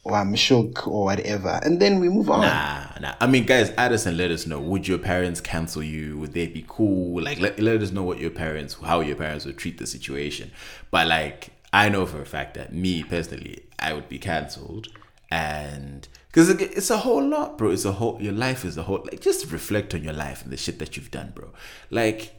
[0.04, 2.42] or I'm shook or whatever, and then we move on.
[2.42, 3.14] Nah, nah.
[3.20, 4.60] I mean, guys, add us and let us know.
[4.60, 6.18] Would your parents cancel you?
[6.18, 7.20] Would they be cool?
[7.20, 10.52] Like, let, let us know what your parents, how your parents would treat the situation.
[10.90, 14.88] But like, I know for a fact that me personally, I would be cancelled,
[15.30, 17.70] and because it's a whole lot, bro.
[17.70, 18.16] It's a whole.
[18.20, 19.02] Your life is a whole.
[19.04, 21.52] Like, just reflect on your life and the shit that you've done, bro.
[21.90, 22.34] Like,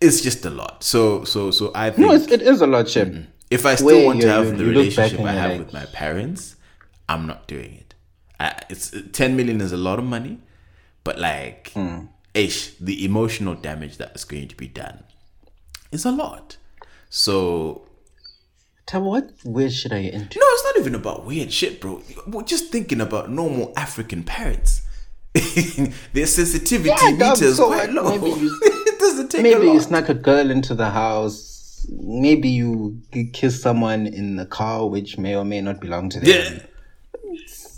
[0.00, 0.82] it's just a lot.
[0.82, 3.14] So, so, so I think No, it's, it is a lot, Chip.
[3.50, 5.60] if I still Where want to have the you look back relationship I have like-
[5.60, 6.56] with my parents,
[7.08, 7.94] I'm not doing it.
[8.40, 10.38] I, it's 10 million is a lot of money,
[11.04, 12.06] but like, Hmm.
[12.34, 15.02] ish, the emotional damage that is going to be done
[15.90, 16.56] is a lot.
[17.10, 17.87] So,
[18.88, 20.38] Tell me, what weird shit are you into?
[20.38, 22.02] no, it's not even about weird shit, bro.
[22.26, 24.82] We're just thinking about normal African parents.
[26.14, 28.08] Their sensitivity Yeah, meter dog, is so quite low.
[28.10, 31.86] Maybe you- it doesn't take a Maybe you snuck a girl into the house.
[31.90, 33.00] Maybe you
[33.34, 36.60] kiss someone in the car, which may or may not belong to them.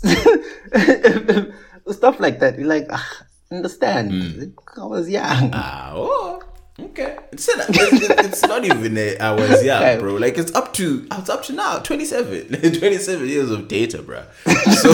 [0.03, 1.43] yeah.
[1.91, 2.57] Stuff like that.
[2.57, 4.11] You're like, "Ah, understand.
[4.11, 4.81] Hmm.
[4.81, 5.51] I was young.
[5.53, 6.41] Ah, oh,
[6.85, 7.17] okay.
[7.31, 9.97] It's, not- it's, it's not even a, I was young, Yeah.
[9.97, 10.15] bro.
[10.15, 12.47] Like it's up to it's up to now, 27.
[12.79, 14.23] 27 years of data, bro.
[14.81, 14.89] So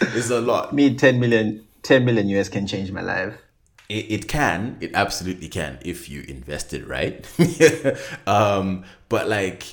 [0.00, 0.72] it's a lot.
[0.72, 3.34] Me, 10 million, 10 million US can change my life.
[3.88, 7.24] It, it can, it absolutely can if you invest it right.
[8.26, 9.64] um, but like,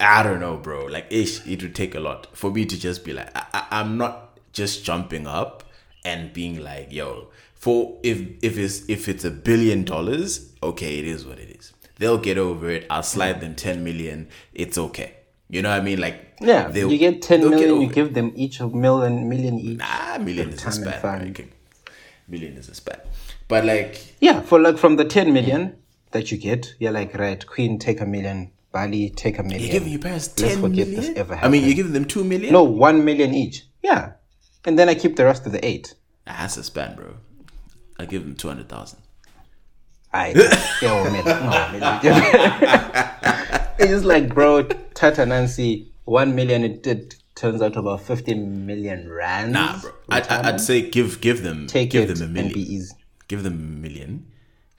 [0.00, 0.84] I don't know, bro.
[0.86, 3.66] Like, ish, it would take a lot for me to just be like, I, I,
[3.80, 5.64] I'm not just jumping up
[6.04, 7.28] and being like, yo,
[7.58, 11.72] for if if it's if it's a billion dollars, okay, it is what it is.
[11.98, 12.86] They'll get over it.
[12.90, 14.28] I'll slide them ten million.
[14.54, 15.14] It's okay.
[15.48, 16.00] You know what I mean?
[16.00, 19.78] Like Yeah, you get 10 they'll you give them each a million, million each.
[19.78, 21.30] Nah, million is a span.
[21.30, 21.48] Okay.
[22.28, 23.00] Million is a span.
[23.48, 25.76] But like, Yeah, for like from the 10 million
[26.10, 29.62] that you get, you're like, right, Queen, take a million, Bali, take a million.
[29.62, 31.00] you're giving your parents Let's 10 forget million?
[31.00, 31.48] this ever happened.
[31.48, 32.52] I mean, you're giving them 2 million?
[32.52, 33.64] No, 1 million each.
[33.82, 34.12] Yeah.
[34.66, 35.94] And then I keep the rest of the eight.
[36.26, 37.14] Nah, that's a span, bro.
[37.98, 38.98] I give them 200,000.
[40.12, 40.28] I
[40.80, 41.24] yo, man.
[41.24, 42.00] No, man.
[43.78, 44.62] it's just like, bro,
[44.94, 49.52] Tata Nancy, 1 million, it, it turns out about 15 million rands.
[49.52, 49.90] Nah, bro.
[50.10, 52.52] I, I, I'd say give give them Take give it them a and million.
[52.54, 52.94] be easy.
[53.28, 54.26] Give them a million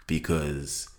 [0.08, 0.90] because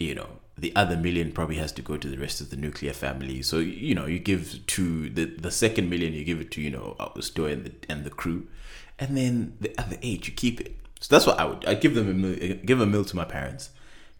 [0.00, 2.92] you know the other million probably has to go to the rest of the nuclear
[2.92, 3.40] family.
[3.42, 6.70] So you know you give to the the second million you give it to you
[6.70, 8.48] know Augusto and the and the crew,
[8.98, 10.76] and then the other eight you keep it.
[11.02, 11.64] So that's what I would.
[11.66, 13.70] I give them a mil, give a meal to my parents,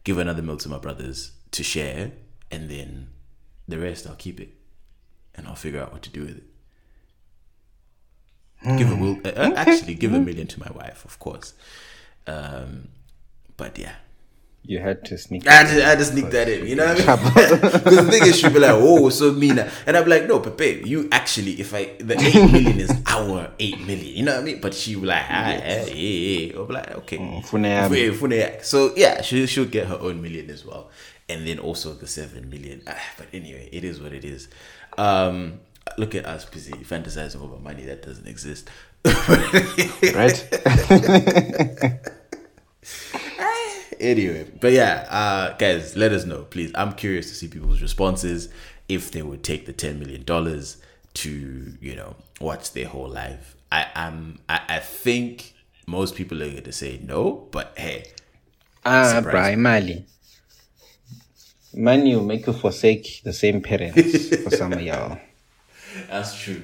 [0.02, 2.10] give another meal to my brothers to share,
[2.50, 3.08] and then
[3.68, 4.50] the rest I'll keep it,
[5.36, 6.44] and I'll figure out what to do with it.
[8.78, 11.54] Give a will, uh, actually give a million to my wife, of course.
[12.26, 12.88] Um,
[13.56, 13.94] but yeah,
[14.64, 15.46] You had to sneak.
[15.48, 17.60] I just, I just sneak that in, you know what I mean?
[17.82, 20.56] Because the thing is, she'll be like, "Oh, so mean," and I'm like, "No, but
[20.56, 24.42] babe, you actually, if I the eight million is our eight million, you know what
[24.42, 26.56] I mean?" But she will like, ah, yeah, yeah, yeah.
[26.56, 28.06] I'll be like, "Okay." fune yami.
[28.06, 28.62] Yeah, fune.
[28.62, 30.90] So yeah, she she'll get her own million as well,
[31.28, 32.82] and then also the seven million.
[32.86, 34.46] Ah, but anyway, it is what it is.
[34.96, 35.58] Um,
[35.98, 38.70] look at us busy fantasizing over money that doesn't exist.
[40.14, 40.38] right?
[44.02, 46.70] Anyway, but yeah, uh, guys, let us know, please.
[46.74, 48.48] I'm curious to see people's responses
[48.88, 50.76] if they would take the ten million dollars
[51.14, 53.56] to, you know, watch their whole life.
[53.70, 55.54] I am, I, I think
[55.86, 58.04] most people are going to say no, but hey,
[58.84, 60.04] Ah, bra, imali.
[61.74, 65.18] Money will make you forsake the same parents for some of y'all.
[66.10, 66.62] That's true.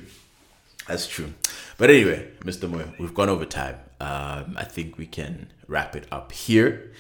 [0.87, 1.33] That's true.
[1.79, 2.69] But anyway, Mr.
[2.69, 3.77] Moyo, we've gone over time.
[4.01, 6.93] Um, I think we can wrap it up here.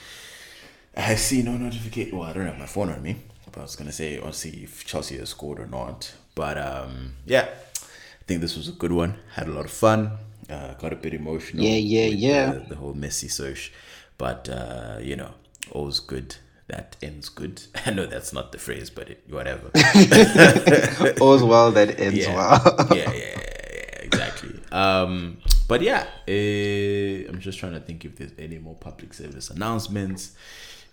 [0.99, 2.19] I see no notification.
[2.19, 3.17] Well, I don't have my phone on me.
[3.53, 6.13] But I was gonna say, I'll see if Chelsea has scored or not.
[6.35, 9.15] But um, yeah, I think this was a good one.
[9.35, 10.19] Had a lot of fun.
[10.51, 11.65] Uh, got a bit emotional.
[11.65, 12.53] Yeah, yeah, yeah.
[12.53, 13.73] The, the whole messy search,
[14.17, 15.33] but uh, you know,
[15.73, 16.37] all's good
[16.69, 17.63] that ends good.
[17.87, 19.71] I know that's not the phrase, but it, whatever.
[21.21, 22.35] All's well that ends yeah.
[22.35, 22.87] well.
[22.91, 24.61] yeah, yeah, yeah, yeah, exactly.
[24.71, 29.51] Um, but yeah, uh, I'm just trying to think if there's any more public service
[29.51, 30.37] announcements.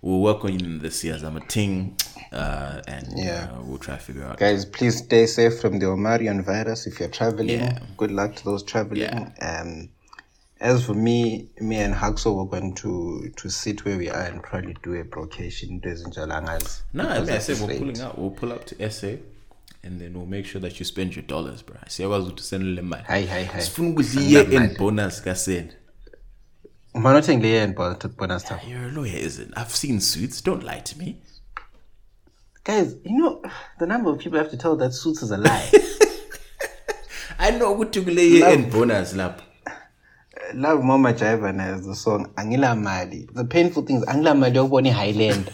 [0.06, 1.98] We'll work on this year as I'm a thing,
[2.32, 3.50] uh, and Yeah.
[3.52, 4.38] uh, we'll try to figure out.
[4.38, 7.50] Guys, please stay safe from the Omarion virus if you're traveling.
[7.50, 7.80] Yeah.
[7.98, 9.02] Good luck to those traveling.
[9.02, 9.32] Yeah.
[9.42, 9.90] Um,
[10.60, 14.44] as for me, me and Haxo were going to to sit where we are and
[14.44, 16.84] probably do a brocation into Zinjalangas.
[16.94, 18.20] No, I mean, I said we're pulling out.
[18.20, 19.14] We'll pull up to SA,
[19.84, 21.78] and then we'll make sure that you spend your dollars, bro.
[21.84, 23.04] I see, I was to send them money.
[23.08, 23.60] Hi, hi, hi.
[23.60, 25.72] Sifuna ukuthi Send iye them in bonus kaseni.
[26.96, 28.64] Manotheng le and bonus stuff.
[28.66, 29.54] You're a lawyer, isn't?
[29.58, 30.40] I've seen suits.
[30.42, 31.22] Don't lie to me.
[32.64, 33.42] Guys, you know
[33.80, 35.72] the number of people I have to tell that suits is a lie.
[37.40, 38.54] I know ukuthi kule Love.
[38.54, 39.42] in bonus lapho.
[40.54, 43.28] Love Mama Jivan has the song Angila Mali.
[43.34, 45.52] The painful things is Angila Mali yobona Highland.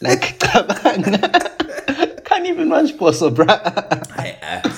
[0.00, 0.38] Like.
[2.24, 4.06] Can't even watch Poso, bruh.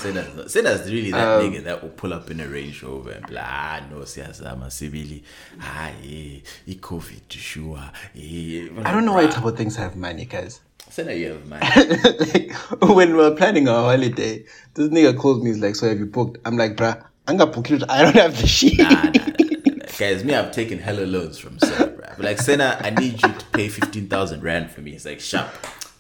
[0.05, 2.83] I, I Sena's, Sena's really that Um, nigga that will pull up in a Range
[2.83, 5.23] Rover and be like, ah, no, siyazama sibili.
[5.61, 7.91] Ah, yeah, i-COVID sure.
[8.15, 8.69] Yeah.
[8.85, 10.61] I don't know why thinks I have money, guys.
[10.91, 11.61] Sena, you have man.
[11.63, 12.53] like,
[12.91, 16.07] when we were planning our holiday, this nigga calls me, he's like, So have you
[16.07, 16.39] booked?
[16.45, 17.83] I'm like, bruh, I'm gonna book it.
[17.89, 18.79] I don't have the shit.
[18.79, 19.87] Nah, nah, nah.
[19.99, 22.17] Guys, me, I've taken hella loans from Sena, bruh.
[22.17, 24.93] But like, Sena, I need you to pay 15,000 Rand for me.
[24.93, 25.51] It's like, sharp.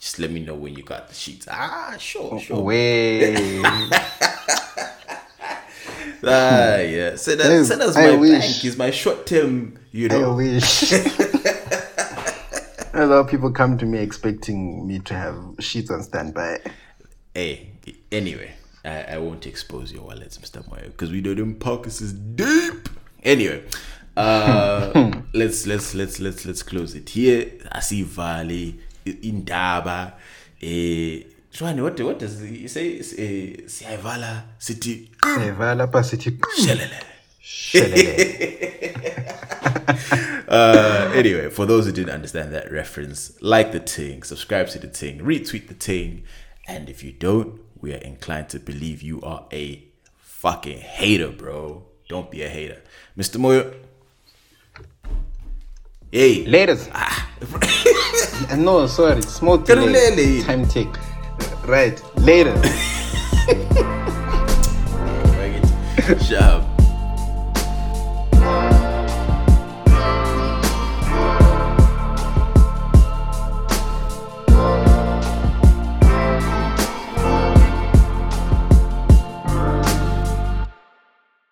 [0.03, 1.47] Just let me know when you got the sheets.
[1.49, 2.61] Ah, sure, sure.
[2.61, 3.63] Way.
[6.25, 7.17] Ah, yeah.
[7.17, 8.31] Sena, Yes, Sena's I my wish.
[8.41, 8.45] bank.
[8.55, 10.35] He's my short term, you I know.
[10.35, 10.93] wish.
[12.95, 16.61] lot of people come to me expecting me to have sheets on standby.
[17.35, 17.73] Hey,
[18.13, 18.53] anyway,
[18.85, 20.65] I, I won't expose your wallets, Mr.
[20.69, 22.89] Moyo, because we know them pockets is deep.
[23.25, 23.65] Anyway,
[24.17, 27.51] uh, let's let's let's let's let's close it here.
[27.73, 30.15] I see Valley, Indaba,
[30.61, 31.23] eh.
[31.53, 32.97] Shwani, what what does he say?
[32.99, 36.39] Eh, Siyavala City Seva lapha sithi.
[36.57, 37.09] "Shelele."
[40.49, 44.87] Uh, anyway, for those who didn't understand that reference, like the ting, subscribe to the
[44.87, 46.25] ting, retweet the ting,
[46.69, 49.83] and if you don't, we are inclined to believe you are a
[50.19, 51.85] fucking hater, bro.
[52.07, 52.83] Don't be a hater,
[53.17, 53.39] Mr.
[53.39, 53.75] Moyo.
[56.13, 56.91] Hey, Ladies.
[58.59, 59.23] No, sorry.
[59.23, 60.43] Small delay.
[60.43, 60.95] Time take.
[61.67, 62.03] Right.
[62.19, 62.53] Later.
[66.21, 66.72] Sharp.